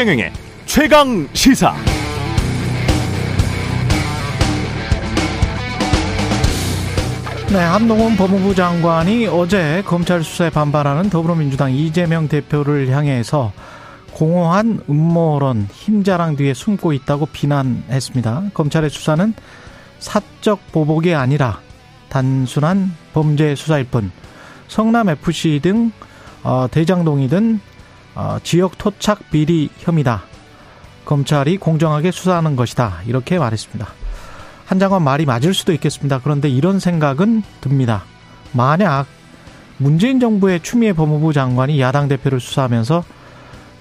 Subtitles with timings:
[0.00, 0.32] 최경영의
[0.64, 1.74] 최강 시사.
[7.52, 13.52] 네, 한동훈 법무부 장관이 어제 검찰 수사에 반발하는 더불어민주당 이재명 대표를 향해서
[14.14, 18.52] 공허한 음모론, 힘자랑 뒤에 숨고 있다고 비난했습니다.
[18.54, 19.34] 검찰의 수사는
[19.98, 21.60] 사적 보복이 아니라
[22.08, 24.10] 단순한 범죄 수사일 뿐
[24.66, 25.92] 성남 FC 등
[26.42, 27.60] 어, 대장동이든
[28.14, 30.24] 어, 지역 토착 비리 혐의다.
[31.04, 33.00] 검찰이 공정하게 수사하는 것이다.
[33.06, 33.88] 이렇게 말했습니다.
[34.66, 36.20] 한 장관 말이 맞을 수도 있겠습니다.
[36.22, 38.04] 그런데 이런 생각은 듭니다.
[38.52, 39.06] 만약
[39.78, 43.02] 문재인 정부의 추미애 법무부 장관이 야당 대표를 수사하면서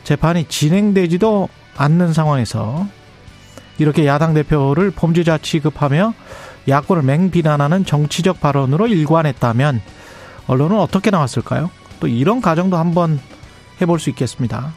[0.04, 2.88] 재판이 진행되지도 않는 상황에서
[3.78, 6.14] 이렇게 야당 대표를 범죄자 취급하며
[6.68, 9.82] 야권을 맹비난하는 정치적 발언으로 일관했다면
[10.48, 11.70] 언론은 어떻게 나왔을까요?
[12.00, 13.20] 또 이런 가정도 한번
[13.82, 14.74] 해볼 수 있겠습니다.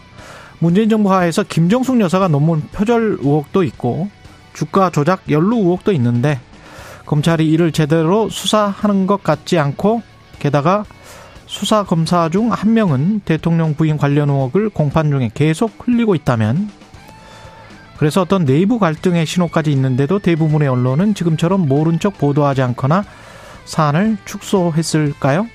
[0.58, 4.08] 문재인 정부 하에서 김정숙 여사가 논문 표절 의혹도 있고
[4.54, 6.38] 주가 조작 연루 의혹도 있는데
[7.06, 10.02] 검찰이 이를 제대로 수사하는 것 같지 않고
[10.38, 10.84] 게다가
[11.46, 16.70] 수사 검사 중 한 명은 대통령 부인 관련 의혹을 공판 중에 계속 흘리고 있다면
[17.98, 23.04] 그래서 어떤 내부 갈등의 신호까지 있는데도 대부분의 언론은 지금처럼 모른 척 보도하지 않거나
[23.64, 25.46] 사안을 축소했을까요?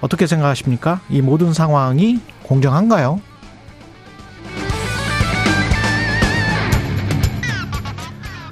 [0.00, 1.00] 어떻게 생각하십니까?
[1.08, 3.20] 이 모든 상황이 공정한가요?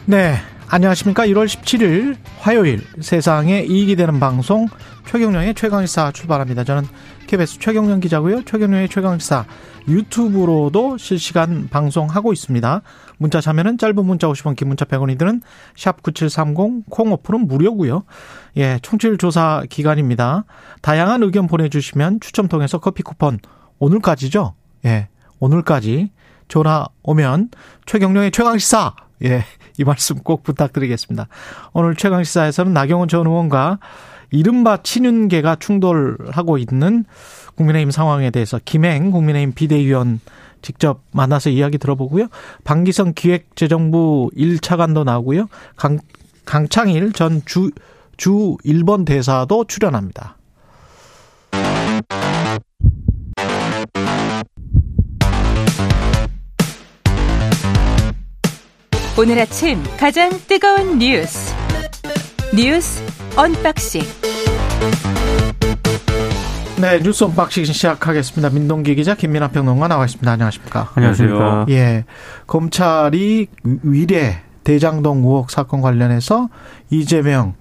[0.06, 0.36] 네.
[0.68, 1.26] 안녕하십니까.
[1.26, 4.66] 1월 17일 화요일 세상에 이익이 되는 방송
[5.06, 6.64] 최경령의 최강시사 출발합니다.
[6.64, 6.88] 저는
[7.34, 8.44] KBS 최경령 기자고요.
[8.44, 9.44] 최경령의 최강시사
[9.88, 12.82] 유튜브로도 실시간 방송하고 있습니다.
[13.18, 15.42] 문자 참여는 짧은 문자 50원, 긴 문자 100원이 드는
[15.76, 18.04] 샵 9730 콩오프는 무료고요.
[18.58, 20.44] 예, 총질 조사 기간입니다.
[20.80, 23.40] 다양한 의견 보내주시면 추첨 통해서 커피 쿠폰
[23.80, 24.54] 오늘까지죠?
[24.84, 25.08] 예,
[25.40, 26.12] 오늘까지
[26.46, 27.50] 전화 오면
[27.86, 28.94] 최경령의 최강시사
[29.24, 29.44] 예,
[29.76, 31.26] 이 말씀 꼭 부탁드리겠습니다.
[31.72, 33.80] 오늘 최강시사에서는 나경원 전 의원과
[34.34, 37.04] 이른바 친윤계가 충돌하고 있는
[37.54, 40.20] 국민의힘 상황에 대해서 김행 국민의힘 비대위원
[40.60, 42.26] 직접 만나서 이야기 들어보고요.
[42.64, 45.46] 방기선 기획재정부 1차관도 나오고요.
[45.76, 45.98] 강,
[46.44, 47.70] 강창일 전 주,
[48.16, 50.36] 주 일본 대사도 출연합니다.
[59.16, 61.63] 오늘 아침 가장 뜨거운 뉴스
[62.56, 63.02] 뉴스
[63.36, 64.02] 언박싱
[66.80, 68.50] 네 뉴스 언박싱 시작하겠습니다.
[68.50, 70.30] 민동기 기자 김민아 평론가 나와 있습니다.
[70.30, 70.92] 안녕하십니까?
[70.94, 71.66] 안녕하세요.
[71.70, 72.04] 예,
[72.46, 73.48] 검찰이
[73.82, 76.48] 위례 대장동 의혹 사건 관련해서
[76.90, 77.54] 이재명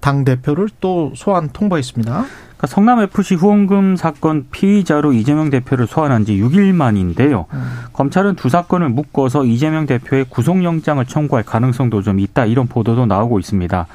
[0.00, 2.10] 당 대표를 또 소환 통보했습니다.
[2.12, 7.46] 그러니까 성남 FC 후원금 사건 피의자로 이재명 대표를 소환한 지 6일 만인데요.
[7.52, 7.70] 음.
[7.92, 13.86] 검찰은 두 사건을 묶어서 이재명 대표의 구속영장을 청구할 가능성도 좀 있다 이런 보도도 나오고 있습니다.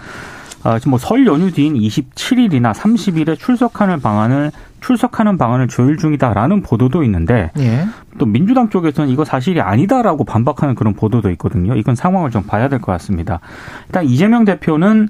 [0.66, 7.52] 아, 지금 뭐설 연휴 뒤인 27일이나 30일에 출석하는 방안을 출석하는 방안을 조율 중이다라는 보도도 있는데
[7.60, 7.86] 예.
[8.18, 11.76] 또 민주당 쪽에서는 이거 사실이 아니다라고 반박하는 그런 보도도 있거든요.
[11.76, 13.40] 이건 상황을 좀 봐야 될 것 같습니다.
[13.88, 15.10] 일단 이재명 대표는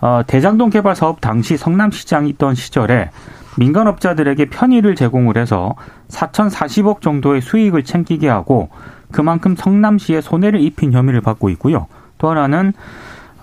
[0.00, 3.10] 어, 대장동 개발 사업 당시 성남시장이 있던 시절에
[3.58, 5.74] 민간업자들에게 편의를 제공을 해서
[6.08, 8.68] 4,040억 정도의 수익을 챙기게 하고
[9.10, 11.86] 그만큼 성남시에 손해를 입힌 혐의를 받고 있고요.
[12.18, 12.72] 또 하나는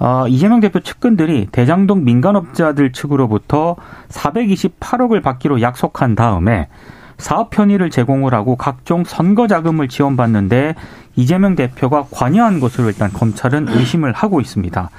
[0.03, 3.75] 어, 이재명 대표 측근들이 대장동 민간업자들 측으로부터
[4.09, 6.69] 428억을 받기로 약속한 다음에
[7.19, 10.73] 사업 편의를 제공을 하고 각종 선거 자금을 지원받는데
[11.16, 14.89] 이재명 대표가 관여한 것으로 일단 검찰은 의심을 하고 있습니다.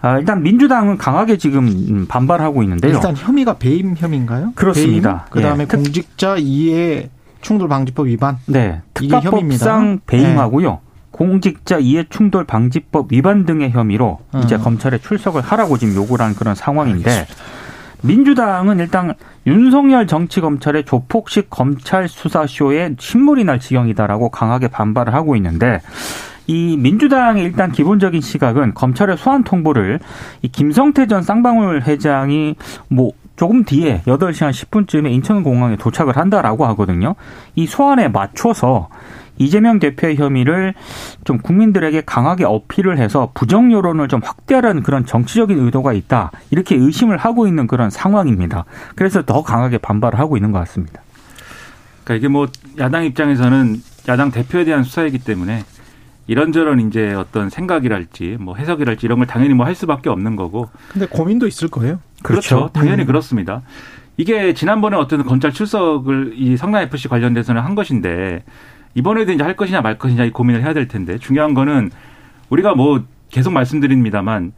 [0.00, 2.94] 아, 일단 민주당은 강하게 지금 반발하고 있는데요.
[2.94, 4.54] 일단 혐의가 배임 혐의인가요?
[4.56, 5.26] 그렇습니다.
[5.26, 5.30] 배임?
[5.30, 5.66] 그다음에 예.
[5.66, 7.10] 공직자 이해
[7.42, 8.38] 충돌 방지법 위반.
[8.46, 8.80] 네.
[8.94, 10.70] 특가법상 배임하고요.
[10.72, 10.91] 네.
[11.12, 14.40] 공직자 이해 충돌 방지법 위반 등의 혐의로 어.
[14.42, 17.44] 이제 검찰에 출석을 하라고 지금 요구를 한 그런 상황인데 알겠습니다.
[18.02, 19.14] 민주당은 일단
[19.46, 25.80] 윤석열 정치 검찰의 조폭식 검찰 수사쇼에 신물이 날 지경이다라고 강하게 반발을 하고 있는데
[26.48, 30.00] 이 민주당의 일단 기본적인 시각은 검찰의 소환 통보를
[30.42, 32.56] 이 김성태 전 쌍방울 회장이
[32.88, 37.14] 뭐 조금 뒤에 8시 한 10분쯤에 인천공항에 도착을 한다라고 하거든요.
[37.54, 38.88] 이 소환에 맞춰서
[39.38, 40.74] 이재명 대표의 혐의를
[41.24, 46.30] 좀 국민들에게 강하게 어필을 해서 부정 여론을 좀 확대하려는 그런 정치적인 의도가 있다.
[46.50, 48.64] 이렇게 의심을 하고 있는 그런 상황입니다.
[48.94, 51.02] 그래서 더 강하게 반발을 하고 있는 것 같습니다.
[52.04, 52.48] 그러니까 이게 뭐
[52.78, 53.76] 야당 입장에서는
[54.08, 55.64] 야당 대표에 대한 수사이기 때문에
[56.26, 60.68] 이런저런 이제 어떤 생각이랄지 뭐 해석이랄지 이런 걸 당연히 뭐 할 수밖에 없는 거고.
[60.92, 61.98] 근데 고민도 있을 거예요.
[62.22, 62.56] 그렇죠.
[62.56, 62.72] 그렇죠.
[62.72, 63.06] 당연히 음.
[63.06, 63.62] 그렇습니다.
[64.16, 68.44] 이게 지난번에 어떤 검찰 출석을 이 성남 FC 관련돼서는 한 것인데
[68.94, 71.90] 이번에도 이제 할 것이냐 말 것이냐 이 고민을 해야 될 텐데 중요한 거는
[72.50, 74.52] 우리가 뭐 계속 말씀드립니다만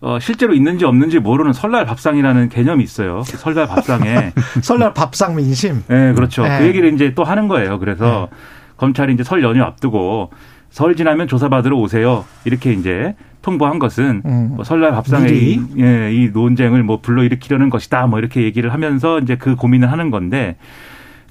[0.00, 3.22] 어, 실제로 있는지 없는지 모르는 설날 밥상이라는 개념이 있어요.
[3.26, 4.32] 그 설날 밥상에
[4.62, 5.82] 설날 밥상 민심.
[5.88, 6.42] 네, 그렇죠.
[6.42, 6.58] 네.
[6.58, 7.78] 그 얘기를 이제 또 하는 거예요.
[7.78, 8.28] 그래서
[8.76, 10.30] 검찰이 이제 설 연휴 앞두고
[10.68, 12.24] 설 지나면 조사받으러 오세요.
[12.44, 14.52] 이렇게 이제 통보한 것은 음.
[14.56, 15.28] 뭐 설날 밥상에?
[15.28, 18.06] 이, 예, 이 논쟁을 뭐 불러일으키려는 것이다.
[18.06, 20.56] 뭐 이렇게 얘기를 하면서 이제 그 고민을 하는 건데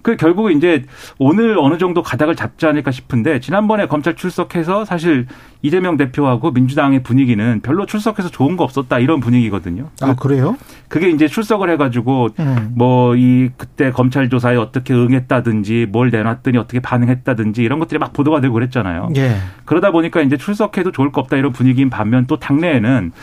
[0.03, 0.83] 그 결국 이제
[1.17, 5.25] 오늘 어느 정도 가닥을 잡지 않을까 싶은데 지난번에 검찰 출석해서 사실
[5.61, 9.89] 이재명 대표하고 민주당의 분위기는 별로 출석해서 좋은 거 없었다 이런 분위기거든요.
[10.01, 10.57] 아 그래요?
[10.89, 12.73] 그게 이제 출석을 해가지고 음.
[12.75, 18.53] 뭐이 그때 검찰 조사에 어떻게 응했다든지 뭘 내놨더니 어떻게 반응했다든지 이런 것들이 막 보도가 되고
[18.53, 19.09] 그랬잖아요.
[19.15, 19.37] 예.
[19.63, 23.13] 그러다 보니까 이제 출석해도 좋을 거 없다 이런 분위기인 반면 또 당내에는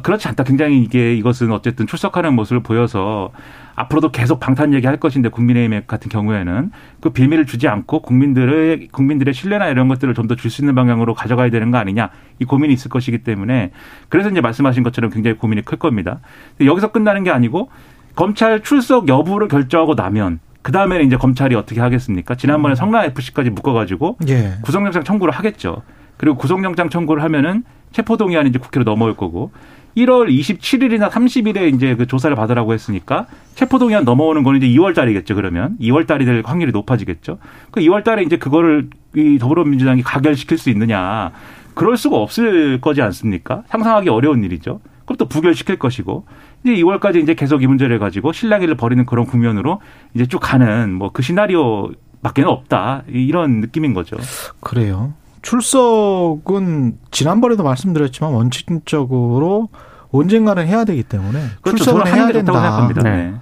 [0.00, 0.44] 그렇지 않다.
[0.44, 3.30] 굉장히 이게 이것은 어쨌든 출석하는 모습을 보여서
[3.74, 6.70] 앞으로도 계속 방탄 얘기할 것인데 국민의힘 같은 경우에는
[7.00, 11.14] 그 비밀을 주지 않고 국민들의 국민들의 신뢰나 이런 것들을 좀 더 줄 수 있는 방향으로
[11.14, 13.70] 가져가야 되는 거 아니냐 이 고민이 있을 것이기 때문에
[14.08, 16.20] 그래서 이제 말씀하신 것처럼 굉장히 고민이 클 겁니다.
[16.60, 17.70] 여기서 끝나는 게 아니고
[18.14, 22.34] 검찰 출석 여부를 결정하고 나면 그 다음에는 이제 검찰이 어떻게 하겠습니까?
[22.34, 24.54] 지난번에 성남 FC까지 묶어가지고 예.
[24.62, 25.82] 구속영장 청구를 하겠죠.
[26.16, 29.52] 그리고 구속영장 청구를 하면은 체포동의안이 이제 국회로 넘어올 거고
[29.96, 35.34] 1월 27일이나 30일에 이제 그 조사를 받으라고 했으니까 체포동의안 넘어오는 거는 이제 2월 달이겠죠.
[35.34, 37.38] 그러면 2월 달이 될 확률이 높아지겠죠.
[37.70, 41.32] 그 2월 달에 이제 그거를 이 더불어민주당이 가결시킬 수 있느냐.
[41.74, 43.62] 그럴 수가 없을 거지 않습니까?
[43.68, 44.80] 상상하기 어려운 일이죠.
[45.06, 46.26] 그럼 또 부결시킬 것이고
[46.64, 49.80] 이제 2월까지 이제 계속 이 문제를 가지고 실랑이를 벌이는 그런 국면으로
[50.14, 51.90] 이제 쭉 가는 뭐 그 시나리오
[52.22, 54.16] 밖에는 없다 이런 느낌인 거죠.
[54.60, 55.14] 그래요.
[55.42, 59.68] 출석은 지난번에도 말씀드렸지만 원칙적으로
[60.10, 61.84] 언젠가는 해야 되기 때문에 그렇죠.
[61.84, 62.60] 저는 해야 하는 게 좋다고 된다.
[62.62, 63.02] 생각합니다.
[63.02, 63.16] 네.
[63.30, 63.34] 네.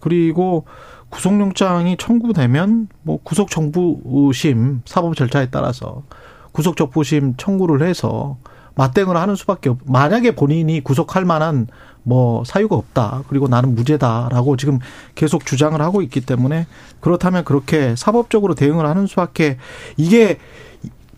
[0.00, 0.64] 그리고
[1.10, 6.02] 구속영장이 청구되면 뭐 구속정부심 사법 절차에 따라서
[6.52, 8.36] 구속적부심 청구를 해서
[8.74, 9.78] 맞대응을 하는 수밖에 없.
[9.84, 11.66] 만약에 본인이 구속할 만한
[12.04, 13.22] 뭐 사유가 없다.
[13.28, 14.78] 그리고 나는 무죄다라고 지금
[15.14, 16.66] 계속 주장을 하고 있기 때문에
[17.00, 19.58] 그렇다면 그렇게 사법적으로 대응을 하는 수밖에
[19.96, 20.38] 이게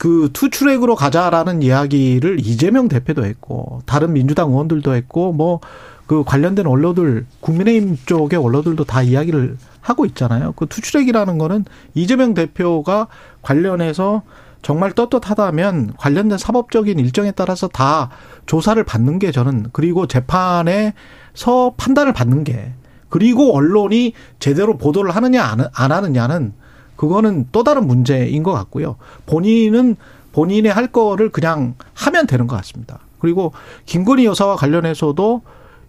[0.01, 5.61] 그 투트랙으로 가자라는 이야기를 이재명 대표도 했고 다른 민주당 의원들도 했고 뭐
[6.11, 10.55] 그 관련된 언론들 국민의힘 쪽의 언론들도 다 이야기를 하고 있잖아요.
[10.57, 11.65] 그 투트랙이라는 거는
[11.95, 13.07] 이재명 대표가
[13.43, 14.23] 관련해서
[14.61, 18.11] 정말 떳떳하다면 관련된 사법적인 일정에 따라서 다
[18.47, 22.73] 조사를 받는 게 저는 그리고 재판에서 판단을 받는 게
[23.09, 26.55] 그리고 언론이 제대로 보도를 하느냐 안, 안 하느냐는
[27.01, 28.97] 그거는 또 다른 문제인 것 같고요.
[29.25, 29.97] 본인은
[30.33, 32.99] 본인의 할 거를 그냥 하면 되는 것 같습니다.
[33.21, 33.55] 그리고
[33.87, 35.41] 김건희 여사와 관련해서도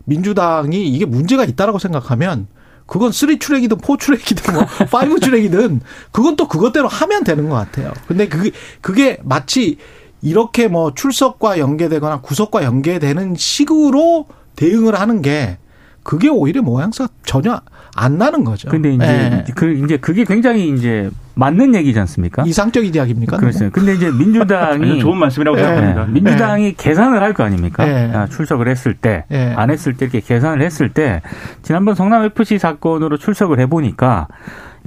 [0.06, 2.48] 민주당이 이게 문제가 있다라고 생각하면
[2.86, 5.82] 그건 three track이든 four track이든 뭐 five track이든
[6.14, 7.92] 그건 또 그것대로 하면 되는 것 같아요.
[8.08, 9.80] 근데 그게 그게 마치
[10.22, 15.58] 이렇게 뭐 출석과 연계되거나 구속과 연계되는 식으로 대응을 하는 게
[16.04, 17.60] 그게 오히려 모양새가 전혀
[17.96, 18.70] 안 나는 거죠.
[18.70, 19.46] 근데 이제 예.
[19.54, 22.44] 그 이제 그게 굉장히 이제 맞는 얘기지 않습니까?
[22.46, 23.38] 이상적인 이야기입니까?
[23.38, 23.70] 그렇죠.
[23.72, 25.64] 근데 이제 민주당이 좋은 말씀이라고 예.
[25.64, 26.06] 생각합니다.
[26.06, 27.88] 네, 민주당이 계산을 할 거 아닙니까?
[27.88, 28.12] 예.
[28.14, 29.54] 아, 출석을 했을 때, 예.
[29.56, 31.22] 안 했을 때 이렇게 계산을 했을 때,
[31.62, 34.28] 지난번 성남 FC 사건으로 출석을 해 보니까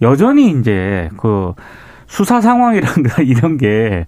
[0.02, 1.52] 여전히 이제 그
[2.06, 4.04] 수사 상황이란가 이런 게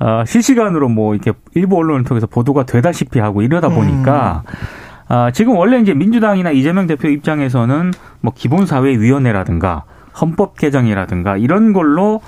[0.00, 4.42] 어, 실시간으로 뭐 이렇게 일부 언론을 통해서 보도가 되다시피 하고 이러다 보니까
[5.08, 9.84] 아, 지금 원래 이제 민주당이나 이재명 대표 입장에서는 뭐 기본사회위원회라든가
[10.20, 12.20] 헌법 개정이라든가 이런 걸로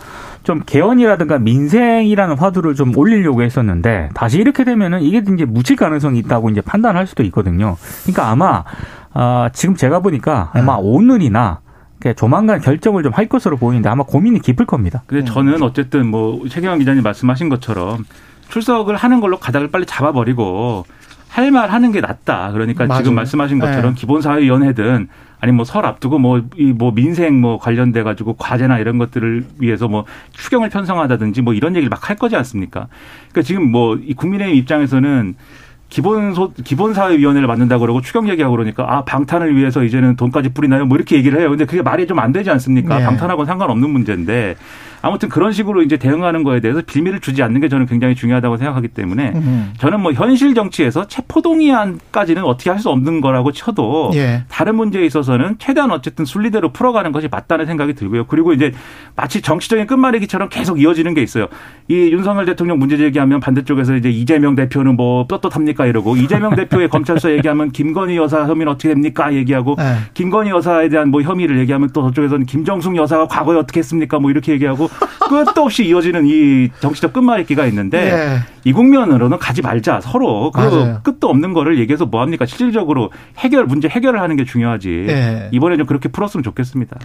[0.43, 6.51] 좀 개헌이라든가 민생이라는 화두를 좀 올리려고 했었는데 다시 이렇게 되면은 이게 이제 묻힐 가능성이 있다고
[6.51, 7.77] 이제 판단할 수도 있거든요.
[8.03, 8.65] 그러니까 아마
[9.13, 11.61] 아, 지금 제가 보니까 아마 오늘이나
[12.01, 15.03] 이렇게 조만간 결정을 좀 할 것으로 보이는데 아마 고민이 깊을 겁니다.
[15.07, 18.05] 근데 저는 어쨌든 뭐 최경환 기자님 말씀하신 것처럼
[18.51, 20.85] 출석을 하는 걸로 가닥을 빨리 잡아버리고
[21.29, 22.53] 할 말 하는 게 낫다.
[22.53, 23.03] 그러니까 맞아요.
[23.03, 24.01] 지금 말씀하신 것처럼 네.
[24.01, 25.09] 기본사회위원회든
[25.41, 29.87] 아니 뭐 설 앞두고 뭐 이 뭐 민생 뭐 관련돼 가지고 과제나 이런 것들을 위해서
[29.87, 32.89] 뭐 추경을 편성하다든지 뭐 이런 얘기를 막 할 거지 않습니까?
[33.33, 35.35] 그러니까 지금 뭐 이 국민의힘 입장에서는
[35.89, 40.85] 기본 소 기본 사회위원회를 만든다 그러고 추경 얘기하고 그러니까 아 방탄을 위해서 이제는 돈까지 뿌리나요?
[40.85, 41.49] 뭐 이렇게 얘기를 해요.
[41.51, 42.99] 근데 그게 말이 좀 안 되지 않습니까?
[42.99, 43.05] 네.
[43.05, 44.57] 방탄하고는 상관없는 문제인데
[45.03, 48.89] 아무튼 그런 식으로 이제 대응하는 거에 대해서 빌미를 주지 않는 게 저는 굉장히 중요하다고 생각하기
[48.89, 49.73] 때문에 음.
[49.79, 54.45] 저는 뭐 현실 정치에서 체포동의안까지는 어떻게 할 수 없는 거라고 쳐도 예.
[54.49, 58.27] 다른 문제에 있어서는 최대한 어쨌든 순리대로 풀어가는 것이 맞다는 생각이 들고요.
[58.27, 58.73] 그리고 이제
[59.15, 61.47] 마치 정치적인 끝말잇기처럼 계속 이어지는 게 있어요.
[61.89, 65.76] 이 윤석열 대통령 문제 제기하면 반대쪽에서 이제 이재명 대표는 뭐 떳떳합니까?
[65.77, 69.97] 됩니까 이러고 이재명 대표의 검찰 수사 얘기하면 김건희 여사 혐의는 어떻게 됩니까 얘기하고 네.
[70.15, 74.53] 김건희 여사에 대한 뭐 혐의를 얘기하면 또 저쪽에서는 김정숙 여사가 과거에 어떻게 했습니까 뭐 이렇게
[74.53, 74.89] 얘기하고
[75.29, 78.39] 끝도 없이 이어지는 이 정치적 끝말잇기가 있는데 예.
[78.65, 81.01] 이 국면으로는 가지 말자 서로 그 맞아요.
[81.03, 85.49] 끝도 없는 거를 얘기해서 뭐 합니까 실질적으로 해결 문제 해결을 하는 게 중요하지 예.
[85.53, 86.99] 이번에 좀 그렇게 풀었으면 좋겠습니다.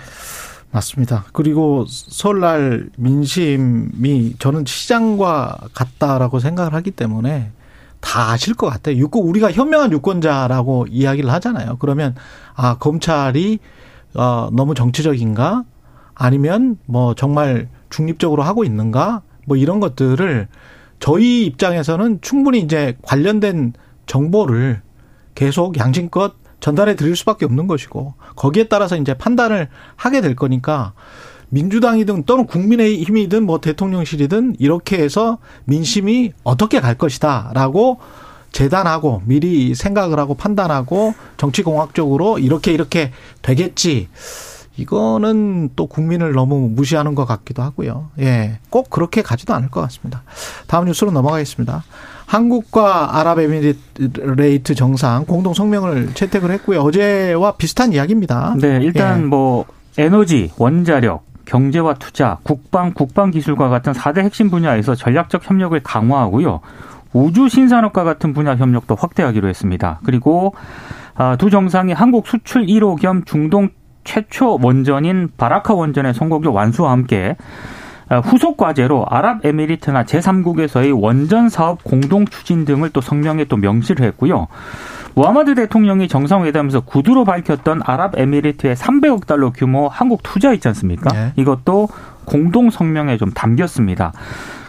[0.71, 1.25] 맞습니다.
[1.33, 7.51] 그리고 설날 민심이 저는 시장과 같다라고 생각을 하기 때문에
[8.01, 8.98] 다 아실 것 같아요.
[8.98, 11.77] 유권 우리가 현명한 유권자라고 이야기를 하잖아요.
[11.79, 12.15] 그러면
[12.55, 13.60] 아 검찰이
[14.15, 15.63] 어, 너무 정치적인가
[16.13, 20.48] 아니면 뭐 정말 중립적으로 하고 있는가 뭐 이런 것들을
[21.00, 23.74] 저희 입장에서는 충분히 이제 관련된
[24.05, 24.81] 정보를
[25.36, 30.93] 계속 양심껏 전달해 드릴 수밖에 없는 것이고 거기에 따라서 이제 판단을 하게 될 거니까
[31.51, 38.00] 민주당이든 또는 국민의힘이든 뭐 대통령실이든 이렇게 해서 민심이 어떻게 갈 것이다라고
[38.51, 44.10] 재단하고 미리 생각을 하고 판단하고 정치공학적으로 이렇게 이렇게 되겠지.
[44.77, 48.10] 이거는 또 국민을 너무 무시하는 것 같기도 하고요.
[48.20, 48.60] 예.
[48.70, 50.24] 꼭 그렇게 가지도 않을 것 같습니다.
[50.67, 51.84] 다음 뉴스로 넘어가겠습니다.
[52.25, 56.79] 한국과 아랍에미리트 정상 공동 성명을 채택을 했고요.
[56.79, 58.55] 어제와 비슷한 이야기입니다.
[58.60, 59.25] 네, 일단 예.
[59.25, 59.65] 뭐
[59.98, 66.62] 에너지, 원자력, 경제와 투자, 국방, 국방기술과 같은 4대 핵심 분야에서 전략적 협력을 강화하고요.
[67.12, 70.00] 우주 신산업과 같은 분야 협력도 확대하기로 했습니다.
[70.05, 70.55] 그리고
[71.13, 73.67] 아, 두 정상이 한국 수출 1호 겸 중동
[74.05, 77.36] 최초 원전인 바라카 원전의 성공적 완수와 함께
[78.08, 84.48] 아, 후속 과제로 아랍에미리트나 제3국에서의 원전 사업 공동 추진 등을 또 성명에 또 명시를 했고요.
[85.15, 91.12] 무하마드 대통령이 정상회담에서 구두로 밝혔던 아랍에미리트의 300억 달러 규모 한국 투자 있지 않습니까?
[91.13, 91.34] 네.
[91.36, 91.89] 이것도
[92.25, 94.13] 공동 성명에 좀 담겼습니다.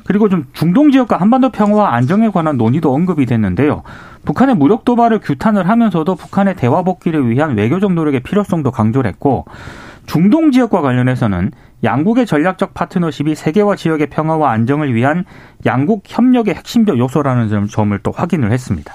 [0.05, 3.83] 그리고 좀 중동 지역과 한반도 평화와 안정에 관한 논의도 언급이 됐는데요.
[4.25, 9.45] 북한의 무력 도발을 규탄을 하면서도 북한의 대화 복귀를 위한 외교적 노력의 필요성도 강조를 했고
[10.07, 11.53] 중동 지역과 관련해서는
[11.85, 15.25] 양국의 전략적 파트너십이 세계와 지역의 평화와 안정을 위한
[15.67, 18.95] 양국 협력의 핵심적 요소라는 점- 점을 또 확인을 했습니다.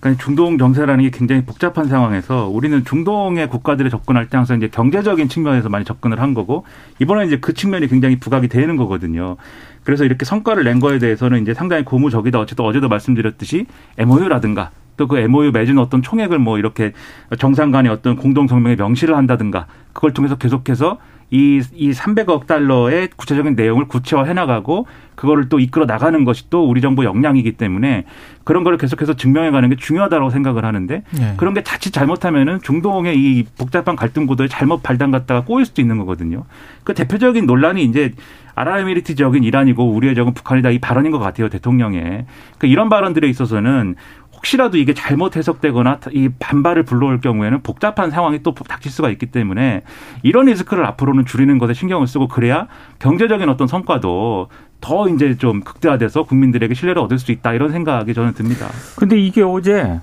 [0.00, 5.28] 그러니까 중동 정세라는 게 굉장히 복잡한 상황에서 우리는 중동의 국가들에 접근할 때 항상 이제 경제적인
[5.28, 6.64] 측면에서 많이 접근을 한 거고
[7.00, 9.36] 이번에 이제 그 측면이 굉장히 부각이 되는 거거든요.
[9.82, 12.38] 그래서 이렇게 성과를 낸 거에 대해서는 이제 상당히 고무적이다.
[12.38, 16.92] 어쨌든 어제도 말씀드렸듯이 MOU라든가 또 그 MOU 맺은 어떤 총액을 뭐 이렇게
[17.38, 20.98] 정상 간의 어떤 공동 성명에 명시를 한다든가 그걸 통해서 계속해서
[21.30, 26.80] 이, 이 300억 달러의 구체적인 내용을 구체화해 나가고 그거를 또 이끌어 나가는 것이 또 우리
[26.80, 28.04] 정부 역량이기 때문에
[28.44, 31.34] 그런 거를 계속해서 증명해 가는 게 중요하다고 생각을 하는데 네.
[31.36, 35.98] 그런 게 자칫 잘못하면은 중동의 이 복잡한 갈등 구도에 잘못 발단 갔다가 꼬일 수도 있는
[35.98, 36.44] 거거든요.
[36.84, 38.12] 그 대표적인 논란이 이제
[38.54, 42.26] 아랍에미리트 지역인 이란이고 우리의 적은 북한이다 이 발언인 것 같아요 대통령의.
[42.58, 43.96] 그 이런 발언들에 있어서는
[44.38, 49.82] 혹시라도 이게 잘못 해석되거나 이 반발을 불러올 경우에는 복잡한 상황이 또 닥칠 수가 있기 때문에
[50.22, 52.68] 이런 리스크를 앞으로는 줄이는 것에 신경을 쓰고 그래야
[53.00, 54.48] 경제적인 어떤 성과도
[54.80, 58.68] 더 이제 좀 극대화돼서 국민들에게 신뢰를 얻을 수 있다 이런 생각이 저는 듭니다.
[58.96, 60.00] 근데 이게 어제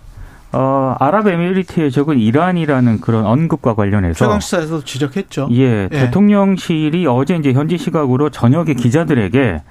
[0.51, 5.49] 어, 아랍에미리트의 적은 이란이라는 그런 언급과 관련해서 최강시사에서도 지적했죠.
[5.51, 5.87] 예, 예.
[5.89, 9.61] 대통령실이 어제 이제 현지 시각으로 저녁에 기자들에게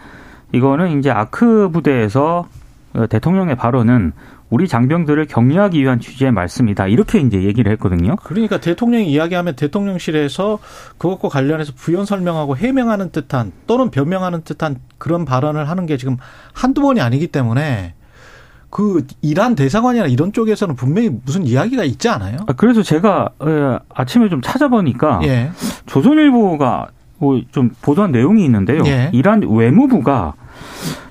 [0.52, 2.46] 이거는 이제 아크 부대에서
[2.94, 4.12] 어, 대통령의 발언은
[4.54, 6.86] 우리 장병들을 격려하기 위한 취지의 말씀이다.
[6.86, 8.14] 이렇게 이제 얘기를 했거든요.
[8.22, 10.60] 그러니까 대통령이 이야기하면 대통령실에서
[10.96, 16.18] 그것과 관련해서 부연 설명하고 해명하는 듯한 또는 변명하는 듯한 그런 발언을 하는 게 지금
[16.52, 17.94] 한두 번이 아니기 때문에
[18.70, 22.36] 그 이란 대사관이나 이런 쪽에서는 분명히 무슨 이야기가 있지 않아요?
[22.46, 25.50] 아, 그래서 제가 어, 아침에 좀 찾아보니까 예.
[25.86, 28.84] 조선일보가 뭐좀 보도한 내용이 있는데요.
[28.86, 29.10] 예.
[29.12, 30.34] 이란 외무부가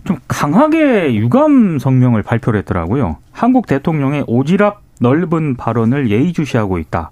[0.05, 3.17] 좀 강하게 유감 성명을 발표를 했더라고요.
[3.43, 7.12] 한국 대통령의 오지랖 넓은 발언을 예의주시하고 있다.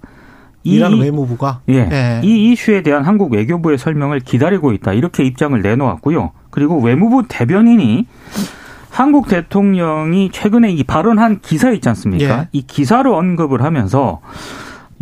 [0.64, 1.86] 이- 이란 외무부가 예.
[1.92, 2.20] 예.
[2.24, 4.94] 이 이슈에 대한 한국 외교부의 설명을 기다리고 있다.
[4.94, 6.30] 이렇게 입장을 내놓았고요.
[6.48, 8.06] 그리고 외무부 대변인이
[8.88, 12.38] 한국 대통령이 최근에 이 발언한 기사 있지 않습니까?
[12.38, 12.48] 예.
[12.52, 14.20] 이 기사를 언급을 하면서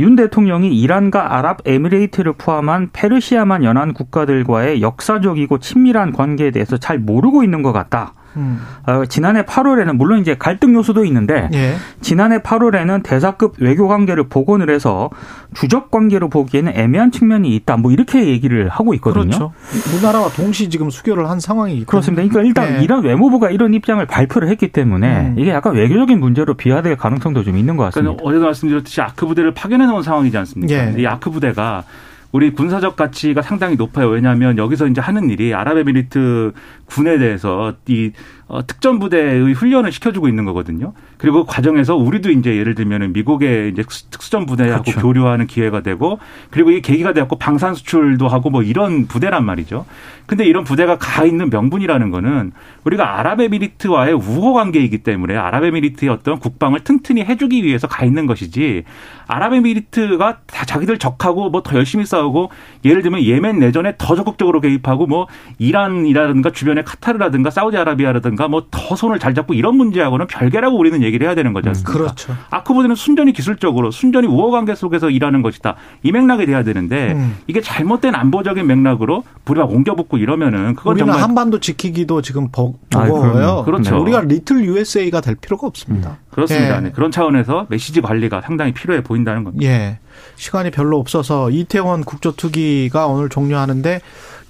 [0.00, 7.62] 윤 대통령이 이란과 아랍에미레이트를 포함한 페르시아만 연안 국가들과의 역사적이고 친밀한 관계에 대해서 잘 모르고 있는
[7.62, 8.14] 것 같다.
[8.36, 8.60] 음.
[8.86, 11.74] 어, 지난해 8월에는 물론 이제 갈등 요소도 있는데 예.
[12.00, 15.10] 지난해 8월에는 대사급 외교 관계를 복원을 해서
[15.54, 17.76] 주적 관계로 보기에는 애매한 측면이 있다.
[17.76, 19.24] 뭐 이렇게 얘기를 하고 있거든요.
[19.24, 19.52] 그렇죠.
[19.92, 22.22] 우리나라와 동시 지금 수교를 한 상황이기 때문에 그렇습니다.
[22.22, 22.84] 그러니까 일단 네.
[22.84, 25.34] 이런 외무부가 이런 입장을 발표를 했기 때문에 음.
[25.38, 28.12] 이게 약간 외교적인 문제로 비화될 가능성도 좀 있는 것 같습니다.
[28.12, 30.74] 그러니까 어제도 말씀드렸듯이 아크 부대를 파견해 놓은 상황이지 않습니까?
[30.74, 30.94] 예.
[30.96, 31.84] 이 아크 부대가
[32.32, 34.08] 우리 군사적 가치가 상당히 높아요.
[34.08, 36.52] 왜냐하면 여기서 이제 하는 일이 아랍에미리트
[36.86, 38.12] 군에 대해서 이
[38.50, 40.92] 어, 특전 부대의 훈련을 시켜주고 있는 거거든요.
[41.18, 45.00] 그리고 그 과정에서 우리도 이제 예를 들면 미국의 이제 특수전 부대하고 그렇죠.
[45.00, 46.18] 교류하는 기회가 되고
[46.50, 49.86] 그리고 이 계기가 되었고 방산 수출도 하고 뭐 이런 부대란 말이죠.
[50.26, 52.52] 근데 이런 부대가 가 있는 명분이라는 거는
[52.84, 58.84] 우리가 아랍에미리트와의 우호 관계이기 때문에 아랍에미리트의 어떤 국방을 튼튼히 해주기 위해서 가 있는 것이지
[59.28, 62.50] 아랍에미리트가 다 자기들 적하고 뭐 더 열심히 싸우고
[62.84, 65.26] 예를 들면 예멘 내전에 더 적극적으로 개입하고 뭐
[65.58, 71.52] 이란이라든가 주변의 카타르라든가 사우디아라비아라든가 뭐더 손을 잘 잡고 이런 문제하고는 별개라고 우리는 얘기를 해야 되는
[71.52, 71.92] 거지 않습니까?
[71.92, 72.36] 그렇죠.
[72.50, 75.76] 아크부대는 순전히 기술적으로 순전히 우호 관계 속에서 일하는 것이다.
[76.02, 77.36] 이 맥락이 돼야 되는데 음.
[77.46, 83.64] 이게 잘못된 안보적인 맥락으로 불이 막 옮겨붙고 이러면은 그건 우리는 정말 한반도 지키기도 지금 버거워요.
[83.64, 84.00] 그렇죠.
[84.00, 86.10] 우리가 리틀 USA가 될 필요가 없습니다.
[86.10, 86.30] 음.
[86.30, 86.76] 그렇습니다.
[86.76, 86.80] 예.
[86.80, 86.90] 네.
[86.92, 89.66] 그런 차원에서 메시지 관리가 상당히 필요해 보인다는 겁니다.
[89.66, 89.98] 예.
[90.36, 94.00] 시간이 별로 없어서 이태원 국조특위가 오늘 종료하는데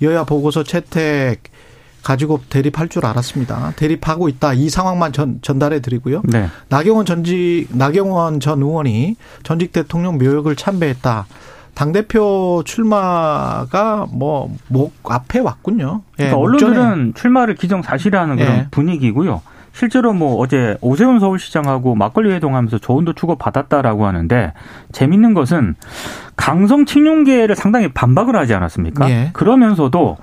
[0.03, 1.43] 여야 보고서 채택
[2.03, 3.73] 가지고 대립할 줄 알았습니다.
[3.77, 4.53] 대립하고 있다.
[4.55, 6.23] 이 상황만 전, 전달해 드리고요.
[6.25, 6.49] 네.
[6.69, 11.27] 나경원 전직 나경원 전 의원이 전직 대통령 묘역을 참배했다.
[11.75, 16.03] 당대표 출마가 뭐, 목 앞에 왔군요.
[16.19, 18.67] 예, 그러니까 언론들은 출마를 기정사실화하는 그런 예.
[18.71, 19.41] 분위기고요.
[19.73, 24.53] 실제로 뭐 어제 오세훈 서울시장하고 막걸리 회동하면서 조언도 주고 받았다라고 하는데
[24.93, 25.77] 재밌는 것은
[26.41, 29.11] 강성 친윤계를 상당히 반박을 하지 않았습니까?
[29.11, 29.31] 예.
[29.35, 30.17] 그러면서도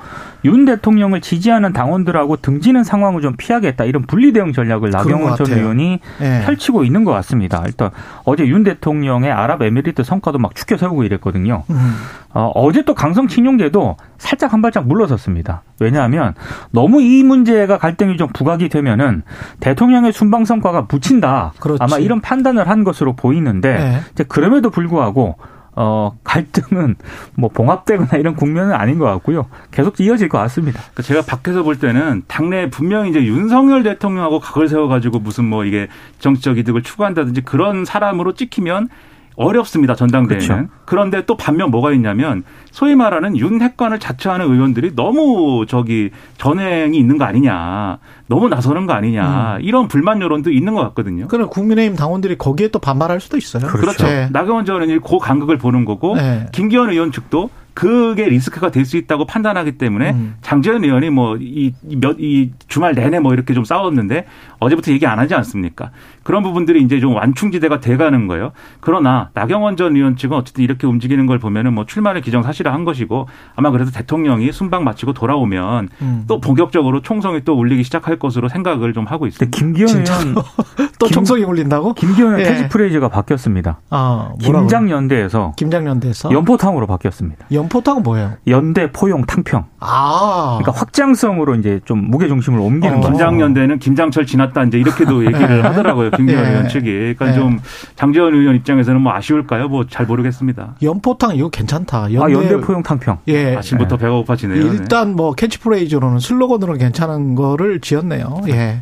[0.45, 5.99] 윤 대통령을 지지하는 당원들하고 등지는 상황을 좀 피하겠다 이런 분리 대응 전략을 나경원 전 의원이
[6.21, 6.41] 예.
[6.43, 7.61] 펼치고 있는 것 같습니다.
[7.67, 7.91] 일단
[8.23, 11.63] 어제 윤 대통령의 아랍에미리트 성과도 막 축켜 세우고 이랬거든요.
[11.69, 11.93] 음.
[12.33, 15.61] 어, 어제 또 강성 친윤계도 살짝 한 발짝 물러섰습니다.
[15.79, 16.33] 왜냐하면
[16.71, 19.21] 너무 이 문제가 갈등이 좀 부각이 되면은
[19.59, 21.53] 대통령의 순방 성과가 붙인다.
[21.59, 21.83] 그렇지.
[21.83, 23.99] 아마 이런 판단을 한 것으로 보이는데 네.
[24.13, 25.35] 이제 그럼에도 불구하고
[25.79, 26.95] 어, 갈등은
[27.35, 29.45] 뭐 봉합되거나 이런 국면은 아닌 것 같고요.
[29.69, 30.79] 계속 이어질 것 같습니다.
[30.79, 35.87] 그러니까 제가 밖에서 볼 때는 당내 분명히 이제 윤석열 대통령하고 각을 세워가지고 무슨 뭐 이게
[36.17, 38.89] 정치적 이득을 추구한다든지 그런 사람으로 찍히면
[39.37, 39.95] 어렵습니다.
[39.95, 40.45] 전당대회는.
[40.47, 40.67] 그렇죠.
[40.85, 47.17] 그런데 또 반면 뭐가 있냐면 소위 말하는 윤 핵관을 자처하는 의원들이 너무 저기 전행이 있는
[47.17, 47.99] 거 아니냐.
[48.27, 49.57] 너무 나서는 거 아니냐.
[49.57, 49.61] 음.
[49.61, 51.27] 이런 불만 여론도 있는 것 같거든요.
[51.27, 53.67] 그럼 국민의힘 당원들이 거기에 또 반발할 수도 있어요.
[53.67, 53.79] 그렇죠.
[53.97, 54.03] 그렇죠.
[54.07, 54.27] 네.
[54.31, 56.47] 나경원 전 의원이 그 간극을 보는 거고 네.
[56.51, 60.35] 김기현 의원 측도 그게 리스크가 될 수 있다고 판단하기 때문에 음.
[60.41, 64.25] 장재현 의원이 뭐 이 몇이 주말 내내 뭐 이렇게 좀 싸웠는데
[64.59, 65.91] 어제부터 얘기 안 하지 않습니까?
[66.27, 68.51] 그런 부분들이 이제 좀 완충지대가 돼가는 거예요.
[68.81, 73.71] 그러나 나경원 전 의원 측은 어쨌든 이렇게 움직이는 걸 보면은 뭐 출마를 기정사실화한 것이고 아마
[73.71, 76.25] 그래서 대통령이 순방 마치고 돌아오면 음.
[76.27, 79.57] 또 본격적으로 총성이 또 울리기 시작할 것으로 생각을 좀 하고 있습니다.
[79.57, 80.35] 김기현 의원
[80.99, 81.93] 또 총성이 울린다고?
[81.93, 82.43] 김기현 의 예.
[82.43, 83.79] 캐치프레이즈가 바뀌었습니다.
[83.89, 87.45] 아, 김장연대에서 김장연대에서 연포탕으로 바뀌었습니다.
[87.53, 88.33] 연포탕은 뭐예요?
[88.47, 89.63] 연대 포용 탕평.
[89.79, 90.57] 아.
[90.59, 92.99] 그러니까 확장성으로 이제 좀 무게 중심을 옮기는 어.
[92.99, 93.11] 거죠.
[93.11, 95.61] 김장연대는 김장철 지났다 이제 이렇게도 얘기를 네.
[95.67, 96.11] 하더라고요.
[96.17, 96.49] 김기현 네.
[96.49, 96.85] 의원 측이.
[97.17, 97.33] 그러니까 네.
[97.33, 97.59] 좀
[97.95, 99.69] 장제원 의원 입장에서는 뭐 아쉬울까요?
[99.69, 100.75] 뭐 잘 모르겠습니다.
[100.81, 102.13] 연포탕 이거 괜찮다.
[102.13, 103.19] 연대, 아, 연대 포용 탕평.
[103.29, 103.55] 예.
[103.55, 104.61] 아침부터 배가 고파지네요.
[104.61, 108.41] 일단 뭐 캐치프레이즈로는 슬로건으로는 괜찮은 거를 지었네요.
[108.49, 108.81] 예.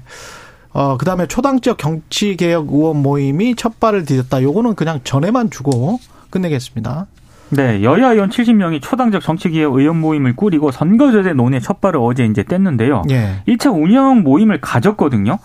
[0.74, 4.42] 어, 그 다음에 초당적 정치개혁 의원 모임이 첫 발을 디뎠다.
[4.42, 7.06] 요거는 그냥 전에만 주고 끝내겠습니다.
[7.52, 12.44] 네, 여야 의원 70명이 초당적 정치개혁 의원 모임을 꾸리고 선거제대 논의 첫 발을 어제 이제
[12.44, 13.10] 뗐는데요.
[13.12, 13.42] 예.
[13.48, 15.38] 1차 운영 모임을 가졌거든요.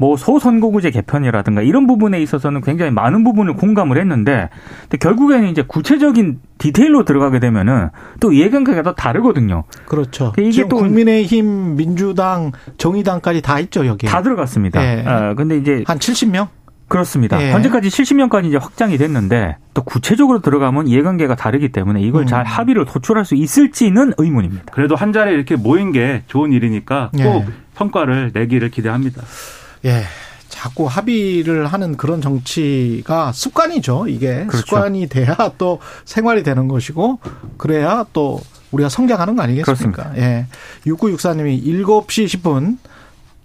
[0.00, 4.48] 뭐 소선거구제 개편이라든가 이런 부분에 있어서는 굉장히 많은 부분을 공감을 했는데
[4.84, 9.64] 근데 결국에는 이제 구체적인 디테일로 들어가게 되면은 또 이해관계가 더 다르거든요.
[9.84, 10.32] 그렇죠.
[10.32, 14.06] 그러니까 이게 또 국민의힘, 민주당, 정의당까지 다 있죠 여기.
[14.06, 14.80] 다 들어갔습니다.
[14.80, 15.04] 네.
[15.06, 16.48] 아, 근데 이제 한 70명?
[16.88, 17.36] 그렇습니다.
[17.36, 17.52] 네.
[17.52, 22.26] 현재까지 70명까지 이제 확장이 됐는데 또 구체적으로 들어가면 이해관계가 다르기 때문에 이걸 음.
[22.26, 24.72] 잘 합의를 도출할 수 있을지는 의문입니다.
[24.72, 27.46] 그래도 한 자리에 이렇게 모인 게 좋은 일이니까 꼭 네.
[27.74, 29.22] 성과를 내기를 기대합니다.
[29.84, 30.04] 예.
[30.48, 34.08] 자꾸 합의를 하는 그런 정치가 습관이죠.
[34.08, 34.58] 이게 그렇죠.
[34.58, 37.20] 습관이 돼야 또 생활이 되는 것이고
[37.56, 38.40] 그래야 또
[38.72, 40.10] 우리가 성장하는 거 아니겠습니까?
[40.10, 40.16] 그렇습니다.
[40.16, 40.46] 예.
[40.86, 42.78] 6964님이 7시 10분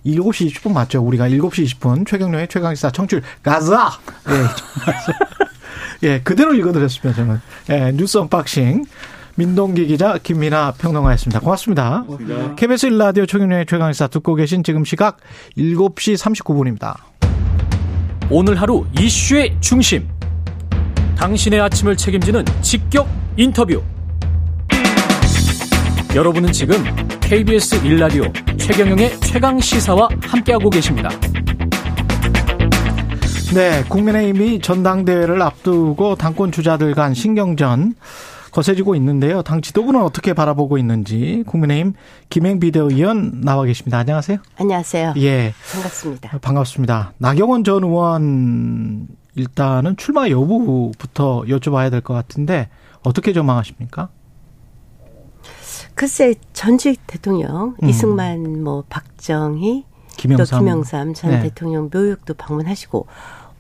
[0.06, 1.02] 7시 20분 맞죠?
[1.02, 3.92] 우리가 7시 20분 최경영의 최강시사 청출 가자.
[4.30, 6.08] 예.
[6.08, 7.42] 예, 그대로 읽어드렸습니다, 저는.
[7.70, 8.86] 예, 뉴스 언박싱.
[9.36, 11.42] 민동기 기자, 김민아 평론가였습니다.
[11.42, 12.04] 고맙습니다.
[12.08, 12.56] 고맙습니다.
[12.56, 15.18] KBS 1라디오 최경영의 최강시사 듣고 계신 지금 시각
[15.58, 16.96] 7시 39분입니다.
[18.30, 20.08] 오늘 하루 이슈의 중심.
[21.18, 23.84] 당신의 아침을 책임지는 직격 인터뷰.
[26.16, 26.78] 여러분은 지금
[27.20, 31.10] KBS 1라디오 최경영의 최강 시사와 함께하고 계십니다.
[33.54, 37.96] 네, 국민의힘이 전당대회를 앞두고 당권 주자들 간 신경전
[38.60, 39.42] 거세지고 있는데요.
[39.42, 41.94] 당 지도부는 어떻게 바라보고 있는지 국민의힘
[42.30, 43.98] 김행 비대위원 나와 계십니다.
[43.98, 44.38] 안녕하세요.
[44.58, 45.14] 안녕하세요.
[45.18, 45.54] 예.
[45.74, 46.38] 반갑습니다.
[46.40, 47.12] 반갑습니다.
[47.18, 52.70] 나경원 전 의원 일단은 출마 여부부터 여쭤봐야 될 것 같은데
[53.04, 54.08] 어떻게 전망하십니까?
[55.94, 57.90] 글쎄 전직 대통령 음.
[57.90, 59.84] 이승만 뭐 박정희
[60.16, 61.42] 김영삼, 또 김영삼 전 네.
[61.42, 63.06] 대통령 묘역도 방문하시고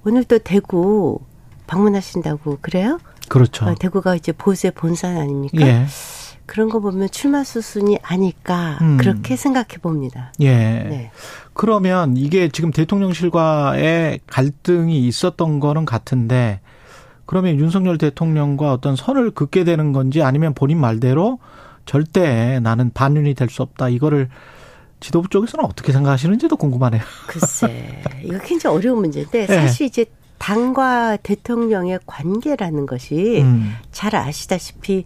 [0.05, 1.19] 오늘 또 대구
[1.67, 2.99] 방문하신다고 그래요?
[3.29, 3.65] 그렇죠.
[3.65, 5.65] 어, 대구가 이제 보수의 본산 아닙니까?
[5.65, 5.85] 예.
[6.45, 8.97] 그런 거 보면 출마 수순이 아닐까 음.
[8.97, 10.31] 그렇게 생각해 봅니다.
[10.41, 10.51] 예.
[10.53, 11.11] 네.
[11.53, 16.59] 그러면 이게 지금 대통령실과의 갈등이 있었던 거는 같은데
[17.25, 21.39] 그러면 윤석열 대통령과 어떤 선을 긋게 되는 건지 아니면 본인 말대로
[21.85, 23.89] 절대 나는 반윤이 될 수 없다.
[23.89, 24.29] 이거를
[24.99, 27.01] 지도부 쪽에서는 어떻게 생각하시는지도 궁금하네요.
[27.27, 29.55] 글쎄 이거 굉장히 어려운 문제인데 네.
[29.61, 30.05] 사실 이제
[30.37, 33.73] 당과 대통령의 관계라는 것이 음.
[33.91, 35.05] 잘 아시다시피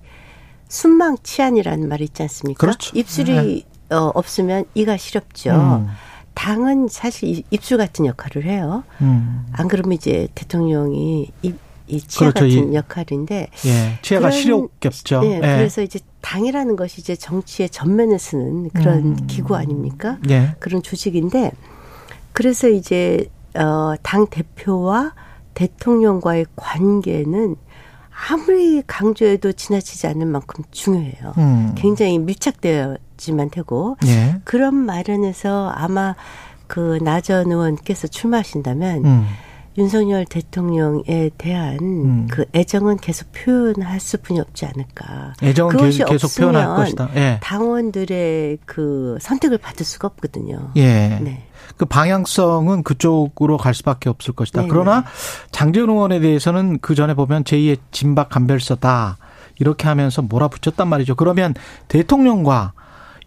[0.67, 2.59] 순망치안이라는 말이 있지 않습니까?
[2.59, 2.97] 그렇죠.
[2.97, 5.51] 입술이 어, 없으면 이가 시렵죠.
[5.51, 5.87] 음.
[6.35, 8.83] 당은 사실 이- 입술 같은 역할을 해요.
[9.01, 9.45] 음.
[9.51, 11.55] 안 그러면 이제 대통령이 입,
[11.87, 12.45] 이 치아 그렇죠.
[12.55, 13.47] 같은 이- 역할인데.
[13.65, 13.99] 예.
[14.03, 15.21] 치아가 시렵겠죠.
[15.21, 15.39] 네, 예.
[15.39, 19.27] 그래서 이제 당이라는 것이 이제 정치의 전면에 쓰는 그런 음.
[19.27, 20.17] 기구 아닙니까?
[20.29, 20.55] 예.
[20.59, 21.51] 그런 조직인데
[22.31, 25.13] 그래서 이제 어, 당 대표와
[25.53, 27.55] 대통령과의 관계는
[28.29, 31.33] 아무리 강조해도 지나치지 않는 만큼 중요해요.
[31.38, 31.73] 음.
[31.75, 34.41] 굉장히 밀착되어지만 되고 예.
[34.43, 36.15] 그런 마련에서 아마
[36.67, 39.25] 그 나전 의원께서 출마하신다면 음.
[39.77, 42.27] 윤석열 대통령에 대한 음.
[42.29, 45.33] 그 애정은 계속 표현할 수뿐이 없지 않을까.
[45.41, 47.09] 애정은 그것이 계속, 계속 표현할 것이다.
[47.15, 47.39] 예.
[47.41, 50.71] 당원들의 그 선택을 받을 수가 없거든요.
[50.75, 51.19] 예.
[51.21, 51.48] 네.
[51.79, 54.63] 그 방향성은 그쪽으로 갈 수밖에 없을 것이다.
[54.63, 54.69] 네네.
[54.69, 55.05] 그러나
[55.51, 59.17] 장재훈 의원에 대해서는 그 전에 보면 제2의 진박 간별서다
[59.59, 61.15] 이렇게 하면서 몰아붙였단 말이죠.
[61.15, 61.53] 그러면
[61.87, 62.73] 대통령과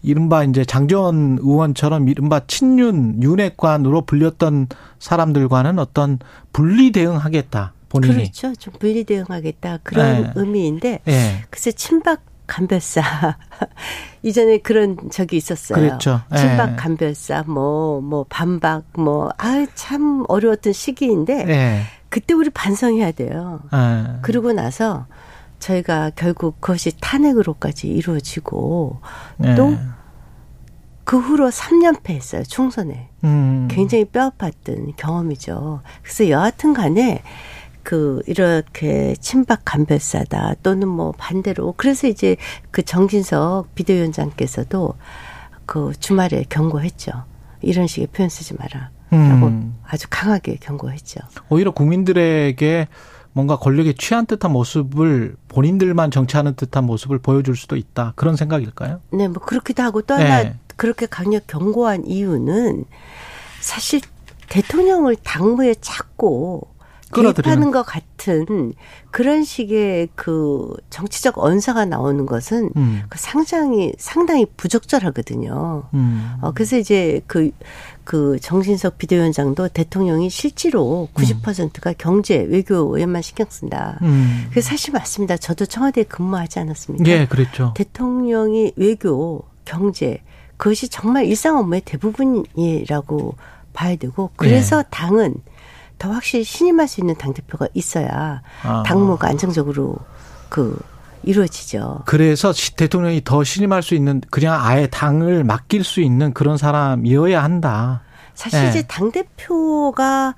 [0.02, 4.66] 이른바 이제 장재원 의원처럼 이른바 친윤 윤핵관으로 불렸던
[4.98, 6.18] 사람들과는 어떤
[6.52, 8.14] 분리 대응하겠다 본인이.
[8.16, 8.54] 그렇죠.
[8.56, 10.32] 좀 분리 대응하겠다 그런 네.
[10.34, 11.44] 의미인데 예.
[11.48, 12.20] 글쎄 친박
[12.52, 13.02] 간별사
[14.22, 15.78] 이전에 그런 적이 있었어요.
[15.78, 16.20] 그랬죠.
[16.32, 16.36] 예.
[16.36, 21.82] 친박 간별사 뭐뭐 반박 뭐 아 참 어려웠던 시기인데 예.
[22.10, 23.60] 그때 우리 반성해야 돼요.
[23.72, 24.20] 예.
[24.20, 25.06] 그러고 나서
[25.60, 29.00] 저희가 결국 그것이 탄핵으로까지 이루어지고
[29.44, 29.54] 예.
[29.54, 32.42] 또그 후로 3년패 했어요.
[32.46, 33.08] 총선에.
[33.24, 33.68] 음.
[33.70, 35.80] 굉장히 뼈아팠던 경험이죠.
[36.02, 37.22] 그래서 여하튼 간에
[37.82, 42.36] 그 이렇게 친박 간별사다 또는 뭐 반대로 그래서 이제
[42.70, 44.94] 그 정진석 비대위원장께서도
[45.66, 47.12] 그 주말에 경고했죠.
[47.60, 48.90] 이런 식의 표현 쓰지 마라.
[49.10, 49.78] 라고 음.
[49.86, 51.20] 아주 강하게 경고했죠.
[51.50, 52.88] 오히려 국민들에게
[53.34, 58.14] 뭔가 권력에 취한 듯한 모습을 본인들만 정치하는 듯한 모습을 보여줄 수도 있다.
[58.16, 59.00] 그런 생각일까요?
[59.12, 60.54] 네, 뭐 그렇기도 하고 또 하나 네.
[60.76, 62.84] 그렇게 강력 경고한 이유는
[63.60, 64.00] 사실
[64.48, 66.71] 대통령을 당무에 찾고.
[67.12, 68.72] 개입하는 것 같은
[69.10, 73.02] 그런 식의 그 정치적 언사가 나오는 것은 음.
[73.08, 75.84] 그 상당히 상당히 부적절하거든요.
[75.94, 76.32] 음.
[76.40, 83.98] 어 그래서 이제 그그 정진석 비대위원장도 대통령이 실제로 90%가 경제 외교에만 신경 쓴다.
[84.02, 84.48] 음.
[84.52, 85.36] 그 사실 맞습니다.
[85.36, 87.10] 저도 청와대에 근무하지 않았습니까?
[87.10, 87.72] 예, 그랬죠.
[87.76, 90.22] 대통령이 외교, 경제
[90.56, 93.34] 그것이 정말 일상 업무의 대부분이라고
[93.72, 94.84] 봐야 되고 그래서 예.
[94.90, 95.34] 당은
[96.02, 98.82] 더 확실히 신임할 수 있는 당 대표가 있어야 아.
[98.84, 99.94] 당무가 안정적으로
[100.48, 100.76] 그
[101.22, 102.02] 이루어지죠.
[102.06, 107.40] 그래서 시- 대통령이 더 신임할 수 있는 그냥 아예 당을 맡길 수 있는 그런 사람이어야
[107.44, 108.02] 한다.
[108.34, 108.68] 사실 예.
[108.70, 110.34] 이제 당 대표가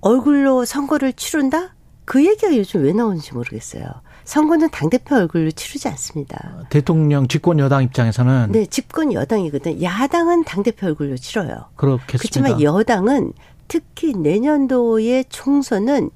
[0.00, 1.74] 얼굴로 선거를 치른다?
[2.04, 3.84] 그 얘기가 요즘 왜 나오는지 모르겠어요.
[4.24, 6.58] 선거는 당 대표 얼굴로 치르지 않습니다.
[6.70, 9.82] 대통령 집권 여당 입장에서는 네, 집권 여당이거든.
[9.82, 11.66] 야당은 당 대표 얼굴로 치러요.
[11.74, 12.18] 그렇겠습니다.
[12.18, 13.32] 그렇지만 여당은
[13.68, 16.10] 특히 내년도의 총선은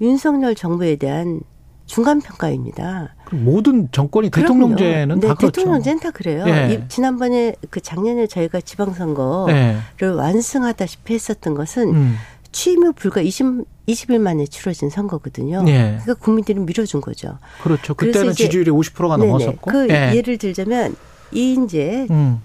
[0.00, 1.40] 윤석열 정부에 대한
[1.86, 3.14] 중간 평가입니다.
[3.32, 5.52] 모든 정권이 대통령제는 네, 다 그렇죠.
[5.60, 6.44] 대통령제는 다 그래요.
[6.46, 6.74] 예.
[6.74, 9.54] 이- 지난번에 그 작년에 저희가 지방선거를
[10.02, 10.06] 예.
[10.06, 12.16] 완승하다시피 했었던 것은 음.
[12.50, 15.64] 취임 후 불과 20, 20일 만에 치러진 선거거든요.
[15.68, 15.98] 예.
[16.02, 17.38] 그러니까 국민들이 밀어준 거죠.
[17.62, 17.94] 그렇죠.
[17.94, 19.28] 그때는 이제- 지지율이 50%가 네네.
[19.32, 19.70] 넘었었고.
[19.70, 20.12] 그 예.
[20.14, 20.94] 예를 들자면
[21.32, 22.40] 이인재 음.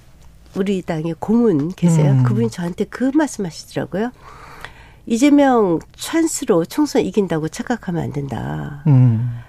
[0.56, 2.12] 우리 당의 고문 계세요.
[2.13, 2.24] 음.
[2.24, 4.12] 그분이 저한테 그 말씀하시더라고요.
[5.08, 8.84] 이재명 찬스로 총선 이긴다고 착각하면 안 된다.
[8.88, 9.39] 음.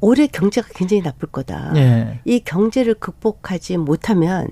[0.00, 1.72] 올해 경제가 굉장히 나쁠 거다.
[1.76, 2.20] 예.
[2.26, 4.48] 이 경제를 극복하지 못하면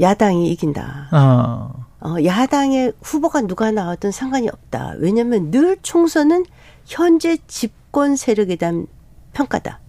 [0.00, 1.10] 야당이 이긴다.
[1.12, 1.86] 어.
[2.00, 4.94] 어, 야당의 후보가 누가 나와든 상관이 없다.
[4.98, 6.46] 왜냐하면 늘 총선은
[6.86, 8.86] 현재 집권 세력에 대한
[9.34, 9.80] 평가다.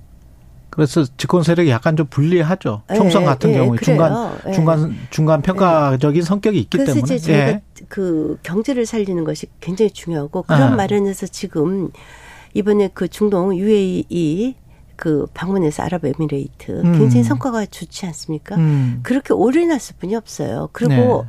[0.80, 2.84] 그래서 집권 세력이 약간 좀 불리하죠.
[2.96, 3.78] 총선 예, 같은 예, 경우에.
[3.84, 4.52] 중간 예.
[4.54, 7.16] 중간 중간 평가적인 성격이 있기 그래서 때문에.
[7.16, 7.62] 이제 저희가 예.
[7.90, 10.76] 그 경제를 살리는 것이 굉장히 중요하고 그런 아.
[10.78, 11.90] 마련에서 지금
[12.54, 14.56] 이번에 그 중동 UAE
[14.96, 16.98] 그 방문해서 아랍에미레이트 음.
[16.98, 18.56] 굉장히 성과가 좋지 않습니까?
[18.56, 19.02] 음.
[19.04, 20.70] 그렇게 올인했을 뿐이 없어요.
[20.72, 21.26] 그리고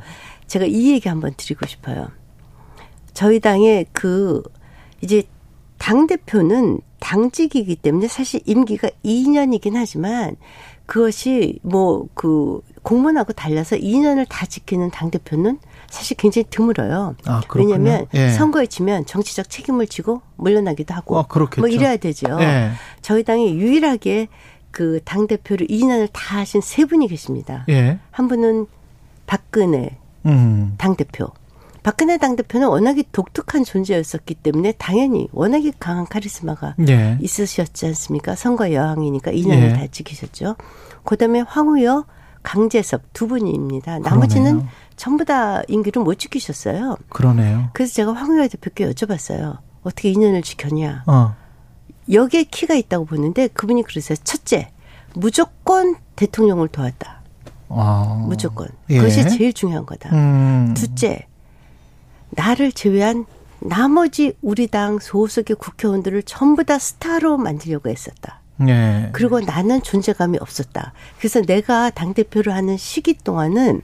[0.47, 2.07] 제가 이 얘기 한번 드리고 싶어요.
[3.13, 4.43] 저희 당의 그
[5.01, 5.23] 이제
[5.81, 10.35] 당 대표는 당직이기 때문에 사실 임기가 2년이긴 하지만
[10.85, 15.57] 그것이 뭐 그 공무원하고 달라서 2년을 다 지키는 당 대표는
[15.89, 17.15] 사실 굉장히 드물어요.
[17.25, 17.41] 아.
[17.55, 18.29] 왜냐하면 예.
[18.29, 21.61] 선거에 지면 정치적 책임을 지고 물러나기도 하고 어, 그렇겠죠.
[21.61, 22.25] 뭐 이래야 되죠.
[22.41, 22.71] 예.
[23.01, 24.27] 저희 당이 유일하게
[24.71, 27.65] 그 당 대표를 2년을 다 하신 세 분이 계십니다.
[27.69, 27.99] 예.
[28.11, 28.67] 한 분은
[29.27, 30.75] 박근혜 음.
[30.77, 31.27] 당 대표.
[31.83, 37.17] 박근혜 당 대표는 워낙에 독특한 존재였었기 때문에 당연히 워낙에 강한 카리스마가 예.
[37.19, 38.35] 있으셨지 않습니까?
[38.35, 39.73] 선거 여왕이니까 2년을 예.
[39.73, 40.55] 다 지키셨죠.
[41.03, 42.05] 그다음에 황우여,
[42.43, 43.99] 강재섭 두 분입니다.
[43.99, 44.69] 나머지는 그러네요.
[44.95, 46.97] 전부 다 임기를 못 지키셨어요.
[47.09, 47.69] 그러네요.
[47.73, 49.57] 그래서 제가 황우여 대표께 여쭤봤어요.
[49.81, 51.03] 어떻게 2년을 지켰냐?
[51.07, 51.35] 어.
[52.11, 54.17] 여기에 키가 있다고 보는데 그분이 그러세요.
[54.23, 54.69] 첫째,
[55.15, 57.21] 무조건 대통령을 도왔다.
[57.69, 58.25] 아.
[58.27, 58.67] 무조건.
[58.89, 58.97] 예.
[58.97, 60.09] 그것이 제일 중요한 거다.
[60.13, 60.73] 음.
[60.75, 61.25] 둘째,
[62.31, 63.25] 나를 제외한
[63.59, 68.41] 나머지 우리 당 소속의 국회의원들을 전부 다 스타로 만들려고 했었다.
[68.67, 69.09] 예.
[69.11, 70.93] 그리고 나는 존재감이 없었다.
[71.17, 73.81] 그래서 내가 당대표를 하는 시기 동안은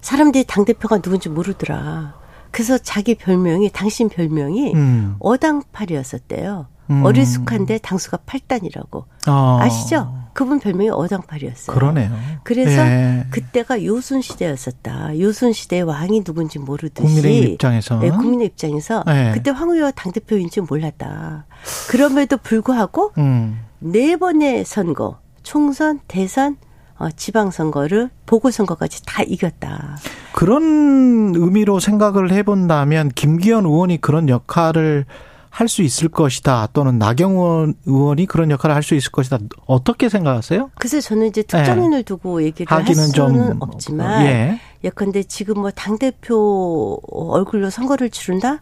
[0.00, 2.20] 사람들이 당대표가 누군지 모르더라.
[2.50, 5.16] 그래서 자기 별명이, 당신 별명이 음.
[5.20, 6.66] 어당팔이었었대요.
[6.90, 7.04] 음.
[7.04, 9.04] 어리숙한데 당수가 8단이라고.
[9.28, 9.58] 어.
[9.60, 10.22] 아시죠?
[10.32, 11.74] 그분 별명이 어당팔이었어요.
[11.74, 12.10] 그러네요.
[12.42, 13.26] 그래서 예.
[13.30, 15.18] 그때가 요순 시대였었다.
[15.20, 19.32] 요순 시대의 왕이 누군지 모르듯이 국민의 입장에서 네, 국민의 입장에서 네.
[19.34, 21.44] 그때 황우여 당 대표인지 몰랐다.
[21.90, 23.60] 그럼에도 불구하고 음.
[23.78, 26.56] 네 번의 선거, 총선, 대선,
[26.98, 29.98] 어, 지방선거를 보궐선거까지 다 이겼다.
[30.32, 35.04] 그런 의미로 생각을 해본다면 김기현 의원이 그런 역할을
[35.52, 40.70] 할 수 있을 것이다 또는 나경원 의원이 그런 역할을 할 수 있을 것이다 어떻게 생각하세요?
[40.78, 42.88] 그래서 저는 이제 특정인을 두고 얘기를 할 네.
[42.88, 44.60] 하기는 수는 좀 없지만 예.
[44.82, 48.60] 예컨대 지금 뭐 당 대표 얼굴로 선거를 치른다?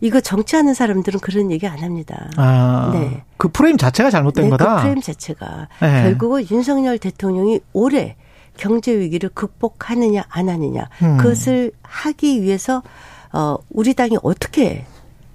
[0.00, 2.30] 이거 정치하는 사람들은 그런 얘기 안 합니다.
[2.36, 3.22] 아, 네.
[3.36, 4.76] 그 프레임 자체가 잘못된 네, 거다.
[4.76, 6.02] 그 프레임 자체가 네.
[6.04, 8.16] 결국은 윤석열 대통령이 올해
[8.56, 11.16] 경제 위기를 극복하느냐 안 하느냐 음.
[11.18, 12.82] 그것을 하기 위해서
[13.32, 14.86] 어 우리 당이 어떻게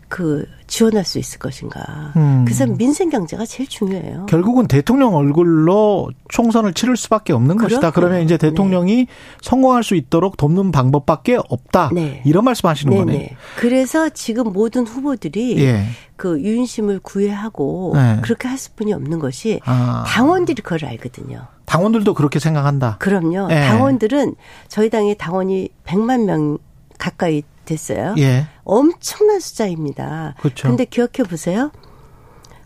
[0.08, 2.14] 그 지원할 수 있을 것인가.
[2.16, 2.46] 음.
[2.46, 4.26] 그래서 민생 경제가 제일 중요해요.
[4.26, 7.92] 결국은 대통령 얼굴로 총선을 치를 수밖에 없는 것이다.
[7.92, 8.08] 그렇군요.
[8.08, 9.06] 그러면 이제 대통령이
[9.44, 11.92] 성공할 수 있도록 돕는 방법밖에 없다.
[11.94, 12.24] 네.
[12.26, 13.12] 이런 말씀하시는 거네.
[13.12, 13.36] 네네.
[13.58, 15.86] 그래서 지금 모든 후보들이 예.
[16.16, 18.18] 그 유인심을 구애하고 네.
[18.24, 20.06] 그렇게 할 수뿐이 없는 것이 아.
[20.08, 21.46] 당원들이 그걸 알거든요.
[21.66, 22.98] 당원들도 그렇게 생각한다.
[22.98, 23.50] 그럼요.
[23.52, 23.62] 예.
[23.62, 24.34] 당원들은
[24.70, 26.58] 저희 당의 당원이 100만 명
[26.98, 28.16] 가까이 됐어요.
[28.18, 28.48] 예.
[28.64, 30.36] 엄청난 숫자입니다.
[30.40, 30.68] 그렇죠.
[30.68, 31.72] 근데 기억해 보세요.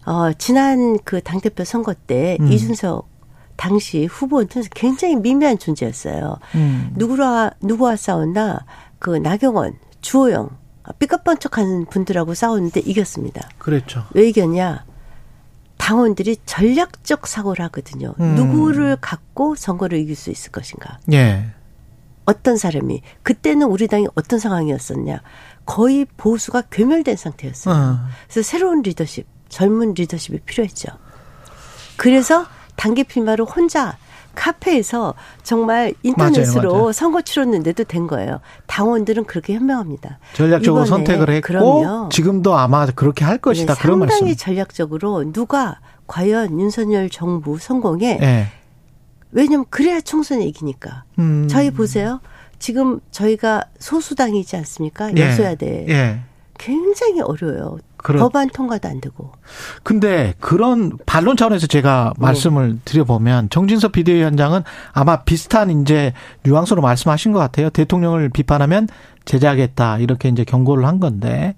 [0.06, 2.52] 어, 지난 그 당대표 선거 때 음.
[2.52, 3.08] 이준석
[3.58, 6.38] 당시 후보는 굉장히 미미한 존재였어요.
[6.56, 6.92] 음.
[6.96, 8.66] 누구와 누구와 싸웠나?
[9.00, 10.50] 그 나경원, 주호영
[11.00, 13.50] 삐까뻔쩍하는 분들하고 싸웠는데 이겼습니다.
[13.58, 14.06] 그랬죠.
[14.14, 14.86] 왜 이겼냐?
[15.78, 18.14] 당원들이 전략적 사고를 하거든요.
[18.20, 18.36] 음.
[18.36, 21.00] 누구를 갖고 선거를 이길 수 있을 것인가?
[21.12, 21.48] 예.
[22.26, 25.22] 어떤 사람이 그때는 우리 당이 어떤 상황이었었냐?
[25.68, 27.76] 거의 보수가 괴멸된 상태였어요.
[27.76, 28.00] 어.
[28.28, 30.88] 그래서 새로운 리더십, 젊은 리더십이 필요했죠.
[31.98, 33.98] 그래서 단기 필마를 혼자
[34.34, 36.92] 카페에서 정말 인터넷으로 맞아요, 맞아요.
[36.94, 38.40] 선거 치렀는데도 된 거예요.
[38.68, 40.20] 당원들은 그렇게 현명합니다.
[40.34, 42.10] 전략적으로 선택을 했고 그럼요.
[42.10, 43.74] 지금도 아마 그렇게 할 것이다.
[43.74, 44.16] 네, 그런 말씀.
[44.16, 48.48] 상당히 전략적으로 누가 과연 윤석열 정부 성공에 예.
[49.32, 51.04] 왜냐면 그래야 총선에 이기니까.
[51.20, 51.48] 음.
[51.50, 52.22] 저희 보세요.
[52.60, 55.12] 지금 저희가 소수당이지 않습니까?
[55.16, 55.22] 예.
[55.30, 55.86] 여소야대.
[55.90, 56.20] 예.
[56.58, 57.78] 굉장히 어려워요.
[57.98, 59.32] 그렇- 법안 통과도 안 되고.
[59.84, 62.22] 근데 그런 반론 차원에서 제가 네.
[62.22, 67.70] 말씀을 드려보면 정진석 비대위원장은 아마 비슷한 이제 뉘앙스로 말씀하신 것 같아요.
[67.70, 68.88] 대통령을 비판하면
[69.26, 71.56] 제재하겠다 이렇게 이제 경고를 한 건데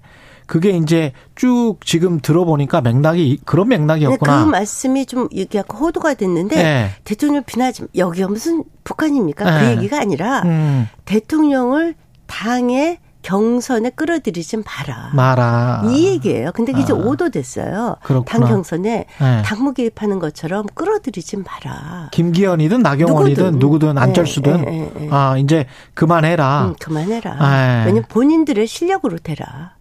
[0.50, 4.46] 그게 이제 쭉 지금 들어보니까 맥락이 그런 근데 그 맥락이었구나.
[4.46, 6.90] 말씀이 좀 이게 약간 호도가 됐는데 네.
[7.04, 7.88] 대통령 비난하지 마.
[7.94, 9.44] 여기가 무슨 북한입니까?
[9.44, 9.70] 그 네.
[9.76, 11.94] 얘기가 아니라 음, 대통령을
[12.26, 15.10] 당의 경선에 끌어들이지 마라.
[15.14, 15.84] 마라.
[15.88, 16.50] 이 얘기예요.
[16.52, 16.96] 근데 이제 아.
[16.96, 17.98] 오도됐어요.
[18.02, 18.24] 그렇구나.
[18.24, 19.42] 당 경선에 네.
[19.44, 22.08] 당무 개입하는 것처럼 끌어들이지 마라.
[22.10, 23.58] 김기현이든 나경원이든 누구든.
[23.60, 25.08] 누구든 안철수든 예, 예, 예.
[25.12, 26.64] 아 이제 그만해라.
[26.64, 27.34] 음, 그만해라.
[27.34, 27.84] 네.
[27.86, 29.78] 왜냐면 본인들의 실력으로 되라.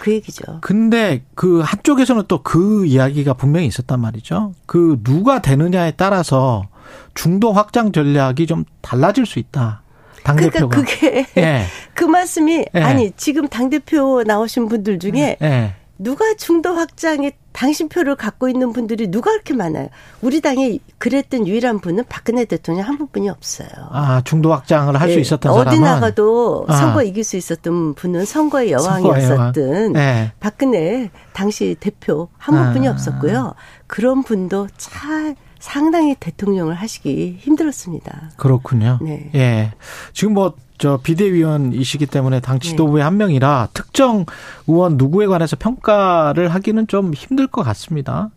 [0.00, 0.58] 그 얘기죠.
[0.60, 4.54] 근데 그 한쪽에서는 또 그 이야기가 분명히 있었단 말이죠.
[4.66, 6.64] 그 누가 되느냐에 따라서
[7.14, 9.82] 중도 확장 전략이 좀 달라질 수 있다.
[10.24, 10.66] 당 그러니까.
[10.68, 11.64] 그게 예.
[11.94, 12.80] 그 말씀이 예.
[12.80, 15.74] 아니 지금 당 대표 나오신 분들 중에 예.
[16.00, 19.88] 누가 중도 확장에 당신 표를 갖고 있는 분들이 누가 그렇게 많아요?
[20.22, 23.68] 우리 당에 그랬던 유일한 분은 박근혜 대통령 한 분뿐이 없어요.
[23.90, 26.76] 아, 중도 확장을 할수 예, 있었던 어디 사람은 나가도 아.
[26.76, 30.32] 선거 이길 수 있었던 분은 선거의 여왕이었었던 예.
[30.40, 32.92] 박근혜 당시 대표 한 분뿐이 아.
[32.92, 33.54] 없었고요.
[33.86, 38.30] 그런 분도 참 상당히 대통령을 하시기 힘들었습니다.
[38.38, 38.98] 그렇군요.
[39.02, 39.30] 네.
[39.34, 39.72] 예.
[40.14, 44.24] 지금 뭐, 저, 비대위원이시기 때문에 당 지도부의 한 명이라 특정
[44.66, 48.30] 의원 누구에 관해서 평가를 하기는 좀 힘들 것 같습니다.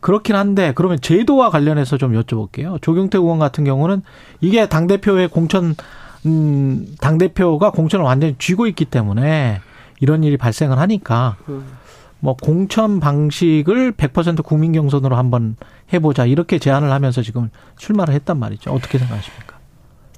[0.00, 2.80] 그렇긴 한데, 그러면 제도와 관련해서 좀 여쭤볼게요.
[2.80, 4.02] 조경태 의원 같은 경우는
[4.40, 5.76] 이게 당 대표의 공천,
[6.24, 9.60] 음, 당 대표가 공천을 완전히 쥐고 있기 때문에
[10.00, 11.36] 이런 일이 발생을 하니까
[12.20, 15.56] 뭐 공천 방식을 100% 국민 경선으로 한번
[15.92, 18.70] 해보자 이렇게 제안을 하면서 지금 출마를 했단 말이죠.
[18.72, 19.51] 어떻게 생각하십니까?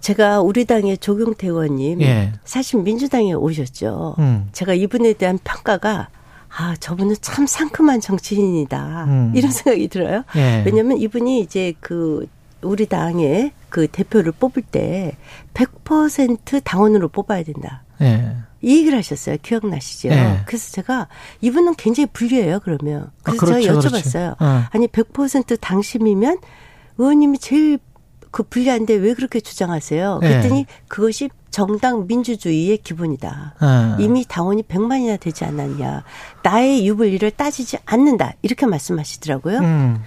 [0.04, 2.34] 제가 우리 당의 조경태 의원님 예.
[2.44, 4.16] 사실 민주당에 오셨죠.
[4.18, 4.48] 음.
[4.52, 6.08] 제가 이분에 대한 평가가
[6.54, 9.32] 아 저분은 참 상큼한 정치인이다 음.
[9.34, 10.24] 이런 생각이 들어요.
[10.36, 10.62] 예.
[10.66, 12.26] 왜냐하면 이분이 이제 그
[12.60, 15.16] 우리 당의 그 대표를 뽑을 때
[15.54, 17.82] 100% 당원으로 뽑아야 된다.
[18.02, 18.36] 예.
[18.60, 19.38] 이 얘기를 하셨어요.
[19.40, 20.10] 기억나시죠?
[20.10, 20.42] 네.
[20.44, 21.08] 그래서 제가
[21.40, 22.60] 이분은 굉장히 불리해요.
[22.62, 24.08] 그러면 아, 그래서 그렇죠, 제가 그렇지.
[24.10, 24.36] 여쭤봤어요.
[24.38, 24.64] 어.
[24.70, 26.38] 아니 100% 당심이면
[26.98, 27.78] 의원님이 제일
[28.34, 30.18] 그 불리한데 왜 그렇게 주장하세요?
[30.20, 30.28] 네.
[30.28, 33.54] 그랬더니 그것이 정당 민주주의의 기본이다.
[33.60, 33.96] 어.
[34.00, 36.02] 이미 당원이 100만이나 되지 않았냐.
[36.42, 38.32] 나의 유불리를 따지지 않는다.
[38.42, 39.58] 이렇게 말씀하시더라고요.
[39.60, 40.02] 음.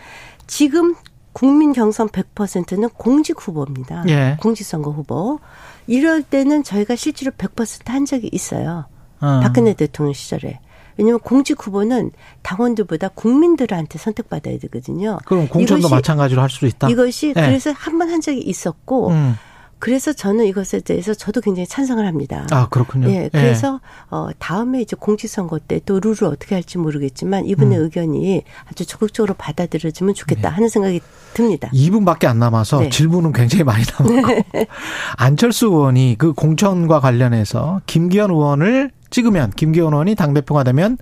[0.45, 0.93] 지금
[1.31, 4.03] 국민 경선 100%는 공직 후보입니다.
[4.09, 4.35] 예.
[4.41, 5.39] 공직선거 후보.
[5.87, 8.87] 이럴 때는 저희가 실제로 100%한 적이 있어요.
[9.21, 9.39] 어.
[9.41, 10.59] 박근혜 대통령 시절에.
[10.97, 15.17] 왜냐하면 공직 후보는 당원들보다 국민들한테 선택받아야 되거든요.
[15.25, 16.89] 그럼 공천도 마찬가지로 할 수도 있다.
[16.89, 17.33] 이것이 예.
[17.41, 19.35] 그래서 한번한 적이 있었고 음.
[19.79, 22.47] 그래서 저는 이것에 대해서 저도 굉장히 찬성을 합니다.
[22.49, 23.09] 아 그렇군요.
[23.11, 23.79] 예, 그래서
[24.09, 27.83] 어 다음에 이제 공직선거 때 또 룰을 어떻게 할지 모르겠지만 이분의 음.
[27.83, 30.99] 의견이 아주 적극적으로 받아들여지면 좋겠다 하는 생각이
[31.33, 31.69] 듭니다.
[31.73, 32.89] 2분밖에 안 남아서 네.
[32.89, 34.65] 질문은 굉장히 많이 남았고
[35.15, 40.97] 안철수 의원이 그 공천과 관련해서 김기현 의원을 찍으면 김기현 의원이 당 대표가 되면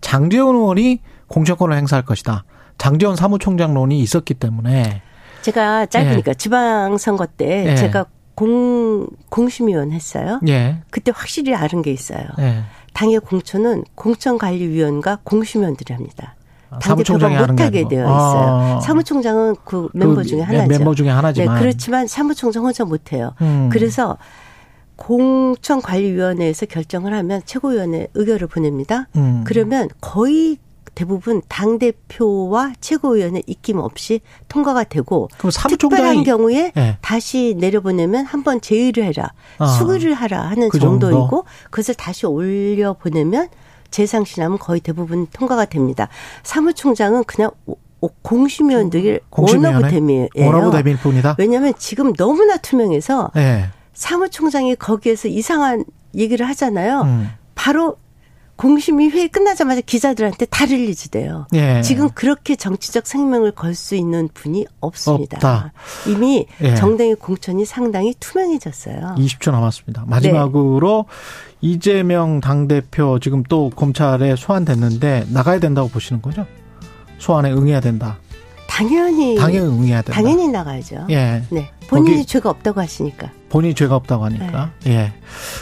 [0.00, 2.44] 장재원 의원이 공천권을 행사할 것이다.
[2.78, 5.02] 장재원 사무총장론이 있었기 때문에
[5.42, 7.76] 제가 짧으니까 지방선거 때 예.
[7.76, 10.40] 제가 공 공심위원 했어요.
[10.46, 12.24] 예, 그때 확실히 알은 게 있어요.
[12.38, 12.62] 예.
[12.92, 16.36] 당의 공천은 공천관리위원과 공심위원들이 합니다.
[16.70, 17.88] 아, 당대표가 못하게.
[17.88, 18.08] 되어 있어요.
[18.08, 18.80] 아.
[18.80, 20.68] 사무총장은 그 멤버 중에 네, 하나죠.
[20.68, 21.54] 멤버 중에 하나지만.
[21.54, 23.34] 네, 그렇지만 사무총장 혼자 못해요.
[23.40, 23.68] 음.
[23.72, 24.18] 그래서
[24.98, 29.08] 공천관리위원회에서 결정을 하면 최고위원회 의결을 보냅니다.
[29.16, 29.42] 음.
[29.46, 30.58] 그러면 거의
[30.94, 36.98] 대부분 당 대표와 최고위원회 입김 없이 통과가 되고 그럼 특별한 경우에 예.
[37.00, 39.66] 다시 내려보내면 한 번 제의를 해라, 아.
[39.66, 41.08] 수기를 하라 하는 그 정도?
[41.10, 43.48] 정도이고 그것을 다시 올려 보내면
[43.92, 46.08] 재상신하면 거의 대부분 통과가 됩니다.
[46.42, 47.50] 사무총장은 그냥
[48.22, 49.20] 공심위원들이?
[49.30, 50.28] 원어브 대미예요.
[50.34, 51.36] 원어브 대미일 뿐이다.
[51.38, 53.66] 왜냐하면 지금 너무나 투명해서 예.
[54.02, 55.84] 사무총장이 거기에서 이상한
[56.14, 57.00] 얘기를 하잖아요.
[57.02, 57.28] 음.
[57.56, 57.96] 바로
[58.54, 61.46] 공심위 회의 끝나자마자 기자들한테 다 릴리즈돼요.
[61.54, 61.80] 예.
[61.82, 65.36] 지금 그렇게 정치적 생명을 걸 수 있는 분이 없습니다.
[65.36, 65.72] 없다.
[66.06, 66.74] 이미 예.
[66.76, 69.16] 정당의 공천이 상당히 투명해졌어요.
[69.18, 70.04] 20초 남았습니다.
[70.06, 71.68] 마지막으로 네.
[71.68, 76.46] 이재명 당대표 지금 또 검찰에 소환됐는데 나가야 된다고 보시는 거죠?
[77.18, 78.18] 소환에 응해야 된다.
[78.68, 80.12] 당연히 당연히 응해야 된다.
[80.20, 81.06] 당연히 나가야죠.
[81.10, 81.42] 예.
[81.50, 81.70] 네.
[81.88, 83.30] 본인이 거기- 죄가 없다고 하시니까.
[83.48, 84.72] 본인이 죄가 없다고 하니까.
[84.86, 85.12] 예.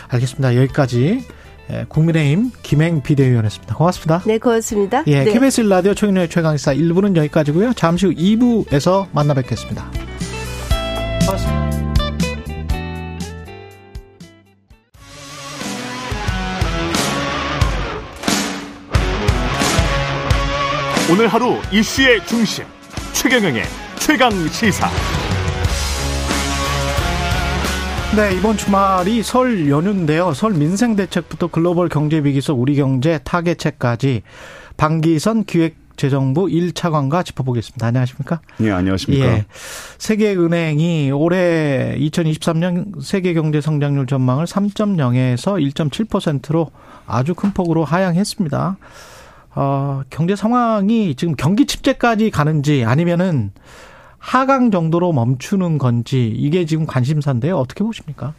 [0.09, 0.57] 알겠습니다.
[0.57, 1.25] 여기까지
[1.70, 3.75] 예, 국민의힘 김행 비대위원이었습니다.
[3.75, 4.22] 고맙습니다.
[4.25, 5.03] 네, 고맙습니다.
[5.07, 5.33] 예, 네.
[5.33, 7.72] KBS 라디오 최경련의 최강시사 1부는 여기까지고요.
[7.72, 9.90] 잠시 후 2부에서 만나 뵙겠습니다.
[11.25, 11.66] 고맙습니다.
[21.09, 22.64] 오늘 하루 이슈의 중심
[23.12, 23.62] 최경영의
[24.01, 25.15] 최강 시사.
[28.16, 30.32] 네, 이번 주말이 설 연휴인데요.
[30.32, 34.22] 설 민생 대책부터 글로벌 경제 위기 속 우리 경제 타개책까지
[34.78, 37.86] 방기선 기획 재정부 1차관과 짚어보겠습니다.
[37.86, 38.40] 안녕하십니까?
[38.62, 39.26] 예, 안녕하십니까.
[39.26, 39.44] 예.
[39.98, 46.70] 세계은행이 올해 2023년 세계 경제 성장률 전망을 3.0에서 1.7%로
[47.06, 48.78] 아주 큰 폭으로 하향했습니다.
[49.56, 53.52] 어, 경제 상황이 지금 경기 침체까지 가는지 아니면은
[54.27, 57.57] 하강 정도로 멈추는 건지 이게 지금 관심사인데요.
[57.57, 58.35] 어떻게 보십니까?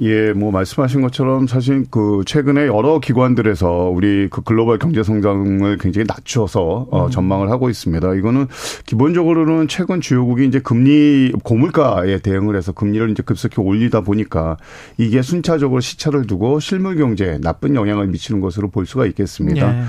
[0.00, 6.06] 예, 뭐 말씀하신 것처럼 사실 그 최근에 여러 기관들에서 우리 그 글로벌 경제 성장을 굉장히
[6.08, 7.10] 낮춰서 어, 음.
[7.10, 8.14] 전망을 하고 있습니다.
[8.14, 8.48] 이거는
[8.86, 14.56] 기본적으로는 최근 주요국이 이제 금리 고물가에 대응을 해서 금리를 이제 급속히 올리다 보니까
[14.98, 19.78] 이게 순차적으로 시차를 두고 실물 경제에 나쁜 영향을 미치는 것으로 볼 수가 있겠습니다.
[19.78, 19.84] 예.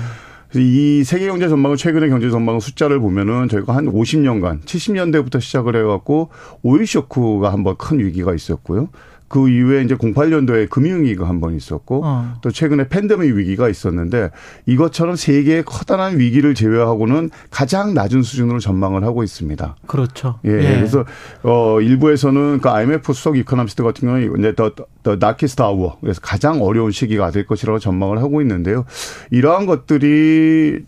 [0.54, 6.28] 이 세계 경제 전망은 최근의 경제 전망 숫자를 보면은 저희가 한 50년간 70년대부터 시작을 해갖고
[6.62, 8.88] 오일 쇼크가 한번 큰 위기가 있었고요.
[9.32, 12.34] 그 이후에 이제 08년도에 금융위기가 한 번 있었고 어.
[12.42, 14.30] 또 최근에 팬데믹 위기가 있었는데
[14.66, 19.76] 이것처럼 세계의 커다란 위기를 제외하고는 가장 낮은 수준으로 전망을 하고 있습니다.
[19.86, 20.38] 그렇죠.
[20.44, 21.04] 예, 그래서
[21.42, 26.62] 어 일부에서는 그 IMF 수석 이코노미스트 같은 경우는 이제 the the darkest hour 그래서 가장
[26.62, 28.84] 어려운 시기가 될 것이라고 전망을 하고 있는데요.
[29.30, 30.84] 이러한 것들이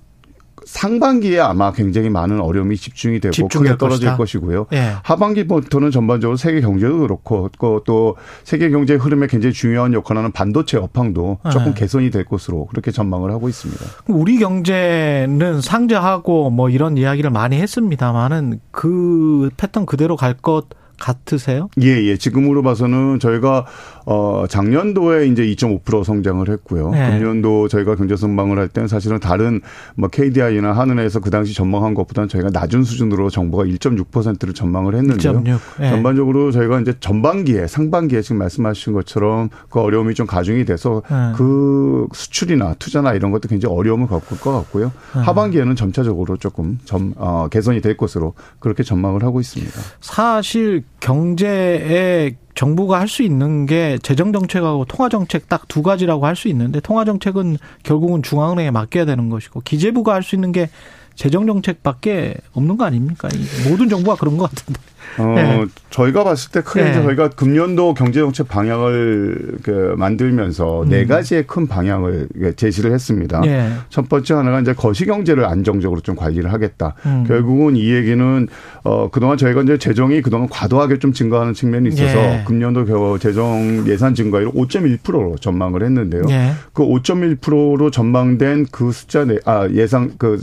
[0.65, 4.17] 상반기에 아마 굉장히 많은 어려움이 집중이 되고 크게 떨어질 것이다.
[4.17, 4.67] 것이고요.
[4.73, 4.93] 예.
[5.03, 10.79] 하반기부터는 전반적으로 세계 경제도 그렇고 또- 또 세계 경제 흐름에 굉장히 중요한 역할을 하는 반도체
[10.79, 11.75] 업황도 조금 네.
[11.75, 13.85] 개선이 될 것으로 그렇게 전망을 하고 있습니다.
[14.09, 20.67] 우리 경제는 상저하고 뭐 이런 이야기를 많이 했습니다만은 그 패턴 그대로 갈 것
[21.01, 21.69] 같으세요?
[21.83, 22.17] 예, 예.
[22.17, 23.67] 지금으로 봐서는 저희가
[24.07, 26.91] 어 작년도에 이제 2.5% 성장을 했고요.
[26.91, 27.11] 네.
[27.11, 29.61] 금년도 저희가 경제 전망을 할 때는 사실은 다른
[29.95, 35.43] 뭐 KDI나 한은에서 그 당시 전망한 것보다는 저희가 낮은 수준으로 정부가 1.6%를 전망을 했는데요.
[35.43, 35.59] 1.6.
[35.81, 35.91] 예.
[35.91, 41.33] 전반적으로 저희가 이제 전반기에 상반기에 지금 말씀하신 것처럼 그 어려움이 좀 가중이 돼서 네.
[41.37, 44.93] 그 수출이나 투자나 이런 것도 굉장히 어려움을 겪을 것 같고요.
[45.15, 45.23] 네.
[45.23, 49.73] 하반기에는 점차적으로 조금 점, 어, 개선이 될 것으로 그렇게 전망을 하고 있습니다.
[50.01, 56.37] 사실 경제에 정부가 할 수 있는 게 재정 정책하고 통화 정책 딱 두 가지라고 할
[56.37, 60.69] 수 있는데 통화 정책은 결국은 중앙은행에 맡겨야 되는 것이고 기재부가 할 수 있는 게
[61.17, 63.29] 재정 정책밖에 없는 거 아닙니까?
[63.33, 64.81] 이 모든 정부가 그런 것 같은데.
[65.19, 65.65] 어, 네.
[65.91, 66.91] 저희가 봤을 때 크게 네.
[66.91, 73.41] 이제 저희가 금년도 경제정책 방향을 그 만들면서 네 가지의 큰 방향을 제시를 했습니다.
[73.41, 73.45] 음.
[73.47, 73.71] 예.
[73.91, 76.95] 첫 번째 하나가 이제 거시경제를 안정적으로 좀 관리를 하겠다.
[77.07, 77.25] 음.
[77.29, 78.49] 결국은 이 얘기는
[78.83, 82.45] 어 그동안 저희가 이제 재정이 그동안 과도하게 좀 증가하는 측면이 있어서 예.
[82.47, 86.23] 금년도 겨- 재정 예산 증가율 5.1%로 전망을 했는데요.
[86.31, 86.53] 예.
[86.73, 90.43] 그 5.1%로 전망된 그 숫자 내, 아, 예상, 그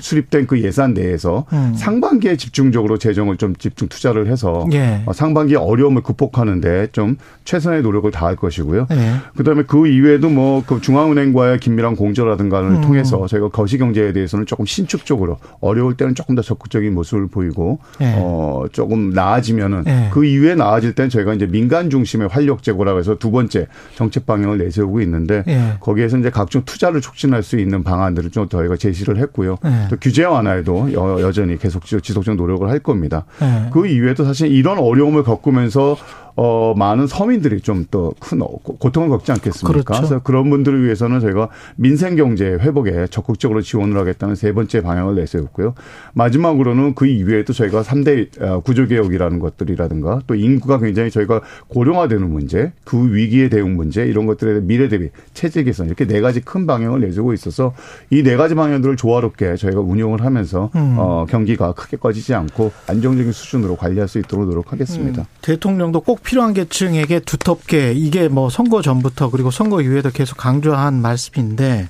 [0.00, 1.74] 수립된 그 예산 내에서 음.
[1.76, 5.02] 상반기에 집중적으로 재정을 좀 집중 투자를 해서 예.
[5.06, 8.86] 어, 상반기 어려움을 극복하는데 좀 최선의 노력을 다할 것이고요.
[8.90, 9.12] 예.
[9.36, 12.80] 그다음에 그 이외에도 뭐 그 중앙은행과의 긴밀한 공조라든가를 음.
[12.82, 18.14] 통해서 저희가 거시 경제에 대해서는 조금 신축적으로 어려울 때는 조금 더 적극적인 모습을 보이고 예.
[18.16, 20.08] 어 조금 나아지면은 예.
[20.12, 24.58] 그 이후에 나아질 때는 저희가 이제 민간 중심의 활력 제고라고 해서 두 번째 정책 방향을
[24.58, 25.74] 내세우고 있는데 예.
[25.80, 29.56] 거기에서 이제 각종 투자를 촉진할 수 있는 방안들을 좀 저희가 제시를 했고요.
[29.64, 29.86] 예.
[29.88, 33.24] 또 규제 완화에도 여- 여전히 계속 지속적 노력을 할 겁니다.
[33.42, 33.70] 예.
[33.72, 35.96] 그 이외에도 사실 이런 어려움을 겪으면서
[36.40, 39.82] 어 많은 서민들이 좀 더 큰 고통을 겪지 않겠습니까?
[39.82, 40.02] 그렇죠.
[40.02, 45.74] 래서 그런 분들을 위해서는 저희가 민생 경제 회복에 적극적으로 지원을 하겠다는 세 번째 방향을 내세웠고요.
[46.14, 53.12] 마지막으로는 그 이외에도 저희가 3대 구조 개혁이라는 것들이라든가 또 인구가 굉장히 저희가 고령화되는 문제, 그
[53.14, 57.00] 위기에 대응 문제 이런 것들에 대한 미래 대비 체제 개선 이렇게 네 가지 큰 방향을
[57.00, 57.74] 내세우고 있어서
[58.10, 60.96] 이 네 가지 방향들을 조화롭게 저희가 운용을 하면서 음.
[60.98, 65.26] 어 경기가 크게 꺼지지 않고 안정적인 수준으로 관리할 수 있도록 노력하겠습니다.
[65.42, 71.88] 대통령도 꼭 필요한 계층에게 두텁게 이게 뭐 선거 전부터 그리고 선거 이후에도 계속 강조한 말씀인데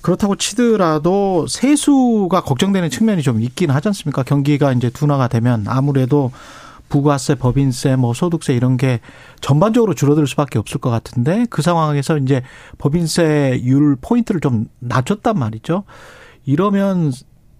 [0.00, 4.22] 그렇다고 치더라도 세수가 걱정되는 측면이 좀 있긴 하지 않습니까?
[4.22, 6.30] 경기가 이제 둔화가 되면 아무래도
[6.88, 9.00] 부가세, 법인세, 뭐 소득세 이런 게
[9.42, 12.42] 전반적으로 줄어들 수밖에 없을 것 같은데 그 상황에서 이제
[12.78, 15.84] 법인세율 포인트를 좀 낮췄단 말이죠.
[16.46, 17.12] 이러면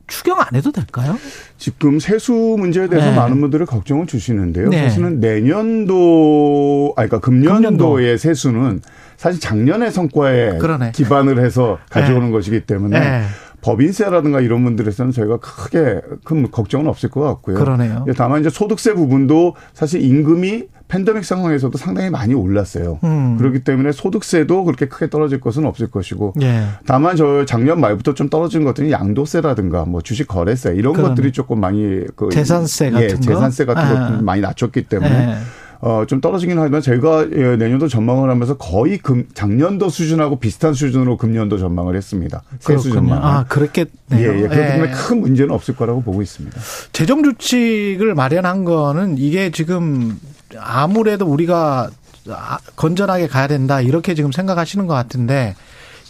[0.06, 1.18] 추경 안 해도 될까요?
[1.58, 3.16] 지금 세수 문제에 대해서 네.
[3.16, 4.68] 많은 분들이 걱정을 주시는데요.
[4.70, 4.82] 네.
[4.82, 8.82] 사실은 내년도, 아니, 그러니까 금년도의 세수는
[9.16, 10.92] 사실 작년의 성과에 그러네.
[10.92, 13.24] 기반을 해서 가져오는 것이기 때문에 네.
[13.66, 17.56] 법인세라든가 이런 분들에서는 저희가 크게 큰 걱정은 없을 것 같고요.
[17.56, 18.04] 그러네요.
[18.06, 23.00] 예, 다만 이제 소득세 부분도 사실 임금이 팬데믹 상황에서도 상당히 많이 올랐어요.
[23.02, 23.36] 음.
[23.38, 26.62] 그렇기 때문에 소득세도 그렇게 크게 떨어질 것은 없을 것이고 예.
[26.86, 30.96] 다만 저 작년 말부터 좀 떨어진 것들이 양도세라든가 뭐 주식 거래세 이런.
[30.96, 33.22] 것들이 조금 많이 그 재산세 예, 같은 거?
[33.22, 34.10] 재산세 같은 아.
[34.12, 35.36] 것 많이 낮췄기 때문에 예.
[35.80, 41.16] 어, 좀 떨어지긴 하지만 저희가 예, 내년도 전망을 하면서 거의 금, 작년도 수준하고 비슷한 수준으로
[41.16, 42.42] 금년도 전망을 했습니다.
[42.60, 42.92] 세수.
[42.92, 43.24] 전망.
[43.24, 43.92] 아, 그렇겠네요.
[44.12, 44.48] 예, 예.
[44.48, 44.94] 그렇기 때문에 예.
[44.94, 46.58] 큰 문제는 없을 거라고 보고 있습니다.
[46.92, 50.18] 재정 주칙을 마련한 거는 이게 지금
[50.58, 51.90] 아무래도 우리가
[52.28, 55.54] 아, 건전하게 가야 된다 이렇게 지금 생각하시는 것 같은데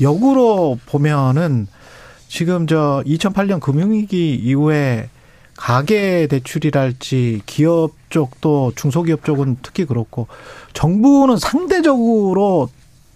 [0.00, 1.66] 역으로 보면은
[2.28, 5.08] 지금 저 2008년 금융위기 이후에
[5.56, 10.28] 가계 대출이랄지 기업 쪽도 중소기업 쪽은 특히 그렇고
[10.72, 12.68] 정부는 상대적으로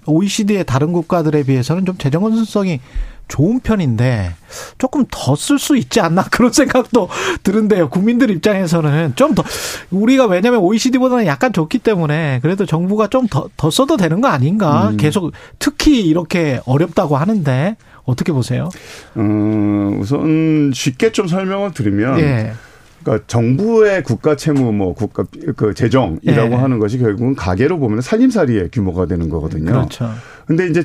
[0.06, 2.80] OECD의 다른 국가들에 비해서는 좀 재정 건설성이
[3.28, 4.34] 좋은 편인데
[4.78, 7.08] 조금 더 쓸 수 있지 않나 그런 생각도
[7.44, 7.88] 드는데요.
[7.88, 9.44] 국민들 입장에서는 좀 더
[9.92, 14.88] 우리가 왜냐하면 OECD보다는 약간 좋기 때문에 그래도 정부가 좀 더더 써도 되는 거 아닌가?
[14.88, 14.96] 음.
[14.96, 15.30] 계속
[15.60, 17.76] 특히 이렇게 어렵다고 하는데
[18.10, 18.68] 어떻게 보세요?
[19.16, 22.52] 음, 우선 쉽게 좀 설명을 드리면 예.
[23.02, 25.24] 그러니까 정부의 국가 채무 뭐 국가
[25.56, 26.56] 그 재정이라고 예.
[26.56, 29.72] 하는 것이 결국은 가계로 보면 살림살이의 규모가 되는 거거든요.
[29.72, 30.10] 그렇죠.
[30.46, 30.84] 근데 이제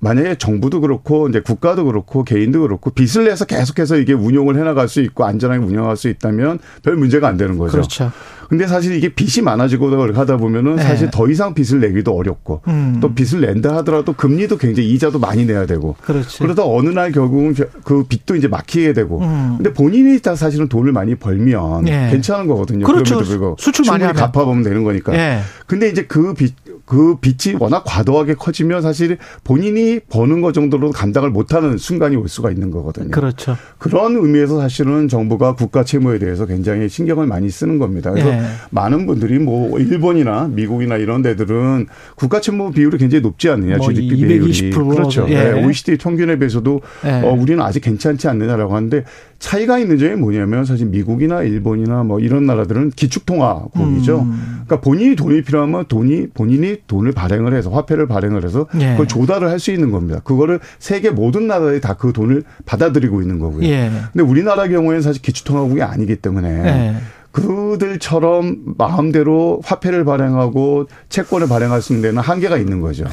[0.00, 5.00] 만약에 정부도 그렇고 이제 국가도 그렇고 개인도 그렇고 빚을 내서 계속해서 이게 운용을 해나갈 수
[5.00, 7.72] 있고 안전하게 운영할 수 있다면 별 문제가 안 되는 거죠.
[7.72, 8.12] 그렇죠.
[8.48, 10.82] 근데 사실 이게 빚이 많아지고 하다 보면은 네.
[10.82, 12.98] 사실 더 이상 빚을 내기도 어렵고 음.
[13.00, 16.38] 또 빚을 낸다 하더라도 금리도 굉장히 이자도 많이 내야 되고 그렇지.
[16.38, 19.54] 그러다 어느 날 결국은 그 빚도 이제 막히게 되고 음.
[19.56, 22.08] 근데 본인이 다 사실은 돈을 많이 벌면 예.
[22.12, 22.86] 괜찮은 거거든요.
[22.86, 23.24] 그렇죠.
[23.58, 24.14] 수출 많이 하면.
[24.14, 25.12] 갚아보면 되는 거니까.
[25.14, 25.40] 예.
[25.66, 26.54] 근데 이제 그 빚,
[26.86, 32.52] 그 빚이 워낙 과도하게 커지면 사실 본인이 버는 것 정도로 감당을 못하는 순간이 올 수가
[32.52, 33.10] 있는 거거든요.
[33.10, 33.56] 그렇죠.
[33.78, 38.12] 그런 의미에서 사실은 정부가 국가 채무에 대해서 굉장히 신경을 많이 쓰는 겁니다.
[38.12, 38.40] 그래서 예.
[38.70, 44.14] 많은 분들이 뭐 일본이나 미국이나 이런 데들은 국가 채무 비율이 굉장히 높지 않느냐 뭐 GDP
[44.14, 45.26] 비율이 220% 그렇죠.
[45.28, 45.34] 예.
[45.34, 47.26] 네, OECD 평균에 비해서도 예.
[47.26, 49.04] 어, 우리는 아직 괜찮지 않느냐라고 하는데
[49.38, 54.20] 차이가 있는 점이 뭐냐면 사실 미국이나 일본이나 뭐 이런 나라들은 기축통화국이죠.
[54.20, 54.62] 음.
[54.66, 58.92] 그러니까 본인이 돈이 필요하면 돈이 본인이 돈을 발행을 해서 화폐를 발행을 해서 예.
[58.92, 60.20] 그걸 조달을 할 수 있는 겁니다.
[60.22, 63.66] 그거를 세계 모든 나라들이 다 그 돈을 받아들이고 있는 거고요.
[63.66, 63.90] 예.
[64.12, 66.96] 근데 우리나라 경우에는 사실 기축통화국이 아니기 때문에 예.
[67.36, 73.04] 그들처럼 마음대로 화폐를 발행하고 채권을 발행할 수 있는 데는 한계가 있는 거죠.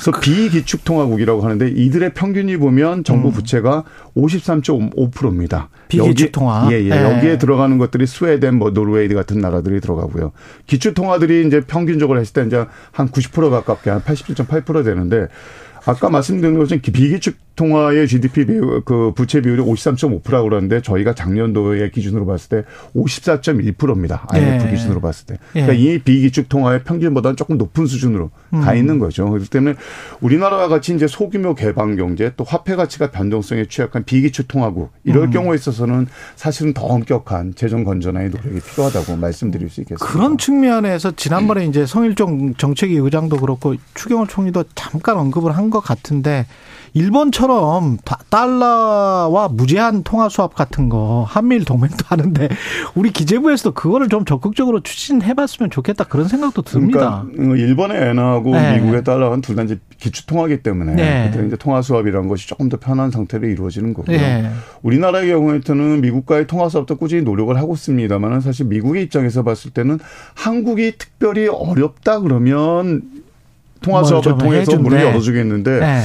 [0.00, 3.82] 그래서 비기축통화국이라고 하는데 이들의 평균이 보면 정부 부채가
[4.16, 5.70] 53.5%입니다.
[5.88, 6.68] 비기축통화.
[6.70, 6.90] 예, 예.
[6.90, 7.16] 예.
[7.16, 10.30] 여기에 들어가는 것들이 스웨덴, 뭐 노르웨이 같은 나라들이 들어가고요.
[10.66, 15.26] 기축통화들이 이제 평균적으로 했을 때 이제 한 90% 가깝게 한 87.8% 되는데
[15.84, 22.24] 아까 말씀드린 것은 비기축 통화의 GDP 비율, 그 부채 비율이 53.5%라고 그러는데 저희가 작년도의 기준으로
[22.26, 24.26] 봤을 때 54.1%입니다.
[24.30, 24.70] IMF 예.
[24.70, 25.34] 기준으로 봤을 때.
[25.56, 25.62] 예.
[25.62, 28.60] 그러니까 이 비기축 통화의 평균보다는 조금 높은 수준으로 음.
[28.60, 29.28] 가 있는 거죠.
[29.28, 29.74] 그렇기 때문에
[30.20, 35.30] 우리나라와 같이 이제 소규모 개방 경제 또 화폐 가치가 변동성에 취약한 비기축 통화국 이럴 음.
[35.30, 40.04] 경우에 있어서는 사실은 더 엄격한 재정 건전화의 노력이 필요하다고 말씀드릴 수 있겠습니다.
[40.04, 46.46] 그런 측면에서 지난번에 이제 성일종 정책위 의장도 그렇고 추경호 총리도 잠깐 언급을 한 것 같은데
[46.94, 52.48] 일본처럼 다- 달러와 무제한 통화 수합 같은 거 한미일 동맹도 하는데
[52.94, 57.24] 우리 기재부에서도 그거를 좀 적극적으로 추진해봤으면 좋겠다 그런 생각도 듭니다.
[57.34, 58.76] 그러니까 일본의 엔화하고 네.
[58.78, 61.30] 미국의 달러는 둘 다 이제 기축 통화기 때문에 네.
[61.32, 64.16] 그때 이제 통화 수합이라는 것이 조금 더 편한 상태로 이루어지는 거고요.
[64.16, 64.50] 예.
[64.82, 69.98] 우리나라의 경우에는 미국과의 통화 수합도 꾸준히 노력을 하고 있습니다만 사실 미국의 입장에서 봤을 때는
[70.34, 73.02] 한국이 특별히 어렵다 그러면
[73.80, 74.76] 통화 뭘 수합을 좀 통해서.
[74.76, 76.00] 문을 열어주겠는데 예.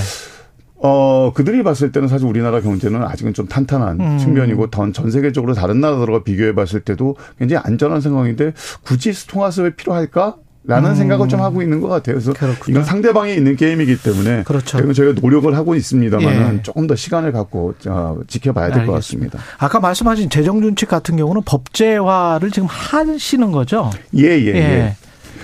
[0.82, 4.18] 어, 그들이 봤을 때는 사실 우리나라 경제는 아직은 좀 탄탄한 음.
[4.18, 8.54] 측면이고 전, 전 세계적으로 다른 나라들과 비교해 봤을 때도 굉장히 안전한 상황인데
[8.84, 10.36] 굳이 통화 수합이 필요할까?
[10.66, 10.96] 라는 음.
[10.96, 12.16] 생각을 좀 하고 있는 것 같아요.
[12.16, 12.74] 그래서 그렇군요.
[12.74, 14.94] 이건 상대방이 있는 게임이기 때문에 그렇죠.
[14.94, 16.62] 저희가 노력을 하고 있습니다만은 예.
[16.62, 18.92] 조금 더 시간을 갖고 어, 지켜봐야 될 것.
[18.92, 19.40] 같습니다.
[19.58, 23.90] 아까 말씀하신 재정 준칙 같은 경우는 법제화를 지금 하시는 거죠?
[24.18, 24.96] 예, 예, 예.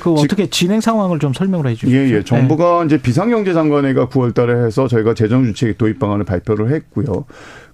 [0.06, 1.98] 그 어떻게 진행 상황을 좀 설명을 해 주시죠.
[1.98, 2.24] 예, 예.
[2.24, 7.26] 정부가 이제 비상경제장관회가 9월 달에 해서 저희가 재정준칙 도입 방안을 발표를 했고요.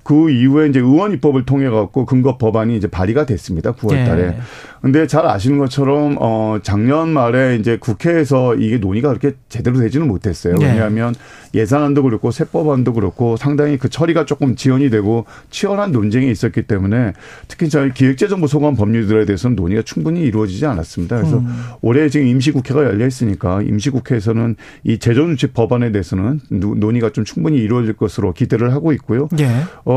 [0.03, 3.73] 그 이후에 이제 의원 입법을 통해 갖고 근거 법안이 이제 발의가 됐습니다.
[3.73, 4.23] 9월 달에.
[4.23, 4.37] 예.
[4.81, 10.55] 근데 잘 아시는 것처럼 어 작년 말에 이제 국회에서 이게 논의가 그렇게 제대로 되지는 못했어요.
[10.61, 10.65] 예.
[10.65, 11.13] 왜냐하면
[11.53, 17.13] 예산안도 그렇고 세법안도 그렇고 상당히 그 처리가 조금 지연이 되고 치열한 논쟁이 있었기 때문에
[17.47, 21.17] 특히 저희 기획재정부 소관 법률들에 대해서는 논의가 충분히 이루어지지 않았습니다.
[21.17, 21.47] 그래서 음.
[21.81, 27.93] 올해 지금 임시국회가 열려 있으니까 임시국회에서는 이 재정준칙 법안에 대해서는 노- 논의가 좀 충분히 이루어질
[27.93, 29.27] 것으로 기대를 하고 있고요.
[29.39, 29.47] 예.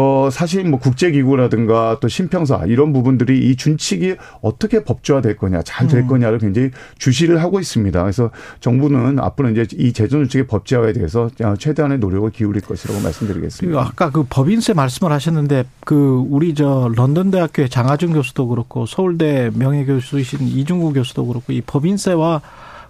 [0.05, 6.01] 어, 사실 뭐 국제기구라든가 또 신평사 이런 부분들이 이 준칙이 어떻게 법제화 될 거냐, 잘될
[6.01, 6.07] 음.
[6.09, 8.03] 거냐를 굉장히 주시를 하고 있습니다.
[8.03, 8.31] 그래서
[8.61, 13.81] 정부는 앞으로 이제 이 재정준칙의 법제화에 대해서 최대한의 노력을 기울일 것이라고 말씀드리겠습니다.
[13.81, 19.87] 아까 그 법인세 말씀을 하셨는데 그 우리 저 런던 대학교의 장하준 교수도 그렇고 서울대 명예
[19.87, 22.43] 교수이신 이중구 교수도 그렇고 이 법인세와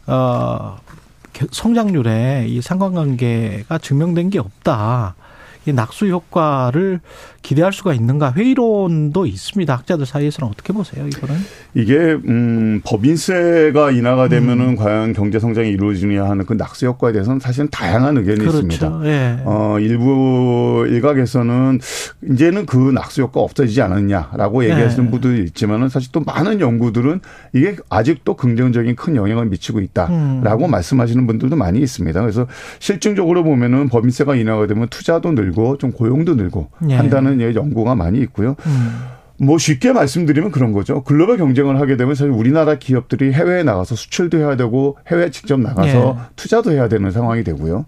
[0.09, 0.77] 어
[1.51, 5.15] 성장률에 이 상관관계가 증명된 게 없다.
[5.67, 7.01] 이 낙수 효과를
[7.43, 9.75] 기대할 수가 있는가 회의론도 있습니다.
[9.75, 11.07] 학자들 사이에서는 어떻게 보세요?
[11.07, 11.37] 이거는
[11.75, 11.95] 이게
[12.27, 14.77] 음 법인세가 인하가 되면은 음.
[14.77, 18.59] 과연 경제 성장이 이루어지느냐 하는 그 낙수 효과에 대해서는 사실은 다양한 의견이 그렇죠.
[18.59, 19.01] 있습니다.
[19.05, 19.39] 예.
[19.45, 21.81] 어 일부 일각에서는
[22.31, 25.11] 이제는 그 낙수 효과 없어지지 않았냐라고 얘기하시는 예.
[25.11, 27.21] 분들이 있지만은 사실 또 많은 연구들은
[27.53, 30.71] 이게 아직도 긍정적인 큰 영향을 미치고 있다라고 음.
[30.71, 32.21] 말씀하시는 분들도 많이 있습니다.
[32.21, 32.47] 그래서
[32.79, 36.95] 실증적으로 보면은 법인세가 인하가 되면 투자도 늘고 좀 고용도 늘고 예.
[36.95, 38.57] 한다는 연구가 많이 있고요.
[38.67, 39.15] 음.
[39.39, 41.03] 뭐 쉽게 말씀드리면 그런 거죠.
[41.03, 46.17] 글로벌 경쟁을 하게 되면 사실 우리나라 기업들이 해외에 나가서 수출도 해야 되고 해외에 직접 나가서
[46.19, 46.23] 예.
[46.37, 47.85] 투자도 해야 되는 상황이 되고요.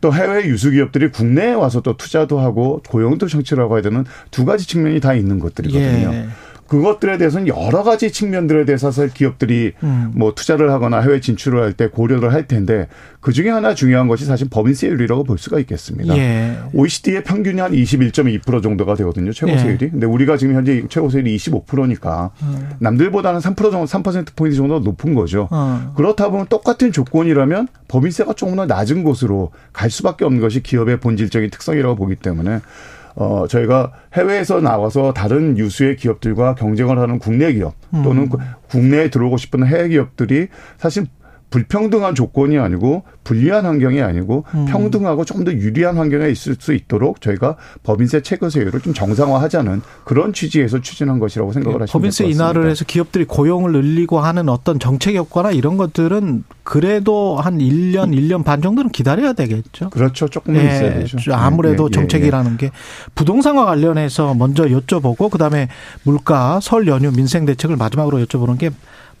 [0.00, 4.66] 또 해외 유수 기업들이 국내에 와서 또 투자도 하고 고용도 창출하고 해야 되는 두 가지
[4.66, 6.12] 측면이 다 있는 것들이거든요.
[6.12, 6.26] 예.
[6.68, 10.12] 그것들에 대해서는 여러 가지 측면들에 대해서 기업들이 음.
[10.14, 12.88] 뭐 투자를 하거나 해외 진출을 할 때 고려를 할 텐데
[13.20, 16.16] 그 중에 하나 중요한 것이 사실 법인세율이라고 볼 수가 있겠습니다.
[16.16, 16.56] 예.
[16.72, 19.32] OECD의 평균이 한 21.2% 정도가 되거든요.
[19.32, 19.78] 최고세율이.
[19.80, 19.88] 예.
[19.90, 22.70] 근데 우리가 지금 현재 최고세율이 25%니까 음.
[22.80, 25.48] 남들보다는 3% 정도, 3%포인트 정도 높은 거죠.
[25.50, 25.92] 어.
[25.96, 31.50] 그렇다 보면 똑같은 조건이라면 법인세가 조금 더 낮은 곳으로 갈 수밖에 없는 것이 기업의 본질적인
[31.50, 32.60] 특성이라고 보기 때문에
[33.20, 38.38] 어, 저희가 해외에서 나와서 다른 유수의 기업들과 경쟁을 하는 국내 기업 또는 음.
[38.68, 40.46] 국내에 들어오고 싶은 해외 기업들이
[40.76, 41.06] 사실
[41.50, 44.66] 불평등한 조건이 아니고 불리한 환경이 아니고 음.
[44.66, 50.80] 평등하고 좀 더 유리한 환경에 있을 수 있도록 저희가 법인세 체거세율을 좀 정상화하자는 그런 취지에서
[50.80, 55.52] 추진한 것이라고 생각을 네, 하시면 법인세 인하를 해서 기업들이 고용을 늘리고 하는 어떤 정책 효과나
[55.52, 59.90] 이런 것들은 그래도 한 1년, 1년 반 정도는 기다려야 되겠죠.
[59.90, 60.28] 그렇죠.
[60.28, 61.18] 조금은 예, 있어야 되죠.
[61.32, 62.70] 아무래도 예, 예, 정책이라는 게
[63.14, 65.68] 부동산과 관련해서 먼저 여쭤보고 그다음에
[66.02, 68.70] 물가, 설 연휴 민생 대책을 마지막으로 여쭤보는 게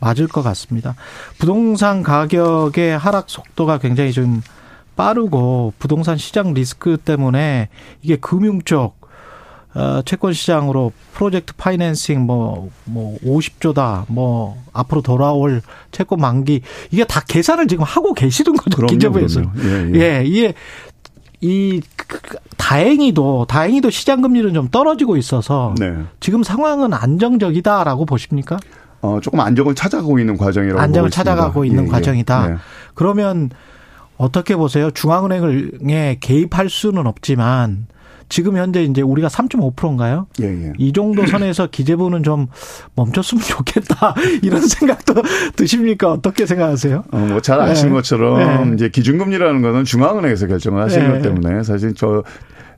[0.00, 0.94] 맞을 것 같습니다.
[1.38, 4.42] 부동산 가격의 하락 속도가 굉장히 좀
[4.96, 7.68] 빠르고 부동산 시장 리스크 때문에
[8.02, 8.98] 이게 금융 쪽
[9.74, 17.20] 어, 채권 시장으로 프로젝트 파이낸싱 뭐, 뭐, 50조다, 뭐, 앞으로 돌아올 채권 만기, 이게 다
[17.20, 19.42] 계산을 지금 하고 계시는 거죠, 기재부에서.
[19.62, 20.00] 예, 예.
[20.00, 20.54] 예, 이게,
[21.40, 25.94] 이, 그, 그, 다행히도, 다행히도 시장 금리는 좀 떨어지고 있어서, 네.
[26.18, 28.56] 지금 상황은 안정적이다라고 보십니까?
[29.00, 32.50] 어, 조금 안정을 찾아가고 있는 과정이라고 안정을 찾아가고 있는 예, 예, 과정이다.
[32.50, 32.56] 예.
[32.94, 33.50] 그러면
[34.16, 34.90] 어떻게 보세요?
[34.90, 37.86] 중앙은행에 개입할 수는 없지만
[38.28, 40.26] 지금 현재 이제 우리가 3.5%인가요?
[40.42, 40.72] 예, 예.
[40.76, 42.48] 이 정도 선에서 기재부는 좀
[42.94, 45.14] 멈췄으면 좋겠다 이런 생각도
[45.56, 46.12] 드십니까?
[46.12, 47.04] 어떻게 생각하세요?
[47.10, 47.96] 어, 뭐 잘 아시는 네.
[47.96, 48.74] 것처럼 네.
[48.74, 51.14] 이제 기준금리라는 거는 중앙은행에서 결정을 하시는 네.
[51.14, 52.22] 것 때문에 사실 저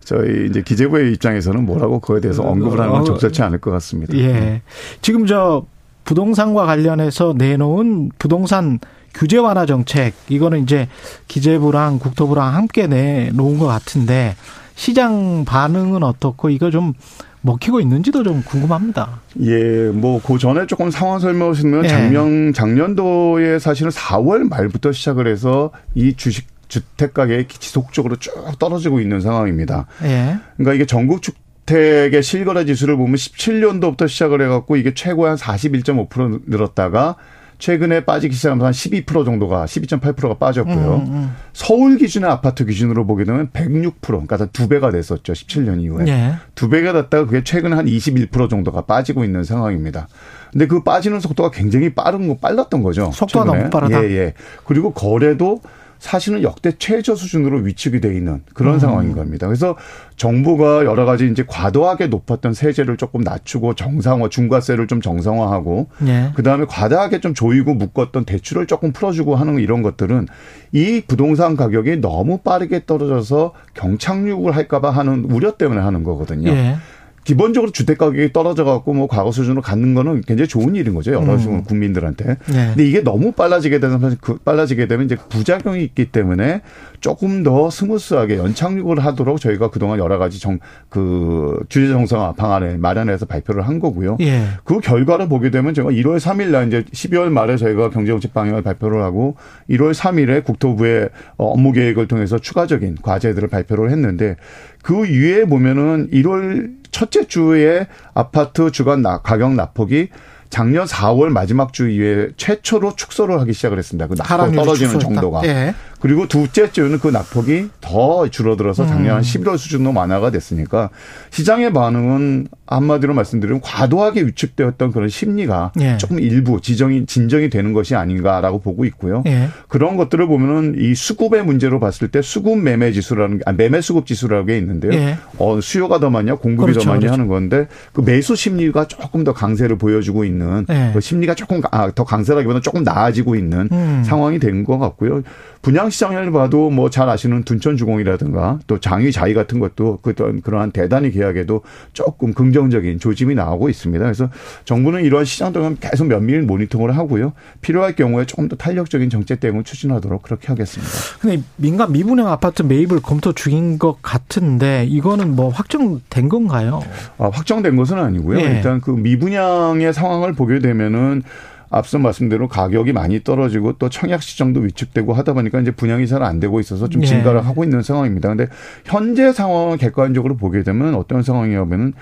[0.04, 4.16] 저희 이제 기재부의 입장에서는 뭐라고 그거에 대해서 언급을 하는 건 어, 적절치 않을 것 같습니다.
[4.18, 4.62] 예.
[5.02, 5.64] 지금 저
[6.04, 8.78] 부동산과 관련해서 내놓은 부동산
[9.14, 10.88] 규제 완화 정책 이거는 이제
[11.28, 14.36] 기재부랑 국토부랑 함께 내놓은 것 같은데
[14.74, 16.94] 시장 반응은 어떻고 이거 좀
[17.42, 19.20] 먹히고 있는지도 좀 궁금합니다.
[19.40, 21.88] 예, 뭐 그 전에 조금 상황 설명하시면 예.
[21.88, 29.20] 작년 작년도에 사실은 4월 말부터 시작을 해서 이 주식 주택 가격이 지속적으로 쭉 떨어지고 있는
[29.20, 29.86] 상황입니다.
[30.04, 30.36] 예.
[30.56, 31.32] 그러니까 이게 전국 주
[31.70, 37.16] 주택의 실거래 지수를 보면 17년도부터 시작을 해갖고 이게 최고 한 41.5% 늘었다가
[37.58, 41.04] 최근에 빠지기 시작하면서 한 12% 정도가 12.8%가 빠졌고요.
[41.06, 41.36] 음, 음.
[41.52, 45.34] 서울 기준의 아파트 기준으로 보게 되면 106% 그러니까 두 배가 됐었죠.
[45.34, 46.04] 17년 이후에.
[46.04, 46.34] 네.
[46.54, 50.08] 두 배가 됐다가 그게 최근에 한21% 정도가 빠지고 있는 상황입니다.
[50.50, 53.10] 근데 그 빠지는 속도가 굉장히 빠른 거 빨랐던 거죠.
[53.12, 53.58] 속도가 최근에.
[53.58, 54.04] 너무 빠르다.
[54.04, 54.34] 예, 예.
[54.64, 55.60] 그리고 거래도
[56.00, 58.78] 사실은 역대 최저 수준으로 위축이 돼 있는 그런 음.
[58.80, 59.46] 상황인 겁니다.
[59.46, 59.76] 그래서
[60.16, 66.32] 정부가 여러 가지 이제 과도하게 높았던 세제를 조금 낮추고 정상화 중과세를 좀 정상화하고 네.
[66.34, 70.26] 그다음에 과다하게 좀 조이고 묶었던 대출을 조금 풀어주고 하는 이런 것들은
[70.72, 76.50] 이 부동산 가격이 너무 빠르게 떨어져서 경착륙을 할까봐 하는 우려 때문에 하는 거거든요.
[76.50, 76.76] 네.
[77.24, 81.34] 기본적으로 주택 가격이 떨어져 갖고 뭐 과거 수준으로 갖는 거는 굉장히 좋은 일인 거죠 여러
[81.34, 81.64] 음.
[81.64, 82.36] 국민들한테.
[82.46, 82.66] 네.
[82.68, 86.62] 근데 이게 너무 빨라지게 되면 그 빨라지게 되면 이제 부작용이 있기 때문에
[87.00, 90.58] 조금 더 스무스하게 연착륙을 하도록 저희가 그동안 여러 가지 정
[90.88, 94.16] 그 규제 정상화 방안을 마련해서 발표를 한 거고요.
[94.20, 94.42] 예.
[94.64, 99.02] 그 결과를 보게 되면 제가 1월 3일 날 이제 12월 말에 저희가 경제정책 방향을 발표를
[99.02, 99.36] 하고
[99.70, 104.36] 1월 3일에 국토부의 업무 계획을 통해서 추가적인 과제들을 발표를 했는데
[104.82, 110.08] 그 위에 보면은 1월 첫째 주에 아파트 주간 가격 낙폭이
[110.50, 114.08] 작년 4월 마지막 주 이후에 최초로 축소를 하기 시작을 했습니다.
[114.08, 115.42] 그 낙폭 떨어지는 정도가.
[115.44, 115.74] 예.
[116.00, 119.20] 그리고 둘째 주는 그 낙폭이 더 줄어들어서 작년 음.
[119.20, 120.90] 11월 수준으로 완화가 됐으니까
[121.30, 125.96] 시장의 반응은 한마디로 말씀드리면 과도하게 위축되었던 그런 심리가 예.
[125.96, 129.24] 조금 일부 지정이 진정이 되는 것이 아닌가라고 보고 있고요.
[129.26, 129.48] 예.
[129.68, 134.06] 그런 것들을 보면은 이 수급의 문제로 봤을 때 수급 매매 지수라는 게, 아, 매매 수급
[134.06, 134.92] 지수라는 게 있는데요.
[134.92, 135.18] 예.
[135.38, 137.12] 어, 수요가 더 많냐, 공급이 그렇죠, 더 많냐 그렇죠.
[137.14, 140.92] 하는 건데 그 매수 심리가 조금 더 강세를 보여주고 있는 예.
[140.94, 144.02] 그 심리가 조금 아, 더 강세라기보다는 조금 나아지고 있는 음.
[144.06, 145.22] 상황이 된 것 같고요.
[145.62, 151.62] 분양 시장을 봐도 뭐 잘 아시는 둔천주공이라든가 또 장위자이 같은 것도 그런 그러한 대단히 계약에도
[151.92, 154.04] 조금 긍정적인 조짐이 나오고 있습니다.
[154.04, 154.28] 그래서
[154.64, 157.32] 정부는 이러한 시장 동안 계속 면밀히 모니터링을 하고요.
[157.60, 160.92] 필요할 경우에 조금 더 탄력적인 정책 대응을 추진하도록 그렇게 하겠습니다.
[161.20, 166.82] 근데 민간 미분양 아파트 매입을 검토 중인 것 같은데 이거는 뭐 확정된 건가요?
[167.18, 168.40] 아, 확정된 것은 아니고요.
[168.40, 168.44] 예.
[168.56, 171.22] 일단 그 미분양의 상황을 보게 되면은
[171.70, 176.38] 앞서 말씀대로 가격이 많이 떨어지고 또 청약 시장도 위축되고 하다 보니까 이제 분양이 잘 안
[176.40, 177.06] 되고 있어서 좀 예.
[177.06, 178.28] 증가를 하고 있는 상황입니다.
[178.28, 178.46] 근데
[178.84, 181.94] 현재 상황을 객관적으로 보게 되면 어떤 상황이냐면은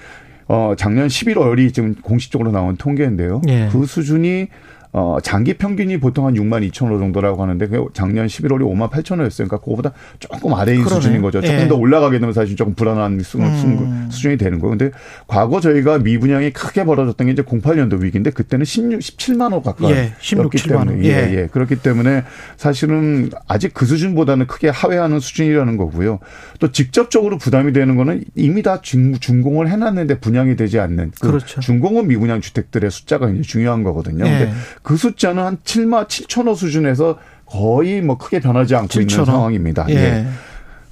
[0.49, 3.43] 어 작년 11월이 지금 공식적으로 나온 통계인데요.
[3.49, 3.69] 예.
[3.71, 4.49] 그 수준이
[4.93, 9.13] 어, 장기 평균이 보통 한 6만 2천 원 정도라고 하는데, 그 작년 11월이 5만 8천
[9.13, 11.01] 원이었으니까, 그거보다 조금 아래인 그러네요.
[11.01, 11.41] 수준인 거죠.
[11.41, 11.69] 조금 예.
[11.69, 14.09] 더 올라가게 되면 사실 조금 불안한 수, 음.
[14.11, 14.77] 수준이 되는 거예요.
[14.77, 19.93] 근데 과거 저희가 미분양이 크게 벌어졌던 게 이제 08년도 위기인데, 그때는 16, 17만 원 가까이.
[19.93, 20.89] 예, 16, 17만 원.
[20.89, 21.43] 때문에, 예, 예.
[21.43, 21.47] 예.
[21.47, 22.25] 그렇기 때문에
[22.57, 26.19] 사실은 아직 그 수준보다는 크게 하회하는 수준이라는 거고요.
[26.59, 31.13] 또 직접적으로 부담이 되는 거는 이미 다 준, 준공을 해놨는데 분양이 되지 않는.
[31.21, 31.61] 그 그렇죠.
[31.61, 34.27] 준공은 미분양 주택들의 숫자가 이제 중요한 거거든요.
[34.27, 34.31] 예.
[34.31, 34.53] 근데
[34.83, 39.27] 그 숫자는 한 7만 7천호 수준에서 거의 뭐 크게 변하지 않고 7천 있는 원.
[39.27, 39.87] 상황입니다.
[39.91, 39.95] 예.
[39.95, 40.27] 예.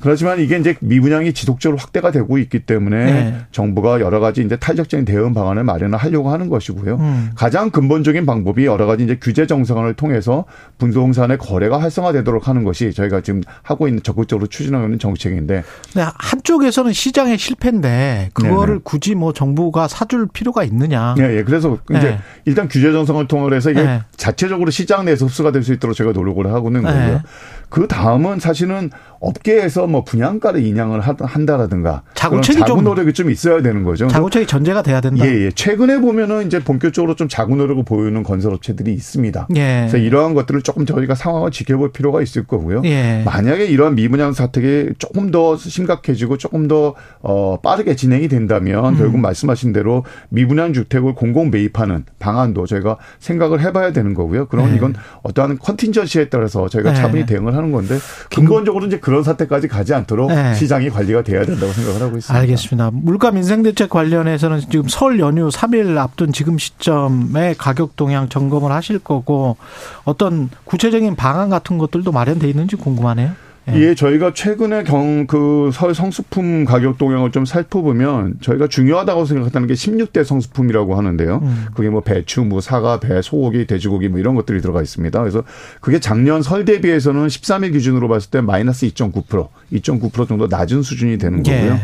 [0.00, 3.36] 그렇지만 이게 이제 미분양이 지속적으로 확대가 되고 있기 때문에 네.
[3.52, 6.96] 정부가 여러 가지 이제 탄력적인 대응 방안을 마련을 하려고 하는 것이고요.
[6.96, 7.30] 음.
[7.34, 10.46] 가장 근본적인 방법이 여러 가지 이제 규제 정상화를 통해서
[10.78, 16.92] 부동산의 거래가 활성화되도록 하는 것이 저희가 지금 하고 있는 적극적으로 추진하고 있는 정책인데 근데 한쪽에서는
[16.92, 18.80] 시장의 실패인데 그거를 네네.
[18.84, 21.14] 굳이 뭐 정부가 사줄 필요가 있느냐?
[21.18, 21.42] 예, 예.
[21.44, 22.18] 그래서 이제 네.
[22.46, 24.02] 일단 규제 정상을 통해서 이게 네.
[24.16, 26.88] 자체적으로 시장 내에서 흡수가 될 수 있도록 제가 노력을 하고 있는 네.
[26.92, 27.20] 거고요.
[27.68, 28.90] 그 다음은 사실은
[29.20, 34.08] 업계에서 뭐 분양가를 인양을 하- 한다라든가 자구책이 자구 좀- 노력이 좀 있어야 되는 거죠.
[34.08, 35.24] 자구책이 전제가 돼야 된다.
[35.26, 35.50] 예, 예.
[35.50, 39.48] 최근에 보면은 이제 본격적으로 좀 자구 노력을 보이는 건설업체들이 있습니다.
[39.56, 39.78] 예.
[39.80, 42.82] 그래서 이러한 것들을 조금 저희가 상황을 지켜볼 필요가 있을 거고요.
[42.84, 43.22] 예.
[43.24, 48.98] 만약에 이러한 미분양 사택이 조금 더 심각해지고 조금 더 어, 빠르게 진행이 된다면 음.
[48.98, 54.46] 결국 말씀하신 대로 미분양 주택을 공공 매입하는 방안도 저희가 생각을 해봐야 되는 거고요.
[54.46, 54.76] 그럼 네.
[54.76, 56.96] 이건 어떠한 컨틴전시에 따라서 저희가 네.
[56.96, 57.96] 차분히 대응을 하는 건데
[58.34, 60.52] 근본적으로 이제 그런 사태까지 가지 않도록 네.
[60.56, 62.40] 시장이 관리가 돼야 된다고 생각을 하고 있습니다.
[62.40, 62.90] 알겠습니다.
[62.92, 68.98] 물가 민생 대책 관련해서는 지금 설 연휴 3일 앞둔 지금 시점에 가격 동향 점검을 하실
[68.98, 69.58] 거고
[70.02, 73.30] 어떤 구체적인 방안 같은 것들도 마련돼 있는지 궁금하네요.
[73.68, 73.80] 예.
[73.80, 79.74] 예, 저희가 최근에 경, 그, 설 성수품 가격 동향을 좀 살펴보면 저희가 중요하다고 생각하는 게
[79.74, 81.40] 16대 성수품이라고 하는데요.
[81.42, 81.66] 음.
[81.74, 85.18] 그게 뭐 배추, 뭐 사과, 배, 소고기, 돼지고기 뭐 이런 것들이 들어가 있습니다.
[85.18, 85.42] 그래서
[85.80, 91.42] 그게 작년 설 대비해서는 13일 기준으로 봤을 때 마이너스 2.9%, 2.9% 정도 낮은 수준이 되는
[91.42, 91.72] 거고요.
[91.72, 91.80] 예.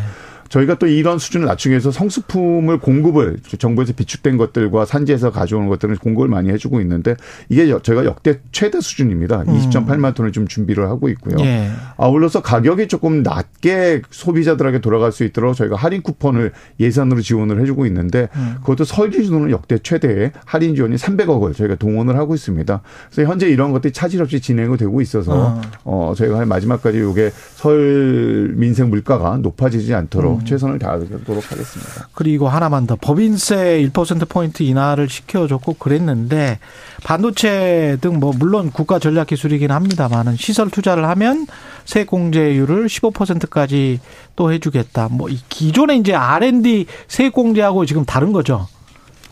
[0.52, 6.28] 저희가 또 이런 수준을 낮추기 위해서 성수품을 공급을 정부에서 비축된 것들과 산지에서 가져오는 것들을 공급을
[6.28, 7.16] 많이 해주고 있는데
[7.48, 9.44] 이게 여- 저희가 역대 최대 수준입니다.
[9.44, 11.36] 20.8만 톤을 좀 준비를 하고 있고요.
[11.38, 11.44] 음.
[11.46, 11.70] 예.
[11.96, 18.28] 아울러서 가격이 조금 낮게 소비자들에게 돌아갈 수 있도록 저희가 할인 쿠폰을 예산으로 지원을 해주고 있는데
[18.36, 18.56] 음.
[18.60, 22.82] 그것도 설 기준으로는 역대 최대의 할인 지원이 300억을 저희가 동원을 하고 있습니다.
[23.10, 28.52] 그래서 현재 이런 것들이 차질 없이 진행이 되고 있어서 어, 저희가 할 마지막까지 이게 설
[28.54, 31.20] 민생 물가가 높아지지 않도록 최선을 다하도록
[31.52, 32.08] 하겠습니다.
[32.14, 36.58] 그리고 하나만 더 법인세 1%포인트 인하를 시켜줬고 그랬는데
[37.04, 41.46] 반도체 등 뭐 물론 국가 전략 기술이긴 합니다만은 시설 투자를 하면
[41.86, 44.00] 세액 공제율을 15%까지
[44.36, 45.08] 또 해주겠다.
[45.10, 48.68] 뭐이 기존에 이제 R&D 세액 공제하고 지금 다른 거죠.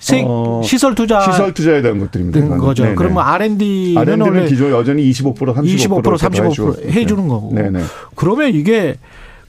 [0.01, 2.39] 세액 어, 시설 투자 시설 투자에 대한 것들입니다.
[2.41, 2.65] 된 이거는.
[2.65, 2.83] 거죠.
[2.85, 2.95] 네네.
[2.97, 7.55] 그러면 R&D는 R&D는 기존 여전히 25% 35% 25% 35% 해주고 해주는 거고.
[7.55, 7.83] 네네.
[8.17, 8.97] 그러면 이게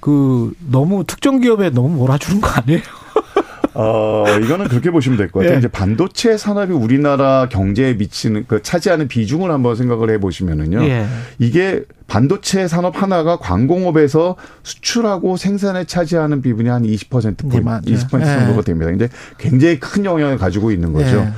[0.01, 2.81] 그 너무 특정 기업에 너무 몰아주는 거 아니에요?
[3.73, 5.53] 어, 이거는 그렇게 보시면 될 것 같아요.
[5.55, 5.59] 예.
[5.59, 10.83] 이제 반도체 산업이 우리나라 경제에 미치는, 그 차지하는 비중을 한번 생각을 해 보시면은요.
[10.83, 11.05] 예.
[11.39, 17.81] 이게 반도체 산업 하나가 광공업에서 수출하고 생산에 차지하는 비중이 한 20% 네, 맞아요.
[17.83, 18.61] 20% 정도가 예.
[18.63, 18.89] 됩니다.
[18.91, 21.17] 근데 굉장히 큰 영향을 가지고 있는 거죠.
[21.19, 21.29] 예.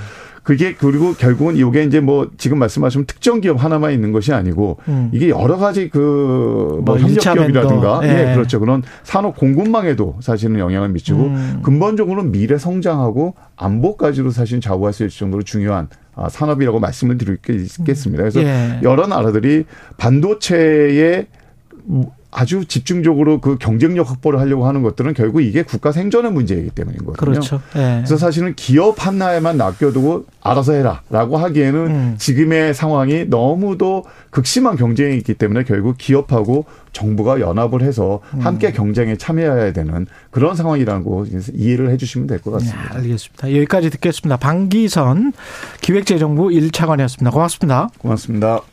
[0.43, 5.09] 그게 그리고 결국은 이게 이제 뭐 지금 말씀하신 특정 기업 하나만 있는 것이 아니고 음.
[5.13, 8.01] 이게 여러 가지 그뭐 뭐 협력 기업이라든가.
[8.03, 8.31] 예.
[8.31, 8.59] 예, 그렇죠.
[8.59, 11.59] 그런 산업 공급망에도 사실은 영향을 미치고 음.
[11.63, 17.53] 근본적으로 미래 성장하고 안보까지도 사실 좌우할 수 있을 정도로 중요한 아, 산업이라고 말씀을 드릴 게
[17.53, 18.21] 있겠습니다.
[18.21, 18.79] 그래서 예.
[18.83, 19.63] 여러 나라들이
[19.97, 21.27] 반도체의
[22.33, 27.31] 아주 집중적으로 그 경쟁력 확보를 하려고 하는 것들은 결국 이게 국가 생존의 문제이기 때문인 거거든요.
[27.31, 27.61] 그렇죠.
[27.75, 27.95] 예.
[27.97, 32.15] 그래서 사실은 기업 하나에만 맡겨두고 알아서 해라라고 하기에는 음.
[32.17, 38.39] 지금의 상황이 너무도 극심한 경쟁이 있기 때문에 결국 기업하고 정부가 연합을 해서 음.
[38.39, 42.95] 함께 경쟁에 참여해야 되는 그런 상황이라는 거 이해를 해주시면 될것 네, 같습니다.
[42.95, 43.49] 알겠습니다.
[43.55, 44.37] 여기까지 듣겠습니다.
[44.37, 45.33] 방기선
[45.81, 47.31] 기획재정부 1차관이었습니다.
[47.31, 47.89] 고맙습니다.
[47.99, 48.72] 고맙습니다.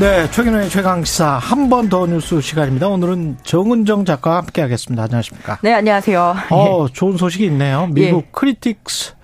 [0.00, 2.88] 네, 최경영의 최강시사 한 번 더 뉴스 시간입니다.
[2.88, 5.02] 오늘은 정은정 작가와 함께 하겠습니다.
[5.04, 5.58] 안녕하십니까?
[5.62, 6.36] 네, 안녕하세요.
[6.50, 7.88] 어, 좋은 소식이 있네요.
[7.90, 8.28] 미국 예.
[8.30, 9.14] 크리틱스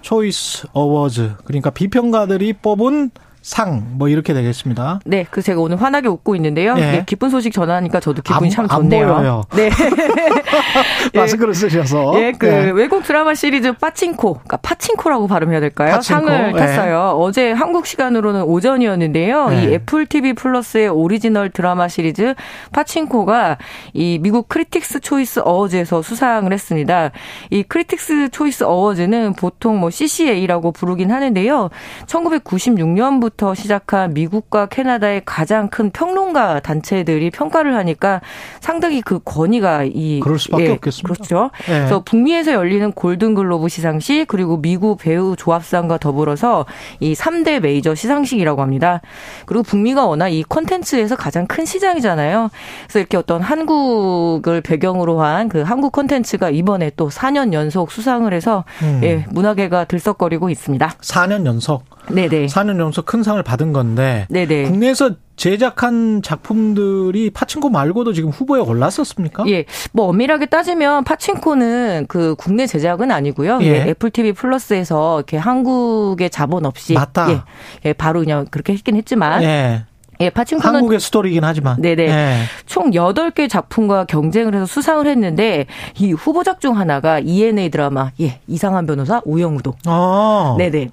[0.00, 3.10] 초이스 어워즈 그러니까 비평가들이 뽑은
[3.42, 5.00] 상 뭐 이렇게 되겠습니다.
[5.04, 6.74] 네, 그 제가 오늘 환하게 웃고 있는데요.
[6.78, 6.80] 예.
[6.80, 9.06] 네, 기쁜 소식 전하니까 저도 기분이 안- 참안 좋네요.
[9.06, 9.42] 보여요.
[9.54, 9.70] 네.
[11.14, 11.18] 예.
[11.18, 12.70] 마스크를 쓰셔서 예, 그 네.
[12.70, 15.92] 외국 드라마 시리즈 빠칭코, 그러니까 파칭코라고 발음해야 될까요?
[15.94, 16.58] 파칭코, 상을 예.
[16.58, 17.16] 탔어요.
[17.18, 19.48] 어제 한국 시간으로는 오전이었는데요.
[19.52, 19.62] 예.
[19.64, 22.34] 이 애플 TV 플러스의 오리지널 드라마 시리즈
[22.72, 23.58] 파칭코가
[23.92, 27.10] 이 미국 크리틱스 초이스 어워즈에서 수상을 했습니다.
[27.50, 31.70] 이 크리틱스 초이스 어워즈는 보통 뭐 CCA라고 부르긴 하는데요.
[32.06, 38.20] 1996년부터 시작한 미국과 캐나다의 가장 큰 평론가 단체들이 평가를 하니까
[38.60, 41.14] 상당히 그 권위가 이 그럴 수밖에 예, 없겠습니다.
[41.14, 41.50] 그렇죠.
[41.68, 41.72] 예.
[41.78, 46.66] 그래서 북미에서 열리는 골든글로브 시상식 그리고 미국 배우 조합상과 더불어서
[47.00, 49.00] 이 3대 메이저 시상식이라고 합니다.
[49.46, 52.50] 그리고 북미가 워낙 이 콘텐츠에서 가장 큰 시장이잖아요.
[52.84, 58.64] 그래서 이렇게 어떤 한국을 배경으로 한 그 한국 콘텐츠가 이번에 또 4년 연속 수상을 해서
[58.82, 59.00] 음.
[59.02, 60.88] 예, 문화계가 들썩거리고 있습니다.
[61.00, 62.46] 4년 연속 네네.
[62.46, 64.64] 4년 연속 큰 상을 받은 건데 네네.
[64.64, 69.44] 국내에서 제작한 작품들이 파친코 말고도 지금 후보에 올랐었습니까?
[69.48, 73.58] 예, 뭐 엄밀하게 따지면 파친코는 그 국내 제작은 아니고요.
[73.62, 73.66] 예.
[73.66, 73.76] 예.
[73.88, 77.30] 애플 TV 플러스에서 이렇게 한국의 자본 없이 맞다.
[77.30, 77.40] 예,
[77.86, 79.84] 예, 바로 그냥 그렇게 했긴 했지만 예.
[80.20, 81.80] 예, 파친코는 한국의 스토리이긴 하지만.
[81.80, 82.02] 네네.
[82.04, 82.36] 예.
[82.66, 85.66] 총 8개 작품과 경쟁을 해서 수상을 했는데
[85.98, 89.74] 이 후보작 중 하나가 ENA 드라마 예, 이상한 변호사 우영우도.
[89.86, 90.56] 어.
[90.58, 90.90] 네네.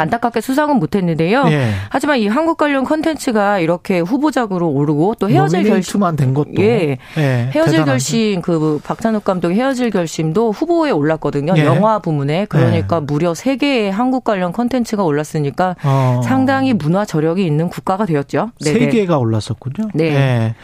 [0.00, 1.44] 안타깝게 수상은 못했는데요.
[1.48, 1.70] 예.
[1.88, 6.98] 하지만 이 한국 관련 컨텐츠가 이렇게 후보작으로 오르고 또 헤어질 결심 노미네이트만 된 것도 예.
[7.18, 7.84] 예, 헤어질 대단하죠.
[7.84, 11.54] 결심 그 박찬욱 감독의 헤어질 결심도 후보에 올랐거든요.
[11.56, 11.64] 예.
[11.64, 16.20] 영화 부문에 그러니까 무려 세 개의 한국 관련 컨텐츠가 올랐으니까 어.
[16.24, 18.50] 상당히 문화 저력이 있는 국가가 되었죠.
[18.60, 18.88] 세 네네.
[18.90, 19.90] 개가 올랐었군요.
[19.94, 20.54] 네.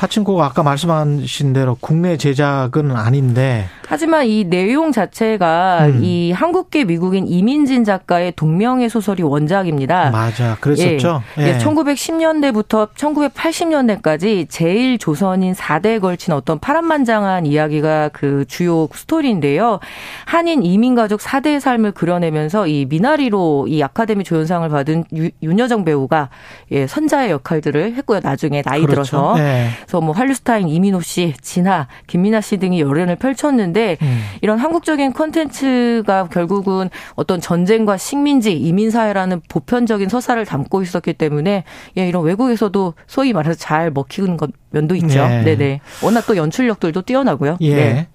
[0.00, 0.06] 예.
[0.06, 6.04] 파친코가 아까 말씀하신 대로 국내 제작은 아닌데 하지만 이 내용 자체가 음.
[6.04, 10.10] 이 한국계 미국인 이민진 작가의 동명의 소설이 원작입니다.
[10.10, 11.24] 맞아 그랬었죠.
[11.38, 11.48] 예.
[11.48, 19.80] 예, 1910년대부터 1980년대까지 재일 조선인 4대에 걸친 어떤 파란만장한 이야기가 그 주요 스토리인데요.
[20.24, 26.28] 한인 이민 가족 4대의 삶을 그려내면서 이 미나리로 이 아카데미 조연상을 받은 유, 윤여정 배우가
[26.70, 28.20] 예, 선자의 역할들을 했고요.
[28.22, 29.02] 나중에 나이 그렇죠.
[29.02, 29.34] 들어서.
[29.40, 29.70] 예.
[29.90, 34.22] 그래서 뭐 한류스타인 이민호 씨, 진아, 김민아 씨 등이 열연을 펼쳤는데 음.
[34.40, 41.64] 이런 한국적인 콘텐츠가 결국은 어떤 전쟁과 식민지, 이민 사회라는 보편적인 서사를 담고 있었기 때문에
[41.98, 45.18] 예, 이런 외국에서도 소위 말해서 잘 먹히는 것 면도 있죠.
[45.18, 45.42] 예.
[45.42, 45.80] 네네.
[46.04, 47.56] 워낙 또 연출력들도 뛰어나고요.
[47.60, 47.74] 예.
[47.74, 48.08] 네.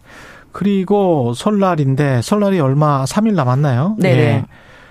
[0.53, 3.97] 그리고 설날인데 설날이 얼마 3일 남았나요?
[3.99, 4.21] 네네.
[4.21, 4.45] 예.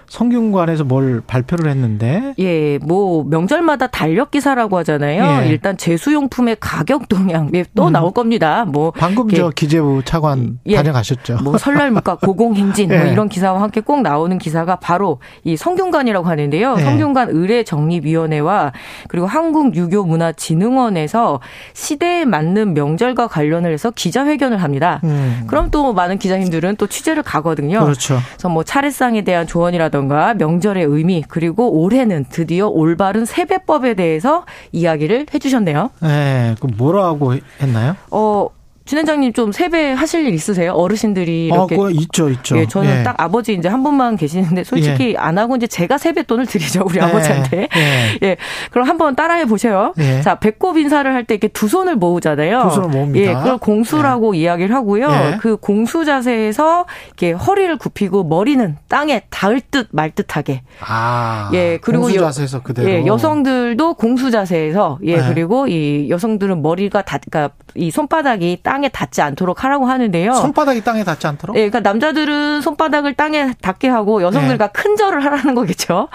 [0.08, 5.44] 성균관에서 뭘 발표를 했는데 예, 뭐 명절마다 달력 기사라고 하잖아요.
[5.44, 5.48] 예.
[5.48, 7.92] 일단 제수용품의 가격 동향 예, 또 음.
[7.92, 8.64] 나올 겁니다.
[8.64, 10.76] 뭐 방금 저 기재부 차관 예.
[10.76, 11.38] 다녀가셨죠.
[11.42, 13.12] 뭐 설날 물가 고공행진 뭐 예.
[13.12, 16.76] 이런 기사와 함께 꼭 나오는 기사가 바로 이 성균관이라고 하는데요.
[16.78, 16.82] 예.
[16.82, 18.72] 성균관 의례 정립위원회와
[19.08, 21.40] 그리고 한국유교문화진흥원에서
[21.72, 25.00] 시대에 맞는 명절과 관련을 해서 기자회견을 합니다.
[25.04, 25.44] 음.
[25.46, 27.80] 그럼 또 많은 기자님들은 또 취재를 가거든요.
[27.80, 28.18] 그렇죠.
[28.32, 35.90] 그래서 뭐 차례상에 대한 조언이라던가 명절의 의미 그리고 올해는 드디어 올바른 세배법에 대해서 이야기를 해주셨네요.
[36.04, 36.54] 예.
[36.60, 37.96] 그 뭐라고 했나요?
[38.10, 38.48] 어
[38.86, 40.72] 준현장님 좀 세배 하실 일 있으세요?
[40.72, 41.76] 어르신들이 아, 이렇게.
[41.76, 42.58] 그거 있죠, 있죠.
[42.58, 43.02] 예, 저는 예.
[43.02, 47.02] 딱 아버지 이제 한 분만 계시는데 솔직히 안 하고 이제 제가 세뱃돈을 드리죠 우리 예,
[47.02, 47.68] 아버지한테.
[47.74, 48.18] 예.
[48.22, 48.36] 예,
[48.70, 49.94] 그럼 한번 따라해 보세요.
[49.98, 50.20] 예.
[50.20, 52.64] 자, 배꼽 인사를 할 때 이렇게 두 손을 모으잖아요.
[52.64, 53.30] 두 손을 모읍니다.
[53.30, 55.08] 예, 그걸 공수라고 이야기를 하고요.
[55.10, 55.36] 예.
[55.40, 60.60] 그 공수 자세에서 이렇게 허리를 굽히고 머리는 땅에 닿을 듯 말 듯하게.
[60.80, 62.90] 아, 예, 그리고 공수 여- 자세에서 그대로.
[62.90, 65.28] 예, 여성들도 공수 자세에서 예, 네.
[65.28, 70.32] 그리고 이 여성들은 머리가 닿, 그러니까 이 손바닥이 땅에 닿지 않도록 하라고 하는데요.
[70.34, 71.54] 손바닥이 땅에 닿지 않도록.
[71.56, 76.08] 예, 그러니까 남자들은 손바닥을 땅에 닿게 하고 여성들과 큰 절을 하라는 거겠죠.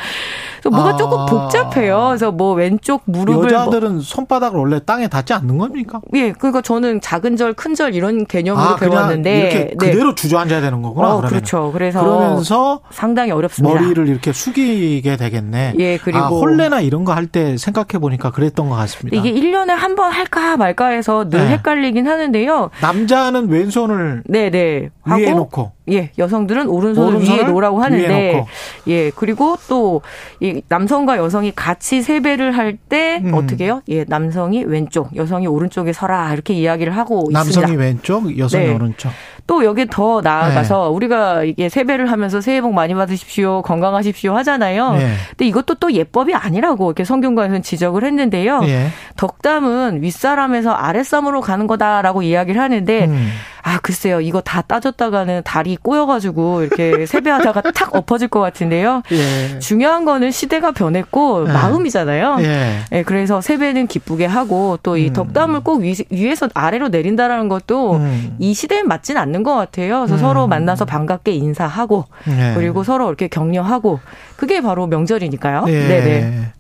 [0.62, 0.98] 그래서 뭐가 아.
[0.98, 2.08] 조금 복잡해요.
[2.10, 6.02] 그래서 뭐 왼쪽 무릎을 뭐- 여자들은 손바닥을 원래 땅에 닿지 않는 겁니까?
[6.16, 9.76] 예, 그러니까 저는 작은 절, 큰 절 이런 개념으로 아, 배웠는데 이렇게 네.
[9.78, 11.16] 그대로 주저앉아야 되는 거구나.
[11.16, 11.22] 어.
[11.22, 11.70] 그렇죠.
[11.72, 13.80] 그래서 그러면서 상당히 어렵습니다.
[13.80, 15.76] 머리를 이렇게 숙이게 되겠네.
[15.80, 19.16] 예, 그리고 아, 혼례나 이런 거 할 때 생각해 보니까 그랬던 것 같습니다.
[19.18, 21.48] 이게 1년에 한 번 할까 말까 해서 늘 네.
[21.50, 22.49] 헷갈리긴 하는데요.
[22.82, 24.90] 남자는 왼손을 네, 네.
[25.06, 28.46] 위에 하고 놓고 예, 여성들은 오른손을, 오른손을 위에 놓으라고 하는데.
[28.88, 30.02] 예, 그리고 또
[30.42, 33.34] 이 남성과 여성이 같이 세배를 할때 음.
[33.34, 33.82] 어떻게 해요?
[33.90, 37.84] 예, 남성이 왼쪽, 여성이 오른쪽에 서라 이렇게 이야기를 하고 남성이 있습니다.
[37.84, 38.74] 왼쪽, 여성이 네.
[38.74, 39.12] 오른쪽.
[39.50, 40.96] 또 여기 더 나아가서 네.
[40.96, 44.94] 우리가 이게 세배를 하면서 새해 복 많이 받으십시오, 건강하십시오 하잖아요.
[44.94, 45.14] 네.
[45.32, 48.62] 근데 이것도 또 예법이 아니라고 이렇게 성경관에서는 지적을 했는데요.
[48.66, 48.90] 예.
[49.16, 53.30] 덕담은 윗사람에서 아랫사람으로 가는 거다라고 이야기를 하는데 음.
[53.64, 59.04] 아 글쎄요 이거 다 따졌다가는 다리 꼬여가지고 이렇게 세배하다가 탁 엎어질 것 같은데요.
[59.12, 59.60] 예.
[59.60, 61.54] 중요한 거는 시대가 변했고 네.
[61.54, 62.38] 마음이잖아요.
[62.42, 62.80] 예.
[62.92, 65.14] 예, 그래서 세배는 기쁘게 하고 또이 음.
[65.14, 68.36] 덕담을 꼭 위, 위에서 아래로 내린다라는 것도 음.
[68.40, 70.00] 이 시대에 맞진 않는 것 같아요.
[70.00, 70.20] 그래서 음.
[70.20, 72.54] 서로 만나서 반갑게 인사하고 예.
[72.56, 74.00] 그리고 서로 이렇게 격려하고
[74.36, 75.66] 그게 바로 명절이니까요.
[75.68, 75.88] 예.
[75.88, 76.52] 네네.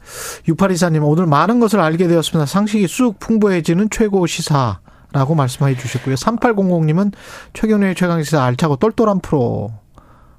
[0.47, 2.45] 6824님, 오늘 많은 것을 알게 되었습니다.
[2.45, 4.79] 상식이 쑥 풍부해지는 최고 시사.
[5.11, 6.15] 라고 말씀해 주셨고요.
[6.15, 7.13] 3800님은
[7.53, 9.71] 최경련의 최강시사 알차고 똘똘한 프로.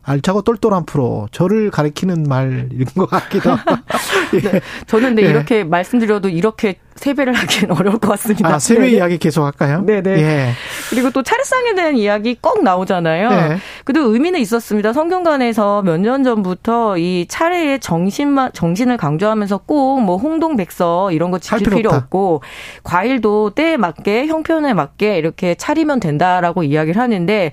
[0.03, 1.29] 알차고 똘똘한 프로.
[1.33, 3.83] 저를 가리키는 말인 것 같기도 하고.
[4.55, 4.61] 예.
[4.87, 5.31] 저는 근데 예.
[5.31, 8.55] 이렇게 말씀드려도 이렇게 세배를 하기는 어려울 것 같습니다.
[8.55, 8.93] 아, 세배 네네.
[8.93, 9.83] 이야기 계속 할까요?
[9.87, 10.11] 네네.
[10.21, 10.51] 예.
[10.91, 13.31] 그리고 또 차례상에 대한 이야기 꼭 나오잖아요.
[13.31, 13.57] 네.
[13.87, 14.93] 그래도 의미는 있었습니다.
[14.93, 21.41] 성균관에서 몇 년 전부터 이 차례의 정신만 정신을 강조하면서 꼭 뭐 홍동 백서 이런 거할
[21.41, 21.91] 지킬 필요 필요.
[21.91, 22.43] 없고
[22.85, 27.53] 과일도 때에 맞게 형편에 맞게 이렇게 차리면 된다라고 이야기를 하는데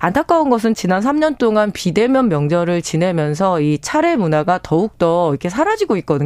[0.00, 6.17] 안타까운 것은 지난 3년 동안 비대면 명절을 지내면서 이 차례 문화가 더욱더 이렇게 사라지고 있거든요.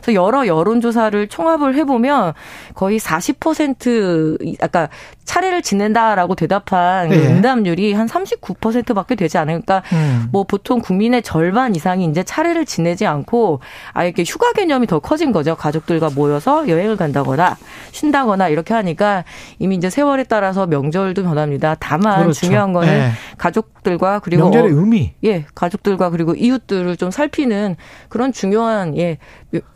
[0.00, 2.34] 그래서 여러 여론조사를 총합을 해보면
[2.74, 4.88] 거의 40% 아까
[5.24, 7.26] 차례를 지낸다라고 대답한 그 네.
[7.26, 10.28] 응답률이 한 39%밖에 되지 않으니까 음.
[10.32, 13.60] 뭐 보통 국민의 절반 이상이 이제 차례를 지내지 않고
[13.92, 15.54] 아예 이렇게 휴가 개념이 더 커진 거죠.
[15.54, 17.56] 가족들과 모여서 여행을 간다거나
[17.92, 19.24] 쉰다거나 이렇게 하니까
[19.58, 21.76] 이미 이제 세월에 따라서 명절도 변합니다.
[21.78, 22.46] 다만 그렇죠.
[22.46, 23.10] 중요한 거는 네.
[23.38, 25.12] 가족들과 그리고 명절의 어, 의미.
[25.24, 27.76] 예, 가족들과 그리고 이웃들을 좀 살피는
[28.08, 29.18] 그런 중요한 예,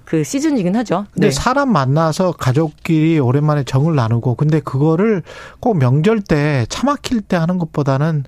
[0.07, 1.05] 그 시즌이긴 하죠.
[1.13, 1.31] 근데 네.
[1.31, 5.23] 사람 만나서 가족끼리 오랜만에 정을 나누고 근데 그거를
[5.61, 8.25] 꼭 명절 때 차 막힐 때 하는 것보다는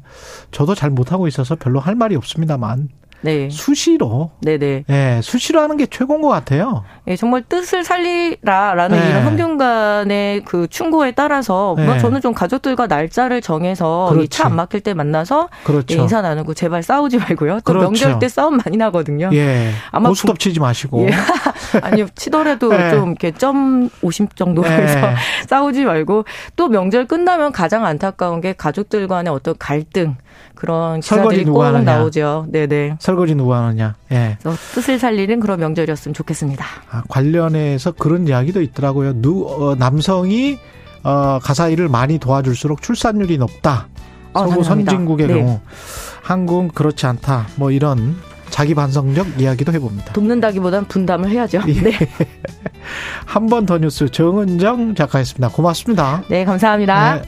[0.51, 2.89] 저도 잘 못하고 있어서 별로 할 말이 없습니다만
[3.21, 3.49] 네.
[3.51, 4.85] 수시로 네, 네.
[4.89, 6.85] 예, 수시로 하는 게 최고인 것 같아요.
[7.09, 9.09] 예, 정말 뜻을 살리라라는 네.
[9.09, 11.99] 이런 성균관의 그 충고에 따라서 뭐 네.
[11.99, 14.29] 저는 좀 가족들과 날짜를 정해서 그렇지.
[14.29, 15.97] 차안 막힐 때 만나서 그렇죠.
[15.97, 17.57] 예, 인사 나누고 제발 싸우지 말고요.
[17.57, 17.85] 또 그렇죠.
[17.87, 19.31] 명절 때 싸움 많이 나거든요.
[19.33, 19.73] 예.
[19.91, 21.07] 아마 고스톱 치지 마시고.
[21.09, 21.11] 예.
[21.83, 22.91] 아니요, 치더라도 네.
[22.91, 24.77] 좀 이렇게 점 50 정도로 네.
[24.77, 24.99] 해서
[25.49, 26.25] 싸우지 말고
[26.57, 30.17] 또 명절 끝나면 가장 안타까운 게 가족들 간의 어떤 갈등
[30.59, 31.99] 그런 설거지 기사들이 누가 꼭 하느냐.
[31.99, 32.47] 나오죠.
[32.51, 32.97] 네네.
[32.99, 33.95] 설거지 누가 하느냐.
[34.11, 34.39] 예.
[34.75, 36.65] 뜻을 살리는 그런 명절이었으면 좋겠습니다.
[36.91, 39.21] 아, 관련해서 그런 이야기도 있더라고요.
[39.23, 40.59] 누, 어, 남성이
[41.05, 43.87] 어, 가사 일을 많이 도와줄수록 출산율이 높다.
[44.35, 44.91] 어, 서구 당연합니다.
[44.91, 45.35] 선진국의 네.
[45.35, 45.61] 경우
[46.23, 47.47] 한국은 그렇지 않다.
[47.55, 48.17] 뭐 이런
[48.51, 50.13] 자기 반성적 이야기도 해봅니다.
[50.13, 51.61] 돕는다기보단 분담을 해야죠.
[51.69, 51.73] 예.
[51.73, 51.93] 네.
[53.27, 55.51] 한 번 더 뉴스 정은정 작가였습니다.
[55.51, 56.25] 고맙습니다.
[56.29, 57.15] 네, 감사합니다.
[57.17, 57.23] 네.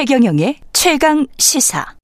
[0.00, 1.99] 최경영의 최강 시사.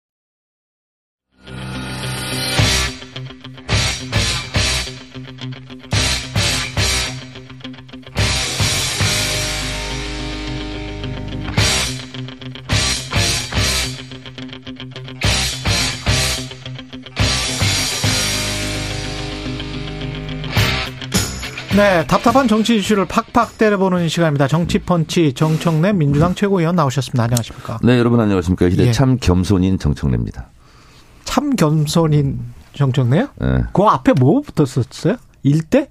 [21.76, 24.48] 네, 답답한 정치 이슈를 팍팍 때려보는 시간입니다.
[24.48, 27.24] 정치펀치 정청래 민주당 최고위원 나오셨습니다.
[27.24, 27.80] 안녕하십니까?
[27.82, 28.70] 네, 여러분 안녕하십니까?
[28.70, 28.92] 희대 예.
[28.92, 30.46] 참 겸손인 정청래입니다.
[31.24, 32.40] 참 겸손인
[32.72, 33.28] 정청래요?
[33.42, 33.64] 예.
[33.74, 35.16] 그 앞에 뭐 붙었었어요?
[35.42, 35.90] 일대?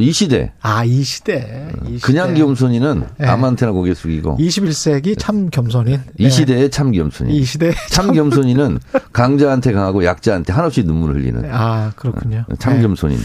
[0.00, 1.68] 이 시대 아, 이 시대.
[1.86, 2.40] 이 그냥 시대.
[2.40, 3.24] 겸손인은 예.
[3.26, 6.00] 아무한테나 고개 숙이고 21세기 참 겸손인.
[6.18, 6.28] 이 예.
[6.28, 7.34] 시대의 참 겸손인.
[7.34, 8.78] 이 시대 참 겸손인은
[9.12, 12.44] 강자한테 강하고 약자한테 한없이 눈물을 흘리는 아, 그렇군요.
[12.58, 12.82] 참 예.
[12.82, 13.18] 겸손인.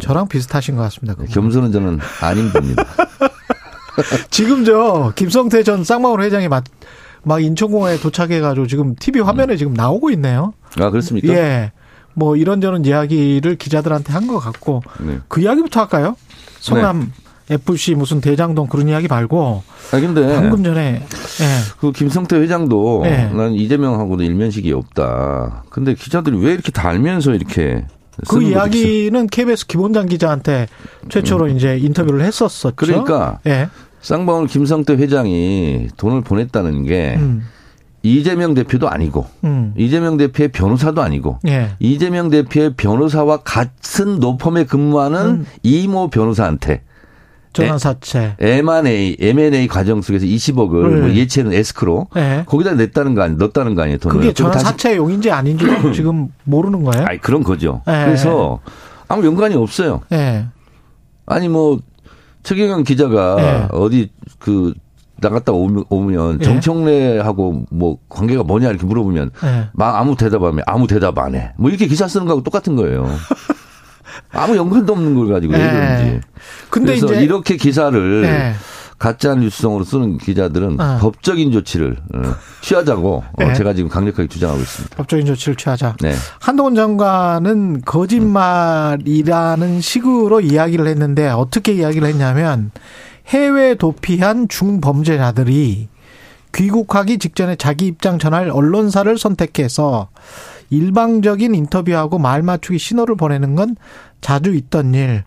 [0.00, 1.14] 저랑 비슷하신 것 같습니다.
[1.14, 1.26] 그거.
[1.32, 2.84] 겸손은 저는 안 힘듭니다.
[4.30, 6.64] 지금 저 김성태 전 쌍마을 회장이 막,
[7.24, 10.52] 막 인천공항에 도착해가지고 지금 TV 화면에 지금 나오고 있네요.
[10.78, 11.32] 아 그렇습니까?
[11.32, 11.72] 예.
[12.14, 15.18] 뭐 이런저런 이야기를 기자들한테 한 것 같고 네.
[15.28, 16.16] 그 이야기부터 할까요?
[16.60, 17.12] 성남
[17.50, 21.44] FC 무슨 대장동 그런 이야기 말고 아 근데 방금 전에 예.
[21.80, 23.30] 그 김성태 회장도 네.
[23.32, 25.64] 난 이재명하고도 일면식이 없다.
[25.70, 27.86] 근데 기자들이 왜 이렇게 다 알면서 이렇게
[28.28, 28.42] 그?
[28.42, 30.66] 이야기는 KBS 김원장 기자한테
[31.08, 32.68] 최초로 이제 인터뷰를 했었었죠.
[32.68, 32.72] 음.
[32.76, 33.68] 그러니까 예.
[34.02, 37.44] 쌍방울 김성태 회장이 돈을 보냈다는 게 음.
[38.02, 39.74] 이재명 대표도 아니고 음.
[39.76, 41.70] 이재명 대표의 변호사도 아니고 예.
[41.80, 45.46] 이재명 대표의 변호사와 같은 노펌에 근무하는 음.
[45.62, 46.82] 이모 변호사한테
[47.52, 48.36] 전환 사채.
[48.38, 51.00] M&A, M&A 과정 속에서 20억을 네.
[51.00, 52.44] 뭐 예치는 에스크로 예.
[52.46, 54.20] 거기다 냈다는 거 아니, 넣었다는 거 아니에요 돈을.
[54.20, 57.04] 그게 전환 사채용인지 아닌지도 지금 모르는 거예요?
[57.06, 57.82] 아니 그런 거죠.
[57.88, 58.04] 예.
[58.04, 58.60] 그래서
[59.08, 60.02] 아무 연관이 없어요.
[60.12, 60.46] 예.
[61.26, 61.78] 아니 뭐
[62.44, 63.68] 최경영 기자가 예.
[63.72, 64.72] 어디 그
[65.20, 66.44] 나갔다 오면, 오면 예.
[66.44, 69.68] 정청래하고 뭐 관계가 뭐냐 이렇게 물어보면 예.
[69.72, 71.52] 막 아무 대답하면 아무 대답 안 해.
[71.56, 73.08] 뭐 이렇게 기사 쓰는 거하고 똑같은 거예요.
[74.32, 75.70] 아무 연관도 없는 걸 가지고 왜 예.
[75.70, 76.20] 그런지.
[76.70, 78.54] 근데 그래서 이제 이렇게 기사를 예.
[78.98, 80.98] 가짜 뉴스성으로 쓰는 기자들은 어.
[81.00, 83.54] 법적인 조치를 어, 취하자고 어, 예.
[83.54, 84.96] 제가 지금 강력하게 주장하고 있습니다.
[84.96, 85.96] 법적인 조치를 취하자.
[86.00, 86.14] 네.
[86.40, 92.72] 한동훈 장관은 거짓말이라는 식으로 이야기를 했는데 어떻게 이야기를 했냐면
[93.28, 95.88] 해외 도피한 중범죄자들이
[96.54, 100.08] 귀국하기 직전에 자기 입장 전할 언론사를 선택해서
[100.70, 103.76] 일방적인 인터뷰하고 말 맞추기 신호를 보내는 건
[104.20, 105.24] 자주 있던 일.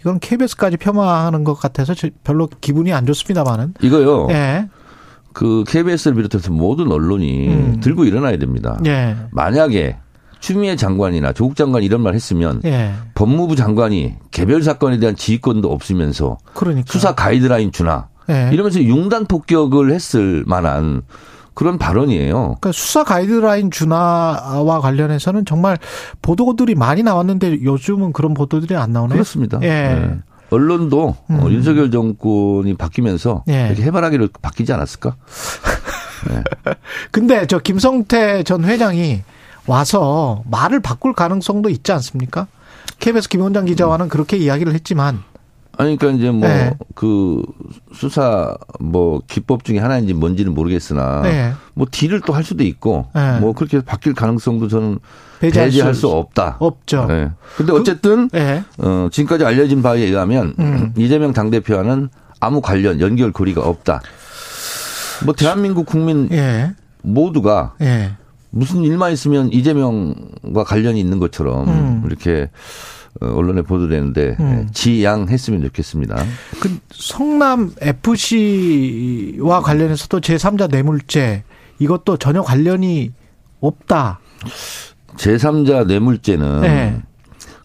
[0.00, 3.74] 이건 KBS까지 폄하하는 것 같아서 저- 별로 기분이 안 좋습니다만은.
[3.82, 4.28] 이거요.
[4.30, 4.68] 예.
[5.32, 7.80] 그 KBS를 비롯해서 모든 언론이 음.
[7.82, 8.78] 들고 일어나야 됩니다.
[8.86, 9.16] 예.
[9.32, 9.96] 만약에
[10.44, 12.92] 추미애 장관이나 조국 장관이 이런 말 했으면 예.
[13.14, 16.84] 법무부 장관이 개별 사건에 대한 지휘권도 없으면서 그러니까.
[16.92, 18.50] 수사 가이드라인 주나 예.
[18.52, 21.00] 이러면서 융단 폭격을 했을 만한
[21.54, 22.34] 그런 발언이에요.
[22.34, 25.78] 그러니까 수사 가이드라인 준하와 관련해서는 정말
[26.20, 29.14] 보도들이 많이 나왔는데 요즘은 그런 보도들이 안 나오네요.
[29.14, 29.58] 그렇습니다.
[29.62, 29.68] 예.
[29.68, 30.18] 네.
[30.50, 31.52] 언론도 어, 음.
[31.52, 33.68] 윤석열 정권이 바뀌면서 예.
[33.68, 35.16] 이렇게 해바라기로 바뀌지 않았을까?
[37.10, 39.22] 근데 저 김성태 전 회장이
[39.66, 42.46] 와서 말을 바꿀 가능성도 있지 않습니까?
[43.00, 45.22] KBS 김원장 기자와는 그렇게 이야기를 했지만
[45.76, 46.72] 아니, 그러니까 이제 뭐, 네.
[46.94, 47.42] 그,
[47.92, 51.52] 수사, 뭐, 기법 중에 하나인지 뭔지는 모르겠으나, 네.
[51.74, 53.40] 뭐, 딜을 또 할 수도 있고, 네.
[53.40, 55.00] 뭐, 그렇게 바뀔 가능성도 저는
[55.40, 56.58] 배제할 배제할 수 수 없다.
[56.60, 57.06] 없죠.
[57.06, 57.28] 네.
[57.56, 58.62] 근데 어쨌든, 예.
[58.78, 60.92] 어, 지금까지 알려진 바에 의하면, 음.
[60.96, 62.08] 이재명 당대표와는
[62.38, 64.00] 아무 관련, 연결 고리가 없다.
[65.24, 66.72] 뭐, 대한민국 국민 예.
[67.02, 68.12] 모두가 예.
[68.54, 72.02] 무슨 일만 있으면 이재명과 관련이 있는 것처럼 음.
[72.06, 72.50] 이렇게
[73.20, 74.68] 어, 언론에 보도되는데 음.
[74.72, 76.24] 지양했으면 좋겠습니다.
[76.60, 81.42] 그 성남 FC와 관련해서도 제3자 뇌물죄
[81.80, 83.12] 이것도 전혀 관련이
[83.60, 84.20] 없다.
[85.16, 87.02] 제3자 뇌물죄는 네.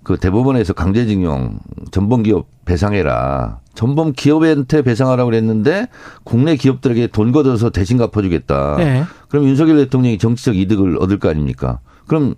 [0.09, 1.59] 그 대법원에서 강제징용
[1.91, 3.59] 전범 기업 배상해라.
[3.75, 5.87] 전범 기업한테 배상하라고 그랬는데
[6.23, 8.77] 국내 기업들에게 돈 걷어서 대신 갚아주겠다.
[8.77, 9.03] 네.
[9.27, 11.79] 그럼 윤석열 대통령이 정치적 이득을 얻을 거 아닙니까?
[12.07, 12.33] 그럼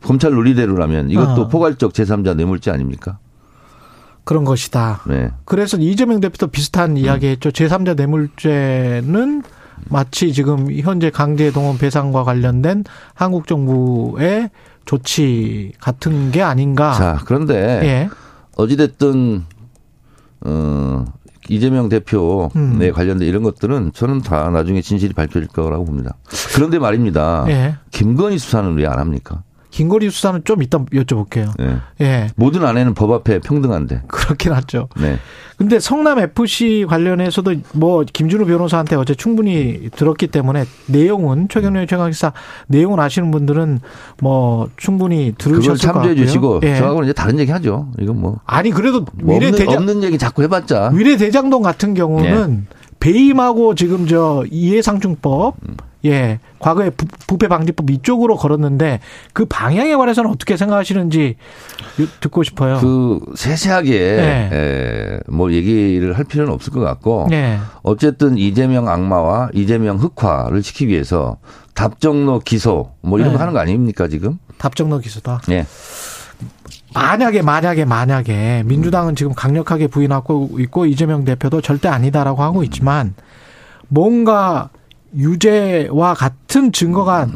[0.00, 1.48] 검찰 논리대로라면 이것도 어.
[1.48, 3.18] 포괄적 제3자 뇌물죄 아닙니까?
[4.22, 5.00] 그런 것이다.
[5.08, 5.32] 네.
[5.44, 7.50] 그래서 이재명 대표도 비슷한 이야기 했죠.
[7.50, 9.42] 제3자 뇌물죄는
[9.88, 14.50] 마치 지금 현재 강제 동원 배상과 관련된 한국 정부의
[14.88, 16.92] 조치 같은 게 아닌가.
[16.94, 18.08] 자, 그런데 예.
[18.56, 19.44] 어찌됐든
[20.46, 21.04] 어
[21.50, 22.92] 이재명 대표에 음.
[22.94, 26.16] 관련된 이런 것들은 저는 다 나중에 진실이 밝혀질 거라고 봅니다.
[26.54, 27.44] 그런데 말입니다.
[27.48, 27.76] 예.
[27.90, 29.42] 김건희 수사는 왜 안 합니까?
[29.70, 31.52] 긴거리 수사는 좀 이따 여쭤볼게요.
[31.60, 31.76] 예.
[32.00, 32.28] 예.
[32.36, 34.02] 모든 아내는 법 앞에 평등한데.
[34.08, 34.88] 그렇긴 하죠.
[35.00, 35.18] 네.
[35.56, 42.32] 근데 성남 FC 관련해서도 뭐 김준우 변호사한테 어제 충분히 들었기 때문에 내용은 최경련 최강기사
[42.68, 43.80] 내용을 아시는 분들은
[44.20, 46.14] 뭐 충분히 그걸 들으셨을 것 참조해.
[46.14, 46.76] 주시고 예.
[46.76, 47.88] 저하고는 이제 다른 얘기 하죠.
[47.98, 50.90] 이건 뭐, 아니 그래도 뭐 미래 없는, 대장 없는 얘기 자꾸 해봤자.
[50.94, 52.66] 위례 대장동 같은 경우는
[53.00, 55.56] 배임하고 지금 저 이해상충법
[56.04, 59.00] 예 과거에 부, 부패 방지법 이쪽으로 걸었는데
[59.32, 61.36] 그 방향에 관해서는 어떻게 생각하시는지
[62.20, 62.78] 듣고 싶어요.
[62.80, 64.50] 그 세세하게 네.
[64.52, 67.58] 에, 뭐 얘기를 할 필요는 없을 것 같고 네.
[67.82, 71.38] 어쨌든 이재명 악마와 이재명 흑화를 시키기 위해서
[71.74, 73.36] 답정로 기소 뭐 이런 네.
[73.36, 74.38] 거 하는 거 아닙니까 지금?
[74.58, 75.40] 답정너 기소다.
[75.50, 75.66] 예.
[76.94, 83.14] 만약에 만약에 만약에 민주당은 지금 강력하게 부인하고 있고 이재명 대표도 절대 아니다라고 하고 있지만
[83.88, 84.70] 뭔가
[85.16, 87.26] 유죄와 같은 증거가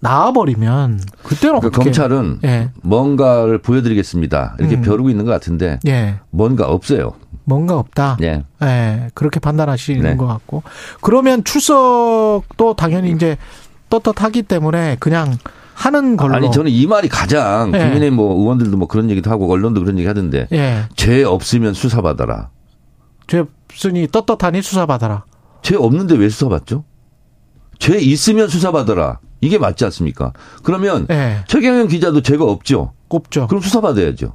[0.00, 2.70] 나와버리면 그때는 그러니까 검찰은 예.
[2.82, 4.82] 뭔가를 보여드리겠습니다 이렇게 음.
[4.82, 6.16] 벼르고 있는 것 같은데 예.
[6.30, 7.14] 뭔가 없어요.
[7.44, 8.16] 뭔가 없다.
[8.22, 8.44] 예.
[8.62, 10.16] 예, 그렇게 판단하시는 네.
[10.16, 10.62] 것 같고.
[11.02, 13.36] 그러면 출석도 당연히 이제
[13.90, 15.36] 떳떳하기 때문에 그냥
[15.74, 16.34] 하는 걸로.
[16.34, 17.78] 아니 저는 이 말이 가장 예.
[17.78, 20.84] 국민의힘 뭐 의원들도 뭐 그런 얘기도 하고 언론도 그런 얘기 하던데 예.
[20.96, 22.50] 죄 없으면 수사받아라.
[23.26, 25.24] 죄 없으니 떳떳하니 수사받아라.
[25.62, 26.84] 죄 없는데 왜 수사받죠?
[27.78, 29.18] 죄 있으면 수사받아라.
[29.40, 30.32] 이게 맞지 않습니까?
[30.62, 31.44] 그러면 예.
[31.48, 32.92] 최경영 기자도 죄가 없죠.
[33.08, 33.46] 없죠.
[33.48, 34.34] 그럼 수사받아야죠.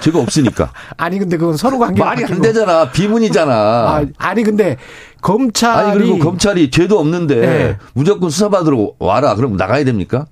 [0.00, 0.72] 죄가 없으니까.
[0.96, 2.90] 아니 근데 그건 서로 관계 말이 안 되잖아.
[2.90, 3.52] 비문이잖아.
[3.52, 4.76] 아, 아니 근데
[5.20, 7.76] 검찰이 아니 그리고 검찰이 죄도 없는데 네.
[7.92, 9.34] 무조건 수사받으러 와라.
[9.34, 10.26] 그럼 나가야 됩니까?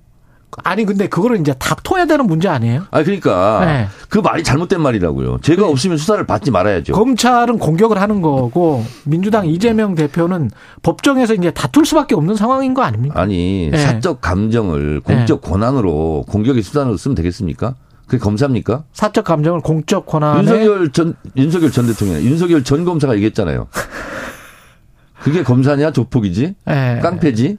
[0.63, 2.85] 아니 근데 그거를 이제 다퉈야 되는 문제 아니에요?
[2.91, 3.87] 아니 그러니까 네.
[4.09, 5.39] 그 말이 잘못된 말이라고요.
[5.41, 6.93] 죄가 없으면 수사를 받지 말아야죠.
[6.93, 10.49] 검찰은 공격을 하는 거고 민주당 이재명 대표는
[10.81, 13.19] 법정에서 이제 다툴 수밖에 없는 상황인 거 아닙니까?
[13.19, 13.77] 아니 네.
[13.77, 17.75] 사적 감정을 공적 권한으로 공격의 수단으로 쓰면 되겠습니까?
[18.07, 18.85] 그게 검사입니까?
[18.91, 23.67] 사적 감정을 공적 권한에 윤석열 전 윤석열 전 대통령, 윤석열 전 검사가 얘기했잖아요.
[25.21, 26.55] 그게 검사냐 조폭이지?
[26.69, 26.99] 예.
[27.03, 27.57] 깡패지?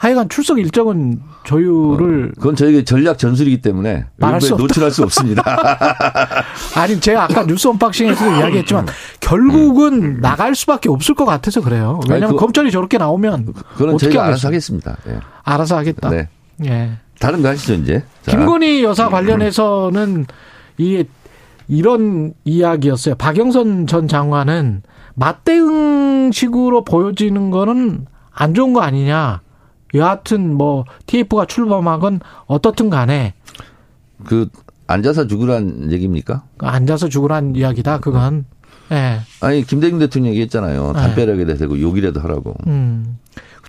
[0.00, 0.08] 예.
[0.08, 5.42] 하여간 출석 일정은 조율을 그건 저에게 전략 전술이기 때문에 말할 수 노출할 수 없습니다.
[6.76, 8.86] 아니 제가 아까 뉴스 언박싱에서도 이야기했지만
[9.20, 11.98] 결국은 나갈 수밖에 없을 것 같아서 그래요.
[12.08, 14.92] 왜냐하면 아니, 그- 검찰이 저렇게 나오면 그건 어떻게 저희가 알아서 하겠습니까?
[14.92, 14.96] 하겠습니다.
[15.10, 15.20] 예.
[15.42, 16.10] 알아서 하겠다.
[16.10, 16.28] 네.
[16.64, 16.92] 예.
[17.18, 18.04] 다른 거 하시죠 이제.
[18.22, 18.30] 자.
[18.36, 20.26] 김건희 여사 관련해서는
[20.78, 21.04] 이
[21.66, 23.16] 이런 이야기였어요.
[23.16, 24.82] 박영선 전 장관은
[25.14, 29.40] 맞대응식으로 보여지는 거는 안 좋은 거 아니냐.
[29.94, 33.34] 여하튼 뭐 TF가 출범하건 어떻든 간에
[34.24, 34.48] 그
[34.86, 36.44] 앉아서 죽으란 얘기입니까?
[36.58, 38.00] 앉아서 죽으란 이야기다.
[38.00, 38.46] 그건.
[38.90, 39.20] 예.
[39.40, 40.92] 아니 김대중 대통령이 얘기했잖아요.
[40.92, 41.00] 네.
[41.00, 42.54] 담벼락에다 대고 욕이라도 하라고.
[42.66, 43.18] 음.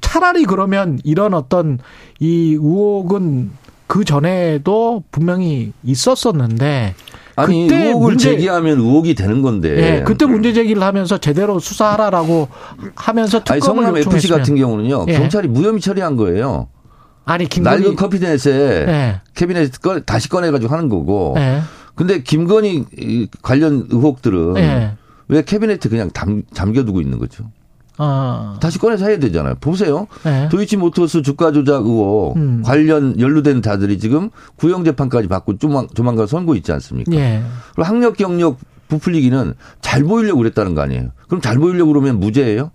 [0.01, 1.77] 차라리 그러면 이런 어떤
[2.19, 3.51] 이 의혹은
[3.87, 6.95] 그 전에도 분명히 있었었는데
[7.41, 9.97] 아니 그때 의혹을 문제- 제기하면 의혹이 되는 건데.
[9.99, 12.47] 예, 그때 문제 제기를 하면서 제대로 수사하라라고
[12.95, 14.27] 하면서 아니 특검을 성남 FC.
[14.29, 15.13] 같은 경우는요 예.
[15.17, 16.67] 경찰이 무혐의 처리한 거예요.
[17.25, 18.51] 아니 김건희 낡은 커피넷에
[18.87, 19.21] 예.
[19.35, 21.35] 캐비넷 꺼- 다시 꺼내가지고 하는 거고.
[21.37, 21.61] 예.
[21.95, 24.91] 근데 김건희 이 관련 의혹들은 예.
[25.27, 27.43] 왜 캐비넷에 그냥 담, 잠겨두고 있는 거죠?
[28.01, 28.55] 어.
[28.61, 29.55] 다시 꺼내서 해야 되잖아요.
[29.59, 30.07] 보세요.
[30.25, 30.47] 예.
[30.49, 32.63] 도이치모터스 주가 조작 의혹 음.
[32.63, 37.11] 관련 연루된 자들이 지금 구형 재판까지 받고 조만, 조만간 선고 있지 않습니까?
[37.13, 37.43] 예.
[37.75, 38.57] 그리고 학력 경력
[38.87, 41.09] 부풀리기는 잘 보이려고 그랬다는 거 아니에요?
[41.27, 42.71] 그럼 잘 보이려고 그러면 무죄예요?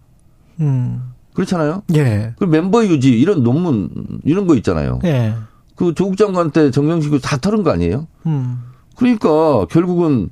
[0.61, 1.03] 음.
[1.33, 1.83] 그렇잖아요.
[1.97, 2.35] 예.
[2.39, 3.91] 그 멤버 유지 이런 논문
[4.25, 5.01] 이런 거 있잖아요.
[5.05, 5.35] 예.
[5.75, 8.07] 그 조국 장관 때 정경식 다 털은 거 아니에요?
[8.27, 8.59] 음.
[8.97, 10.29] 그러니까 결국은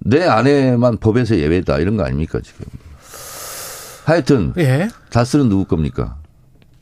[0.00, 2.64] 내 아내만 법에서 예외다 이런 거 아닙니까 지금?
[4.04, 4.88] 하여튼 예.
[5.10, 6.16] 다스는 누구 겁니까?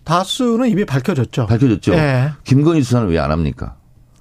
[0.05, 1.47] 다수는 이미 밝혀졌죠.
[1.47, 1.93] 밝혀졌죠.
[1.94, 2.31] 예.
[2.44, 3.77] 김건희 수사는 왜 안 합니까?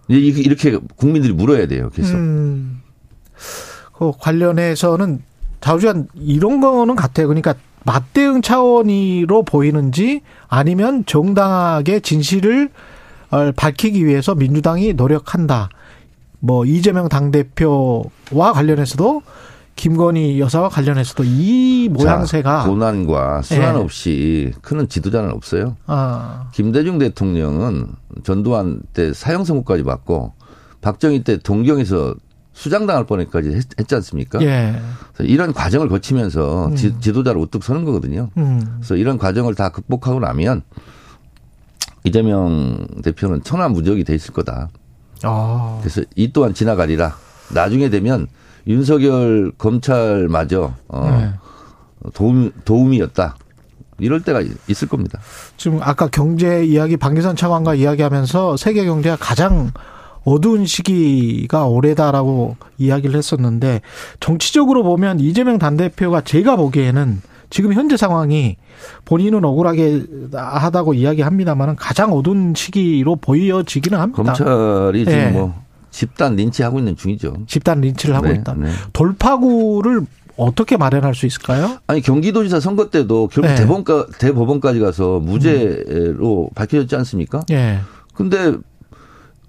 [0.07, 1.89] 이렇게, 이렇게 국민들이 물어야 돼요.
[1.89, 2.15] 계속.
[2.15, 2.81] 음.
[3.93, 5.21] 그 관련해서는
[5.61, 7.27] 자우지간 이런 거는 같아요.
[7.27, 12.69] 그러니까 맞대응 차원으로 보이는지 아니면 정당하게 진실을
[13.31, 15.69] 어, 밝히기 위해서 민주당이 노력한다.
[16.39, 19.21] 뭐 이재명 당대표와 관련해서도
[19.75, 23.79] 김건희 여사와 관련해서도 이 모양새가 자, 고난과 순환 예.
[23.79, 25.75] 없이 크는 지도자는 없어요.
[25.87, 27.87] 아, 김대중 대통령은
[28.23, 30.33] 전두환 때 사형 선고까지 받고
[30.81, 32.15] 박정희 때 동경에서
[32.53, 34.41] 수장당할 뻔까지 했, 했지 않습니까?
[34.41, 34.75] 예.
[35.13, 36.75] 그래서 이런 과정을 거치면서 음.
[36.75, 38.29] 지, 지도자로 우뚝 서는 거거든요.
[38.37, 38.61] 음.
[38.77, 40.61] 그래서 이런 과정을 다 극복하고 나면
[42.03, 44.69] 이재명 대표는 천하무적이 돼 있을 거다.
[45.23, 45.77] 아.
[45.81, 47.15] 그래서 이 또한 지나가리라.
[47.53, 48.27] 나중에 되면
[48.67, 51.33] 윤석열 검찰마저 어, 네.
[52.13, 53.35] 도움 도움이었다.
[53.99, 55.19] 이럴 때가 있을 겁니다.
[55.57, 59.71] 지금 아까 경제 이야기 박기선 차관과 이야기하면서 세계 경제가 가장
[60.23, 63.81] 어두운 시기가 올해다라고 이야기를 했었는데
[64.19, 68.55] 정치적으로 보면 이재명 당대표가 제가 보기에는 지금 현재 상황이
[69.05, 74.23] 본인은 억울하게 하다고 이야기합니다만은 가장 어두운 시기로 보여지기는 합니다.
[74.23, 75.29] 검찰이 지금 예.
[75.29, 75.53] 뭐
[75.91, 77.35] 집단 린치하고 있는 중이죠.
[77.47, 78.53] 집단 린치를 하고 네, 있다.
[78.55, 78.69] 네.
[78.93, 80.01] 돌파구를
[80.37, 81.77] 어떻게 마련할 수 있을까요?
[81.87, 83.55] 아니 경기도지사 선거 때도 결국 네.
[83.55, 87.41] 대법원까, 대법원까지 가서 무죄로 밝혀졌지 않습니까?
[87.51, 87.79] 예.
[88.13, 88.53] 근데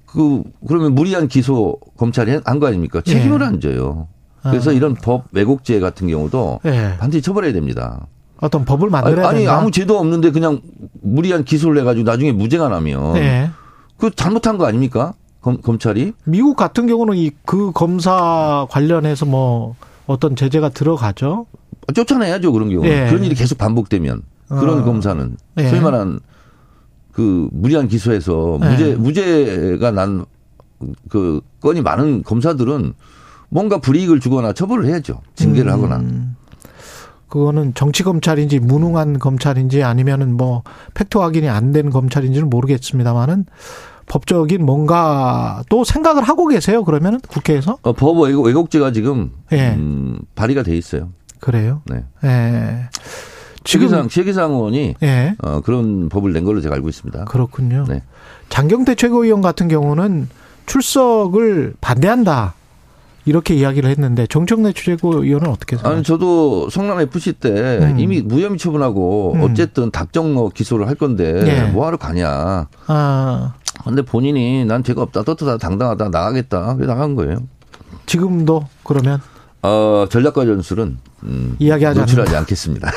[0.07, 3.01] 그 그러면 무리한 기소 검찰이 한 거 아닙니까?
[3.01, 4.09] 책임을 안 져요.
[4.43, 4.73] 그래서 아.
[4.73, 6.97] 이런 법 왜곡죄 같은 경우도 예.
[6.99, 8.07] 반드시 처벌해야 됩니다.
[8.41, 9.49] 어떤 법을 만들어야 아니, 아니.
[9.49, 10.61] 아무 죄도 없는데 그냥
[11.01, 13.51] 무리한 기소를 해가지고 나중에 무죄가 나면 예.
[13.97, 15.15] 그 잘못한 거 아닙니까?
[15.43, 19.75] 검, 검찰이 미국 같은 경우는 이 그 검사 관련해서 뭐
[20.07, 21.47] 어떤 제재가 들어가죠.
[21.95, 22.85] 쫓아내야죠 그런 경우.
[22.87, 23.07] 예.
[23.09, 24.85] 그런 일이 계속 반복되면 그런 어.
[24.85, 25.69] 검사는 예.
[25.69, 26.21] 소위 말한
[27.13, 28.69] 그 무리한 기소에서 예.
[28.69, 30.25] 무죄 무죄가 난
[31.09, 32.95] 그 건이 많은 검사들은
[33.51, 35.21] 뭔가 불이익을 주거나 처벌을 해야죠.
[35.37, 35.73] 징계를 음.
[35.77, 36.03] 하거나.
[37.29, 40.65] 그거는 정치 검찰인지 무능한 검찰인지 아니면은 뭐
[40.95, 43.47] 팩트 확인이 안 된 검찰인지는 모르겠습니다만은
[44.07, 46.85] 법적인 뭔가 또 생각을 하고 계세요.
[46.85, 49.71] 그러면은 국회에서 어, 법 왜곡, 왜곡죄가 지금 예.
[49.71, 51.11] 음, 발의가 돼 있어요.
[51.41, 51.83] 그래요.
[51.87, 52.05] 네.
[52.25, 52.89] 예.
[53.65, 55.35] 지금 최기상 최기상 의원이 예.
[55.43, 57.25] 어, 그런 법을 낸 걸로 제가 알고 있습니다.
[57.27, 57.85] 그렇군요.
[57.89, 58.03] 네.
[58.49, 60.29] 장경태 최고위원 같은 경우는
[60.67, 62.55] 출석을 반대한다.
[63.25, 65.95] 이렇게 이야기를 했는데 정청래 최고위원은 어떻게 생각하세요?
[65.95, 67.99] 아니 저도 성남 FC 때 음.
[67.99, 69.43] 이미 무혐의 처분하고 음.
[69.43, 71.71] 어쨌든 답정너 기소를 할 건데 예.
[71.71, 72.67] 뭐하러 가냐.
[72.87, 73.55] 아,
[73.85, 77.37] 근데 본인이 난 죄가 없다 떳떳하다 당당하다 나가겠다 그래 나간 거예요.
[78.07, 79.21] 지금도 그러면
[79.63, 82.35] 어, 전략과 전술은 음, 이야기하지 노출하지.
[82.35, 82.91] 않겠습니다.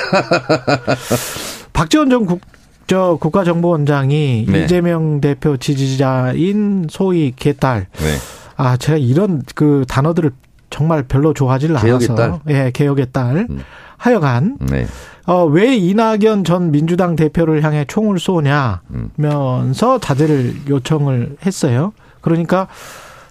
[1.73, 2.41] 박지원 전 국,
[2.87, 4.63] 저 국가정보원장이 네.
[4.63, 7.87] 이재명 대표 지지자인 소위 개딸.
[7.91, 8.17] 네.
[8.55, 10.31] 아, 제가 이런 그 단어들을
[10.69, 12.41] 정말 별로 좋아하지를 개혁의 않아서.
[12.49, 13.47] 예, 개혁의 딸.
[13.49, 13.61] 음.
[13.97, 14.85] 하여간 네.
[15.25, 21.93] 어, 왜 이낙연 전 민주당 대표를 향해 총을 쏘냐면서 자제를 요청을 했어요.
[22.21, 22.67] 그러니까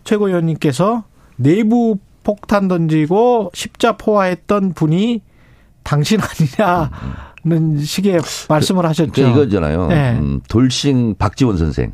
[0.05, 1.05] 최고위원님께서
[1.37, 5.21] 내부 폭탄 던지고 십자 포화했던 분이
[5.83, 9.29] 당신 아니냐는 식의 말씀을 하셨죠.
[9.29, 9.87] 이거잖아요.
[9.89, 10.19] 네.
[10.19, 11.93] 음, 돌싱 박지원 선생.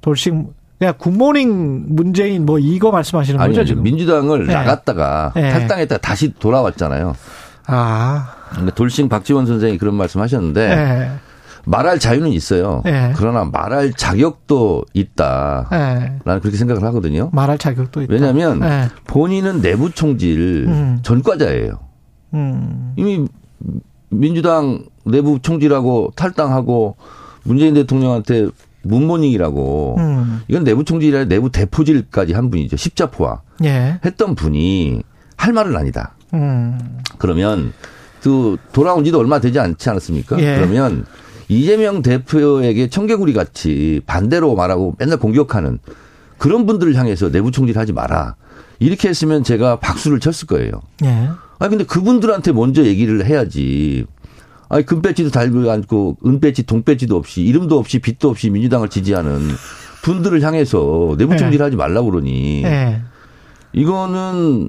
[0.00, 3.82] 돌싱 그냥 굿모닝 문재인 뭐 이거 말씀하시는 아니, 거죠 지금?
[3.82, 4.52] 민주당을 네.
[4.52, 5.50] 나갔다가 네.
[5.50, 7.14] 탈당했다가 다시 돌아왔잖아요.
[7.66, 11.10] 아, 근데 돌싱 박지원 선생이 그런 말씀 하셨는데 네.
[11.64, 12.82] 말할 자유는 있어요.
[12.84, 13.12] 네.
[13.16, 15.68] 그러나 말할 자격도 있다.
[15.70, 16.18] 네.
[16.24, 17.30] 나는 그렇게 생각을 하거든요.
[17.32, 18.12] 말할 자격도 있다.
[18.12, 18.88] 왜냐하면 네.
[19.06, 20.98] 본인은 내부 총질 음.
[21.02, 21.72] 전과자예요.
[22.34, 22.94] 음.
[22.96, 23.26] 이미
[24.10, 26.96] 민주당 내부 총질하고 탈당하고
[27.42, 28.48] 문재인 대통령한테
[28.86, 30.40] 문모닝이라고 음.
[30.48, 32.76] 이건 내부 총질이 아니라 내부 대포질까지 한 분이죠.
[32.76, 34.00] 십자포화 예.
[34.04, 35.02] 했던 분이
[35.36, 36.14] 할 말은 아니다.
[36.34, 36.78] 음.
[37.18, 37.72] 그러면
[38.22, 40.38] 그 돌아온 지도 얼마 되지 않지 않았습니까?
[40.40, 40.56] 예.
[40.56, 41.06] 그러면
[41.48, 45.78] 이재명 대표에게 청개구리 같이 반대로 말하고 맨날 공격하는
[46.38, 48.34] 그런 분들을 향해서 내부 총질하지 마라.
[48.78, 50.82] 이렇게 했으면 제가 박수를 쳤을 거예요.
[51.04, 51.28] 예.
[51.58, 54.04] 아니 근데 그분들한테 먼저 얘기를 해야지.
[54.68, 59.40] 아니 금배지도 달고 않고 은배지 동배지도 없이 이름도 없이 빛도 없이 민주당을 지지하는
[60.02, 61.36] 분들을 향해서 내부 네.
[61.36, 63.00] 총질하지 말라고 그러니 예.
[63.72, 64.68] 이거는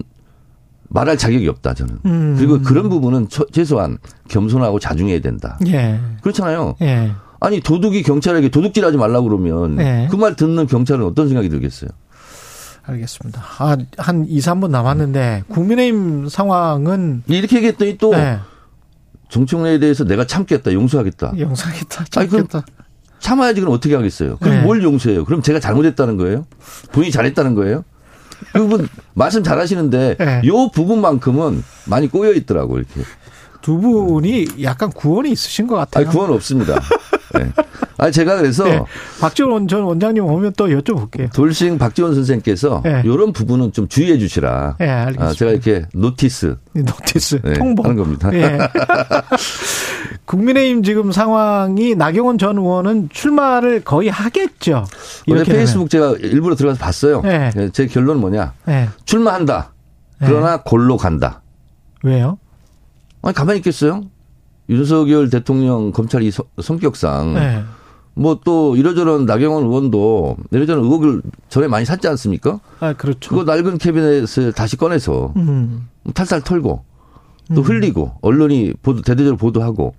[0.89, 1.97] 말할 자격이 없다 저는.
[2.05, 2.35] 음.
[2.37, 3.97] 그리고 그런 부분은 처- 최소한
[4.29, 5.57] 겸손하고 자중해야 된다.
[5.67, 5.99] 예.
[6.21, 6.75] 그렇잖아요.
[6.81, 7.11] 예.
[7.39, 10.07] 아니 도둑이 경찰에게 도둑질하지 말라고 그러면 네.
[10.09, 11.89] 그말 듣는 경찰은 어떤 생각이 들겠어요?
[12.83, 13.41] 알겠습니다.
[13.59, 18.39] 아, 한 2, 3분 남았는데 국민의힘 상황은 이렇게 얘기했더니 또 네.
[19.29, 21.33] 정청래에 대해서 내가 참겠다, 용서하겠다.
[22.19, 22.65] 아니, 그럼 참겠다.
[23.19, 24.37] 참아야지 그럼 어떻게 하겠어요?
[24.37, 24.61] 그럼 네.
[24.61, 25.25] 뭘 용서해요?
[25.25, 26.45] 그럼 제가 잘못했다는 거예요?
[26.91, 27.83] 본인이 잘했다는 거예요?
[28.53, 30.41] 그분 말씀 잘하시는데 네.
[30.45, 33.01] 요 부분만큼은 많이 꼬여 있더라고 이렇게.
[33.61, 36.05] 두 분이 약간 구원이 있으신 것 같아요.
[36.05, 36.79] 아니 구원 없습니다.
[37.33, 37.51] 네.
[37.97, 38.81] 아니 제가 그래서 네.
[39.19, 41.33] 박지원 전 원장님 오면 또 여쭤볼게요.
[41.33, 43.01] 돌싱 박지원 선생께서 네.
[43.03, 44.75] 이런 부분은 좀 주의해 주시라.
[44.79, 45.25] 네, 알겠습니다.
[45.25, 48.29] 아, 제가 이렇게 notice notice 네, 통보 하는 겁니다.
[48.33, 48.59] 예.
[50.25, 54.85] 국민의힘 지금 상황이 나경원 전 의원은 출마를 거의 하겠죠.
[55.25, 57.21] 이렇게 페이스북 제가 일부러 들어가서 봤어요.
[57.21, 57.49] 네.
[57.55, 58.53] 네, 제 결론은 뭐냐?
[58.69, 58.89] 예.
[59.05, 59.73] 출마한다.
[60.19, 61.41] 그러나 골로 간다.
[62.03, 62.37] 왜요?
[63.27, 64.03] 아니 가만히 있겠어요?
[64.69, 67.61] 윤석열 대통령 검찰이 서- 성격상 네.
[68.13, 72.61] 뭐또 이러저런 나경원 의원도 이러저런 의혹을 전에 많이 샀지 않습니까?
[72.79, 73.29] 아 그렇죠.
[73.29, 75.89] 그거 낡은 캐비넷을 다시 꺼내서 음.
[76.13, 76.85] 탈탈 털고
[77.53, 79.93] 또 흘리고 언론이 보도 대대적으로 보도하고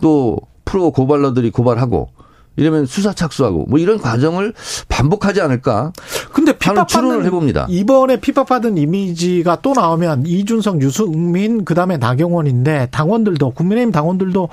[0.00, 2.08] 또 프로 고발러들이 고발하고
[2.56, 4.52] 이러면 수사 착수하고 뭐 이런 과정을
[4.88, 5.92] 반복하지 않을까
[6.32, 7.66] 근데 핍박받는 해봅니다.
[7.68, 14.48] 이번에 핍박받은 이미지가 또 나오면 이준석, 유승민 그다음에 나경원인데 당원들도 국민의힘 당원들도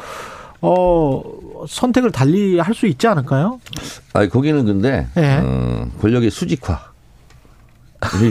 [0.62, 1.22] 어
[1.68, 3.60] 선택을 달리 할 수 있지 않을까요?
[4.14, 5.40] 아니 거기는 근데 예.
[5.44, 6.80] 어, 권력의 수직화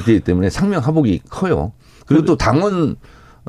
[0.07, 1.73] 되기 때문에 상명 하복이 커요.
[2.07, 2.97] 그리고 또 당원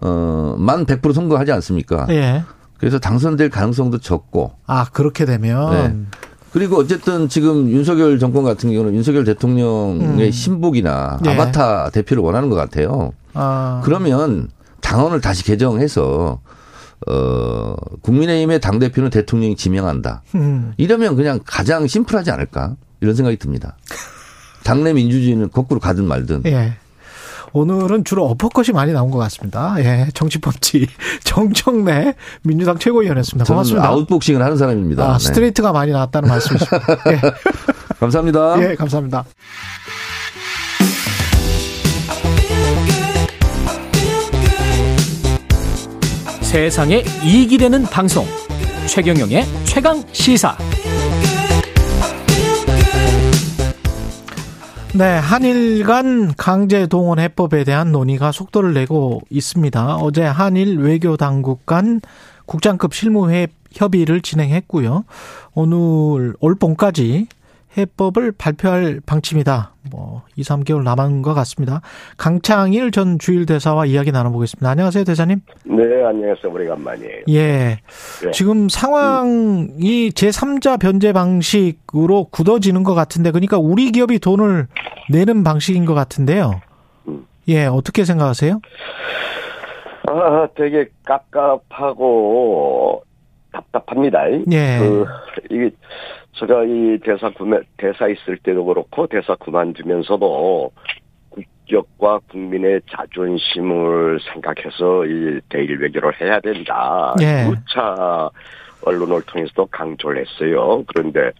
[0.01, 2.07] 어만 100% 선거하지 않습니까?
[2.09, 2.43] 예.
[2.79, 4.53] 그래서 당선될 가능성도 적고.
[4.65, 5.71] 아 그렇게 되면.
[5.71, 6.19] 네.
[6.51, 10.31] 그리고 어쨌든 지금 윤석열 정권 같은 경우는 윤석열 대통령의 음.
[10.31, 11.29] 신복이나 예.
[11.29, 13.13] 아바타 대표를 원하는 것 같아요.
[13.33, 13.81] 아.
[13.83, 14.49] 그러면
[14.81, 16.39] 당원을 다시 개정해서
[17.07, 20.23] 어 국민의힘의 당 대표는 대통령이 지명한다.
[20.35, 20.73] 음.
[20.77, 23.77] 이러면 그냥 가장 심플하지 않을까 이런 생각이 듭니다.
[24.63, 26.43] 당내 민주주의는 거꾸로 가든 말든.
[26.45, 26.73] 예.
[27.53, 29.75] 오늘은 주로 어퍼컷이 많이 나온 것 같습니다.
[29.79, 30.87] 예, 정치펀치
[31.23, 33.45] 정청래 민주당 최고위원이었습니다.
[33.45, 33.87] 저는 고맙습니다.
[33.87, 35.03] 아웃복싱을 하는 사람입니다.
[35.09, 35.23] 아, 네.
[35.25, 36.77] 스트레이트가 많이 나왔다는 말씀이시죠.
[37.11, 37.21] 예.
[37.99, 38.71] 감사합니다.
[38.71, 39.25] 예, 감사합니다.
[46.41, 48.25] 세상에 이익이 되는 방송
[48.87, 50.57] 최경영의 최강 시사
[54.95, 59.97] 네, 한일 간 강제 동원 해법에 대한 논의가 속도를 내고 있습니다.
[59.97, 62.01] 어제 한일 외교 당국 간
[62.47, 63.29] 국장급 실무
[63.71, 65.05] 협의를 진행했고요.
[65.53, 67.27] 오늘 올 봄까지
[67.77, 69.73] 해법을 발표할 방침이다.
[69.91, 71.81] 뭐 2, 3개월 남은 것 같습니다.
[72.17, 74.69] 강창일 전 주일 대사와 이야기 나눠보겠습니다.
[74.69, 75.41] 안녕하세요, 대사님.
[75.65, 76.51] 네, 안녕하세요.
[76.51, 77.21] 오래간만이에요.
[77.29, 77.79] 예.
[78.23, 78.31] 네.
[78.33, 84.67] 지금 상황이 제3자 변제 방식으로 굳어지는 것 같은데, 그러니까 우리 기업이 돈을
[85.09, 86.61] 내는 방식인 것 같은데요.
[87.47, 88.59] 예, 어떻게 생각하세요?
[90.07, 93.03] 아, 되게 깝깝하고
[93.51, 94.31] 답답합니다.
[94.51, 94.77] 예.
[94.79, 95.05] 그,
[95.49, 95.71] 이게,
[96.39, 100.71] 제가 이 대사 구매, 대사 있을 때도 그렇고, 대사 그만두면서도
[101.29, 107.13] 국격과 국민의 자존심을 생각해서 이 대일 외교를 해야 된다.
[107.21, 107.45] 예.
[107.49, 108.29] 누차
[108.83, 110.83] 언론을 통해서도 강조를 했어요.
[110.87, 111.31] 그런데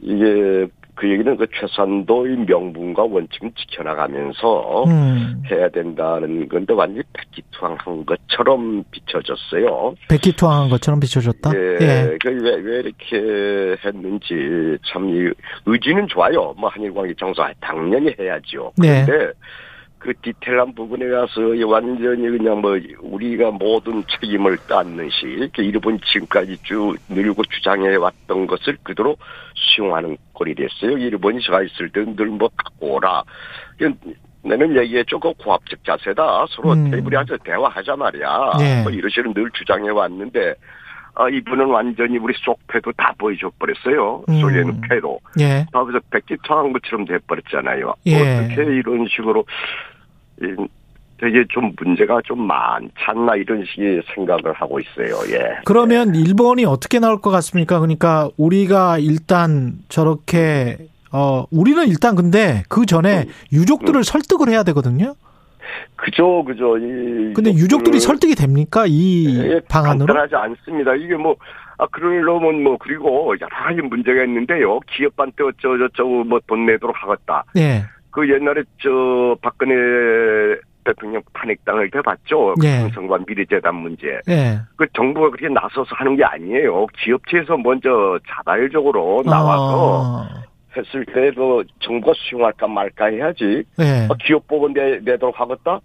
[0.00, 0.66] 이게
[0.98, 5.42] 그 얘기는 그 최선도의 명분과 원칙을 지켜나가면서 음.
[5.50, 9.94] 해야 된다는 건데 완전히 백기투항한 것처럼 비춰졌어요.
[10.08, 11.50] 백기투항한 것처럼 비춰졌다?
[11.54, 15.30] 예, 그왜 왜 이렇게 했는지 참 이
[15.66, 16.54] 의지는 좋아요.
[16.58, 18.72] 뭐 한일 관계 정상 당연히 해야죠.
[18.76, 19.04] 네.
[19.06, 19.32] 그런데
[20.08, 24.56] 그 디테일한 부분에 가서 이 완전히 그냥 뭐 우리가 모든 책임을
[25.10, 29.18] 식 이렇게 일본 지금까지 쭉 늘고 주장해 왔던 것을 그대로
[29.54, 30.96] 수용하는 꼴이 됐어요.
[30.96, 33.22] 일본이 제가 있을 때는 늘뭐 갖고 오라.
[34.42, 35.20] 나는 얘기했죠.
[35.20, 36.46] 그 고압적 자세다.
[36.48, 36.90] 서로 음.
[36.90, 38.52] 테이블에 앉아 대화하자 말이야.
[38.60, 38.82] 예.
[38.82, 40.54] 뭐 이러시는 늘 주장해 왔는데
[41.16, 44.24] 아, 이분은 완전히 우리 속패도 다 보여줘 버렸어요.
[44.30, 44.34] 음.
[44.34, 45.20] 있는 패로.
[45.38, 45.66] 예.
[45.70, 47.92] 다 그래서 백기투한 것처럼 돼버렸잖아요.
[48.06, 48.38] 예.
[48.38, 49.44] 어떻게 이런 식으로 이,
[51.20, 55.16] 되게 좀 문제가 좀 많지 않나 이런 식의 생각을 하고 있어요.
[55.34, 55.58] 예.
[55.64, 57.80] 그러면 일본이 어떻게 나올 것 같습니까?
[57.80, 60.78] 그러니까 우리가 일단 저렇게
[61.10, 63.32] 어 우리는 일단 근데 그 전에 음.
[63.52, 65.14] 유족들을 설득을 해야 되거든요.
[65.96, 66.78] 그죠, 그죠.
[66.78, 68.84] 이 근데 유족들이 설득이 됩니까?
[68.86, 70.06] 이 예, 방안으로?
[70.06, 70.94] 간단하지 않습니다.
[70.94, 71.34] 이게 뭐,
[71.76, 74.80] 아, 그러려면 뭐, 그리고 여러 가지 문제가 있는데요.
[74.80, 77.44] 기업한테 어쩌고저쩌고 뭐 돈 내도록 하겠다.
[77.56, 77.84] 예.
[78.18, 82.54] 그 옛날에 저 박근혜 대통령 탄핵당할 때 봤죠.
[82.64, 82.82] 예.
[82.82, 84.20] 금성관 미래재단 문제.
[84.28, 84.58] 예.
[84.74, 86.86] 그 정부가 그렇게 나서서 하는 게 아니에요.
[86.98, 90.28] 기업체에서 먼저 자발적으로 나와서 어,
[90.76, 93.62] 했을 때도 정부가 수용할까 말까 해야지.
[93.78, 94.08] 예.
[94.10, 95.78] 아, 기업 보고 내, 내도록 하겠다?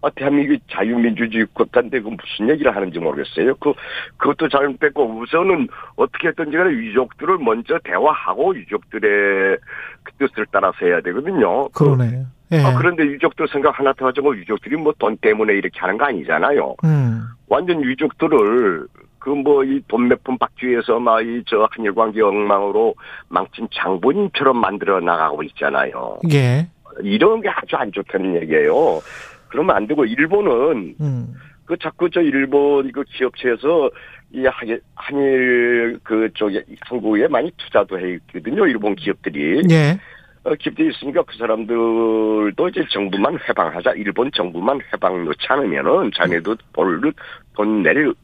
[0.00, 3.54] 아, 대한민국이 자유민주주의 국가인데 그 무슨 얘기를 하는지 모르겠어요.
[3.56, 3.72] 그,
[4.16, 9.58] 그것도 잘못됐고 우선은 어떻게 했든지 간에 유족들을 먼저 대화하고 유족들의
[10.04, 11.68] 그 뜻을 따라서 해야 되거든요.
[11.70, 12.26] 그러네요.
[12.52, 12.62] 예.
[12.62, 16.76] 아, 그런데 유족들 생각 하나 더 하자고 유족들이 뭐 돈 때문에 이렇게 하는 거 아니잖아요.
[16.84, 17.22] 음.
[17.48, 18.86] 완전 유족들을
[19.18, 22.94] 그 뭐 이 돈 몇 푼 받기 위해서 막 이 저 한일 관계 엉망으로
[23.28, 26.18] 망친 장본인처럼 만들어 나가고 있잖아요.
[26.32, 26.68] 예.
[27.02, 29.00] 이런 게 아주 안 좋다는 얘기예요.
[29.48, 31.34] 그러면 안 되고 일본은 음.
[31.64, 33.90] 그 자꾸 저 일본 그 기업체에서
[34.32, 38.66] 이 한- 한일 그 쪽에 한국에 많이 투자도 해 있거든요.
[38.66, 39.62] 일본 기업들이.
[39.70, 39.98] 예.
[40.44, 43.92] 어, 기업들이 있으니까 그 사람들도 이제 정부만 해방하자.
[43.92, 47.12] 일본 정부만 해방 놓지 않으면은 자네도 돈을
[47.54, 48.14] 돈 내릴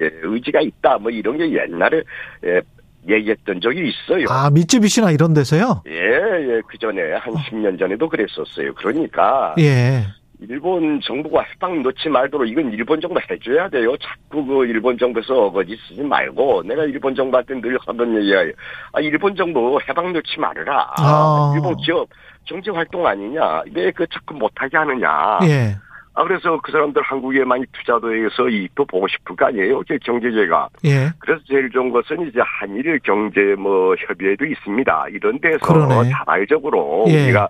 [0.00, 0.98] 예, 의지가 있다.
[0.98, 2.02] 뭐 이런 게 옛날에
[2.44, 2.60] 예,
[3.08, 4.26] 얘기했던 적이 있어요.
[4.28, 5.82] 아, 미쯔비시나 이런 데서요?
[5.88, 8.74] 예, 예, 그 전에 한 10년 전에도 그랬었어요.
[8.74, 10.04] 그러니까 예.
[10.40, 13.96] 일본 정부가 해방 놓지 말도록 이건 일본 정부 해줘야 돼요.
[13.98, 18.52] 자꾸 그 일본 정부에서 어거지 쓰지 말고 내가 일본 정부한테 늘 하던 얘기야.
[18.92, 20.92] 아, 일본 정부 해방 놓지 말아라.
[20.98, 21.52] 아.
[21.54, 22.08] 일본 기업
[22.44, 23.62] 정치 활동 아니냐.
[23.74, 25.38] 왜 그 자꾸 못하게 하느냐.
[25.42, 25.76] 예.
[26.14, 29.82] 아, 그래서 그 사람들 한국에 많이 투자도 해서 이익도 보고 싶을 거 아니에요.
[29.88, 30.68] 그 경제제가.
[30.84, 31.10] 예.
[31.18, 35.06] 그래서 제일 좋은 것은 이제 한일 경제 뭐 협의회도 있습니다.
[35.10, 36.10] 이런 데서 그러네.
[36.10, 37.24] 자발적으로 예.
[37.24, 37.48] 우리가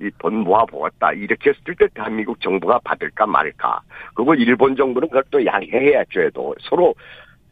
[0.00, 1.12] 이 돈 모아보았다.
[1.12, 3.80] 이렇게 했을 때 대한민국 정부가 받을까 말까.
[4.14, 6.20] 그리고 일본 정부는 그걸 또 양해해야죠.
[6.20, 6.94] 해도 서로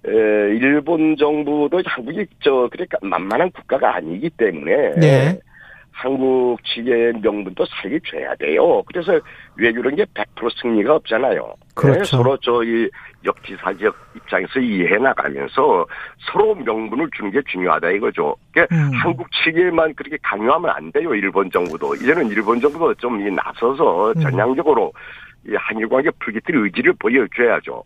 [0.06, 5.38] 에, 일본 정부도 한국이 저 그러니까 만만한 국가가 아니기 때문에 네.
[5.90, 8.82] 한국 측의 명분도 살려줘야 돼요.
[8.82, 9.18] 그래서
[9.56, 11.54] 외교라는 게 100% 승리가 없잖아요.
[11.74, 11.98] 그렇죠.
[11.98, 12.88] 네, 서로 저희
[13.26, 15.86] 역지사 지역 입장에서 이해해 나가면서
[16.20, 18.36] 서로 명분을 주는 게 중요하다 이거죠.
[18.52, 18.90] 그러니까 음.
[18.94, 21.14] 한국 측에만 그렇게 강요하면 안 돼요.
[21.14, 24.20] 일본 정부도 이제는 일본 정부도 좀이 나서서 음.
[24.20, 24.92] 전향적으로
[25.46, 27.82] 이 한일 관계 풀기틀 의지를 보여줘야죠.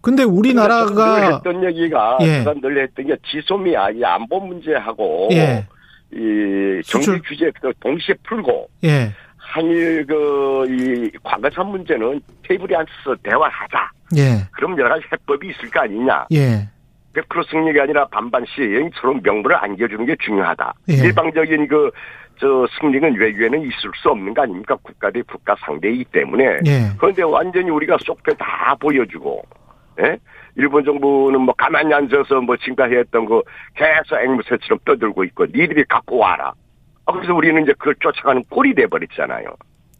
[0.00, 2.44] 근데 늘 우리나라가 했던 얘기가 예.
[2.60, 5.66] 늘 했던 게 지소미아 이 안보 문제하고 예.
[6.12, 7.18] 이 경제.
[7.26, 9.12] 규제 그 동시에 풀고 예.
[9.56, 13.90] 한일 그이 과거산 문제는 테이블에 앉아서 대화하자.
[14.18, 14.46] 예.
[14.52, 16.26] 그럼 여러 가지 해법이 있을 거 아니냐.
[16.32, 16.68] 예.
[17.14, 20.74] 100% 승리가 아니라 반반씩 서로 명분을 안겨주는 게 중요하다.
[20.90, 20.94] 예.
[20.96, 21.90] 일방적인 그,
[22.38, 24.76] 저, 승리는 외교에는 있을 수 없는 거 아닙니까?
[24.82, 26.44] 국가 대 국가 상대이기 때문에.
[26.66, 26.90] 예.
[26.98, 29.42] 그런데 완전히 우리가 속배 다 보여주고,
[30.02, 30.18] 예?
[30.56, 33.42] 일본 정부는 뭐 가만히 앉아서 뭐 지금까지 했던 거
[33.74, 36.52] 계속 앵무새처럼 떠들고 있고, 니들이 갖고 와라.
[37.06, 39.46] 아, 그래서 우리는 이제 그걸 쫓아가는 꼴이 돼버렸잖아요.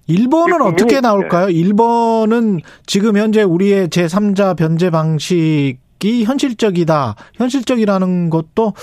[0.08, 1.48] 일본은 어떻게 나올까요?
[1.48, 7.16] 일본은 지금 현재 우리의 제3자 변제 방식이 현실적이다.
[7.34, 8.74] 현실적이라는 것도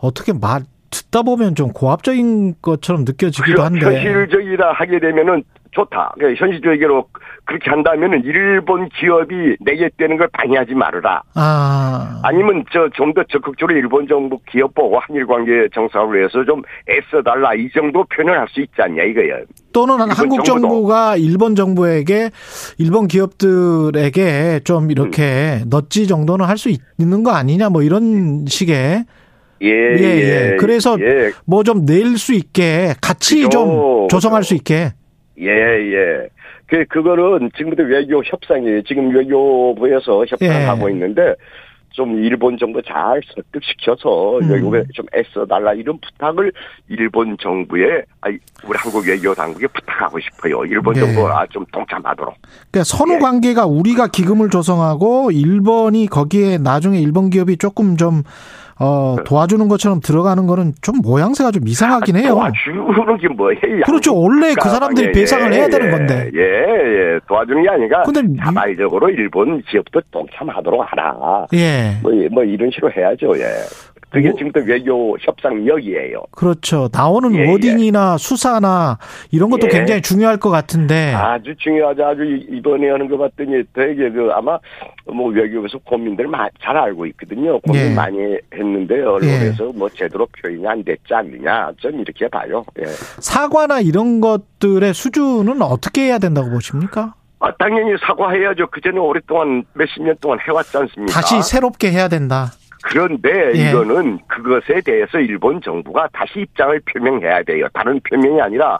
[0.00, 3.86] 어떻게 말 듣다 보면 좀 고압적인 것처럼 느껴지기도 한데.
[3.86, 5.44] 현실적이라 하게 되면은
[5.74, 6.12] 좋다.
[6.14, 7.06] 그러니까 현실적으로
[7.44, 11.22] 그렇게 한다면은 일본 기업이 내겠다는 걸 방해하지 말아라.
[11.34, 12.20] 아.
[12.22, 17.54] 아니면 저 좀 더 적극적으로 일본 정부 기업 보고 한일 관계 정상을 위해서 좀 애써달라
[17.54, 19.44] 이 정도 표현을 할 수 있지 않냐 이거예요.
[19.72, 20.44] 또는 한국.
[20.44, 22.30] 정부가 일본 정부에게
[22.78, 25.70] 일본 기업들에게 좀 이렇게 음.
[25.70, 29.04] 넛지 정도는 할 수 있는 거 아니냐 뭐 이런 식의
[29.62, 30.02] 예, 예,
[30.52, 30.56] 예.
[30.58, 34.92] 그래서 예, 뭐좀 낼 수 있게 같이 그죠, 좀 조성할 수 있게
[35.40, 36.28] 예, 예.
[36.66, 40.92] 그, 그거는 지금부터 외교 협상이 지금 외교부에서 협상하고 예.
[40.92, 41.34] 있는데
[41.94, 44.50] 좀 일본 정부 잘 설득시켜서 음.
[44.50, 46.52] 외국에 좀 애써달라 이런 부탁을
[46.88, 48.36] 일본 정부에 아니
[48.66, 50.64] 우리 한국 외교 당국에 부탁하고 싶어요.
[50.64, 51.00] 일본 네.
[51.00, 52.34] 정부가 좀 동참하도록.
[52.70, 58.24] 그러니까 선후 관계가 우리가 기금을 조성하고 일본이 거기에 나중에 일본 기업이 조금 좀
[58.80, 62.30] 어, 도와주는 것처럼 들어가는 거는 좀 모양새가 좀 이상하긴 해요.
[62.34, 63.82] 도와주는 게 뭐예요?
[63.86, 64.18] 그렇죠.
[64.20, 66.30] 원래 그 사람들이 배상을 해야 되는 건데.
[66.34, 67.18] 예, 예.
[67.28, 71.46] 도와주는 게 아니라 근데 미- 자발적으로 일본 기업도 동참하도록 하라.
[71.54, 71.98] 예.
[72.02, 73.32] 뭐, 뭐 이런 식으로 해야죠.
[73.38, 73.44] 예.
[74.14, 76.22] 그게 뭐- 지금부터 외교 협상력이에요.
[76.30, 76.88] 그렇죠.
[76.92, 78.98] 나오는 예, 워딩이나 수사나
[79.30, 79.70] 이런 것도 예.
[79.70, 81.12] 굉장히 중요할 것 같은데.
[81.14, 82.04] 아주 중요하죠.
[82.04, 84.58] 아주 이- 이번에 하는 거 봤더니 되게 그 아마
[85.06, 87.58] 뭐 외교에서 고민들 마- 잘 알고 있거든요.
[87.60, 87.94] 고민 예.
[87.94, 88.18] 많이
[88.54, 91.70] 했는데 언론에서 뭐 제대로 표현이 안 됐지 않느냐.
[91.78, 92.64] 좀 이렇게 봐요.
[92.80, 92.84] 예.
[93.20, 97.14] 사과나 이런 것들의 수준은 어떻게 해야 된다고 보십니까?
[97.40, 98.68] 아, 당연히 사과해야죠.
[98.68, 101.12] 그전에 오랫동안 몇십 년 동안 해왔지 않습니까?
[101.12, 102.52] 다시 새롭게 해야 된다.
[102.84, 103.70] 그런데 예.
[103.70, 107.66] 이거는 그것에 대해서 일본 정부가 다시 입장을 표명해야 돼요.
[107.72, 108.78] 다른 표명이 아니라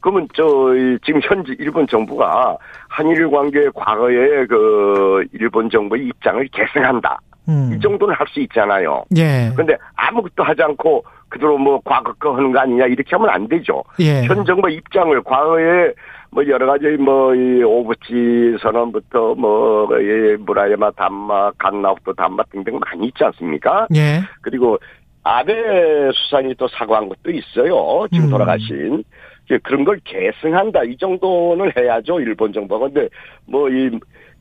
[0.00, 0.44] 그러면 저
[0.76, 2.58] 이, 지금 현지 일본 정부가
[2.88, 7.18] 한일 관계 과거에 그 일본 정부의 입장을 계승한다.
[7.48, 7.72] 음.
[7.74, 9.02] 이 정도는 할 수 있잖아요.
[9.16, 9.50] 예.
[9.54, 13.82] 그런데 아무것도 하지 않고 그대로 뭐 과거 거 하는 거 아니냐 이렇게 하면 안 되죠.
[14.00, 14.24] 예.
[14.24, 15.92] 현 정부 입장을 과거에
[16.30, 23.24] 뭐 여러 가지 뭐 이 오부치 선언부터 뭐이 무라야마 담마 간나우토 담마 등등 많이 있지
[23.24, 23.86] 않습니까?
[23.94, 24.20] 예.
[24.42, 24.78] 그리고
[25.24, 25.52] 아베
[26.14, 28.06] 수상이 또 사과한 것도 있어요.
[28.12, 28.30] 지금 음.
[28.30, 29.04] 돌아가신
[29.62, 33.08] 그런 걸 계승한다 이 정도는 해야죠 일본 정부가 근데
[33.46, 33.90] 뭐 이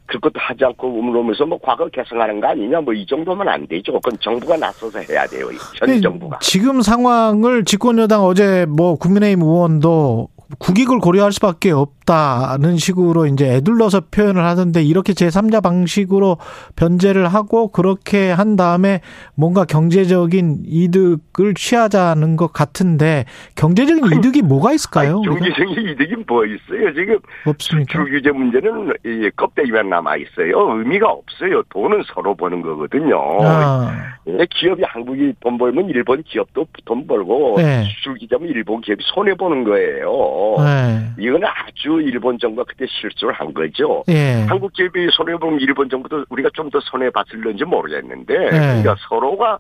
[0.08, 3.92] 그것도 하지 않고 우물우면서 뭐 과거 계승하는 거 아니냐 뭐 이 정도면 안 되죠.
[3.94, 5.48] 그건 정부가 나서서 해야 돼요.
[5.48, 6.40] 현 근데 정부가.
[6.40, 14.02] 지금 상황을 집권 여당 어제 뭐 국민의힘 의원도 국익을 고려할 수밖에 없다는 식으로 이제 애둘러서
[14.12, 16.38] 표현을 하던데 이렇게 제3자 방식으로
[16.76, 19.02] 변제를 하고 그렇게 한 다음에
[19.36, 23.26] 뭔가 경제적인 이득을 취하자는 것 같은데
[23.56, 25.18] 경제적인 이득이 뭐가 있을까요?
[25.20, 25.36] 우리가?
[25.36, 26.94] 경제적인 이득이 뭐 있어요?
[26.94, 27.92] 지금 없습니까?
[27.92, 30.78] 수출 규제 문제는 이 껍데기만 남아 있어요.
[30.78, 31.62] 의미가 없어요.
[31.70, 33.20] 돈은 서로 버는 거거든요.
[33.44, 33.92] 아,
[34.28, 37.84] 예, 기업이 한국이 돈 벌면 일본 기업도 돈 벌고 네.
[37.84, 40.37] 수출 규제면 일본 기업이 손해 보는 거예요.
[40.64, 41.10] 네.
[41.20, 44.04] 이건 아주 일본 정부가 그때 실수를 한 거죠.
[44.10, 44.46] 예.
[44.48, 48.50] 한국 기업이 손해 보면 일본 정부도 우리가 좀 더 손해 봤을런지 모르겠는데 네.
[48.50, 49.58] 그러니까 서로가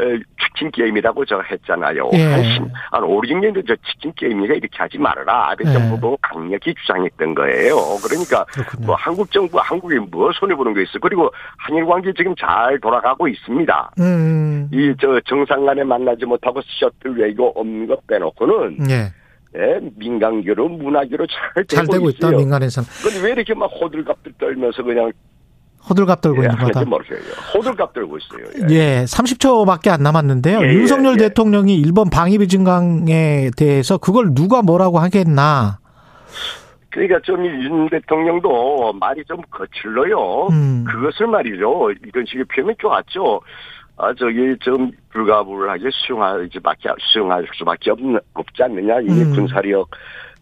[0.00, 2.10] 에, 치킨 게임이라고 저 했잖아요.
[2.14, 2.24] 예.
[2.24, 5.50] 한, 십- 한 5, 6년도 저 치킨 게임이니까 이렇게 하지 말아라.
[5.50, 5.72] 아베 예.
[5.72, 7.76] 정부도 강력히 주장했던 거예요.
[8.06, 8.86] 그러니까 그렇군요.
[8.86, 10.98] 뭐 한국 정부, 한국이 뭐 손해 보는 거 있어.
[11.00, 13.90] 그리고 한일 관계 지금 잘 돌아가고 있습니다.
[14.00, 14.68] 음.
[14.72, 19.12] 이저 정상 간에 만나지 못하고 셔틀 외교 없는 거 빼놓고는 예.
[19.56, 22.38] 예, 민간교로 문화교로 잘 되고, 잘 되고 있다 있어요.
[22.38, 25.10] 민간에서는 근데 왜 이렇게 막 호들갑들 떨면서 그냥
[25.88, 26.84] 호들갑 떨고 예, 있는 거다.
[26.84, 27.32] 모르겠어요.
[27.54, 28.68] 호들갑 떨고 있어요.
[28.70, 28.74] 예.
[28.74, 30.58] 예, 30초밖에 안 남았는데요.
[30.60, 31.28] 예, 예, 윤석열 예.
[31.28, 35.78] 대통령이 일본 방위비 증강에 대해서 그걸 누가 뭐라고 하겠나.
[36.90, 40.48] 그러니까 좀 윤 대통령도 말이 좀 거칠러요.
[40.50, 40.84] 음.
[40.84, 41.90] 그것을 말이죠.
[42.04, 43.40] 이런 식의 표현이 좋았죠.
[43.98, 47.98] 아, 저기 좀 불가불하게 수용할, 밖에 수용할 수밖에 없,
[48.34, 49.00] 없지 않느냐.
[49.00, 49.34] 이미 음.
[49.34, 49.90] 군사력,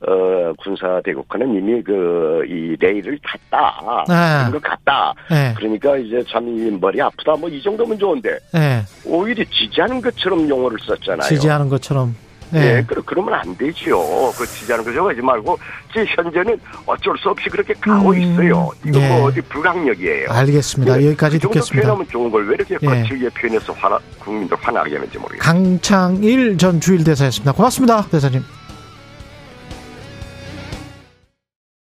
[0.06, 4.04] 어, 군사대국화는 이미 그, 이 레일을 탔다.
[4.08, 4.48] 아.
[4.48, 5.14] 그런 것 같다.
[5.30, 5.54] 예.
[5.56, 7.34] 그러니까 이제 참 이 머리 아프다.
[7.36, 8.28] 뭐 이 정도면 좋은데.
[8.56, 8.82] 예.
[9.06, 11.22] 오히려 지지하는 것처럼 용어를 썼잖아요.
[11.28, 12.14] 지지하는 것처럼.
[12.54, 12.84] 예, 예.
[12.86, 13.98] 그, 그러면 안 되지요.
[14.38, 15.08] 그 지지하는 거죠.
[15.08, 15.58] 하지 말고,
[15.92, 18.70] 지금 현재는 어쩔 수 없이 그렇게 가고 음, 있어요.
[18.86, 19.08] 이거 예.
[19.08, 20.28] 뭐 어디 불강력이에요.
[20.30, 21.00] 알겠습니다.
[21.02, 21.82] 예, 여기까지 그 듣겠습니다.
[21.88, 22.86] 표현하면 좋은 걸 왜 이렇게 예.
[22.86, 25.40] 거칠게 표현해서 화나, 국민들 화나게 하는지 모르겠어요.
[25.42, 27.52] 강창일 전 주일대사였습니다.
[27.52, 28.42] 고맙습니다, 대사님.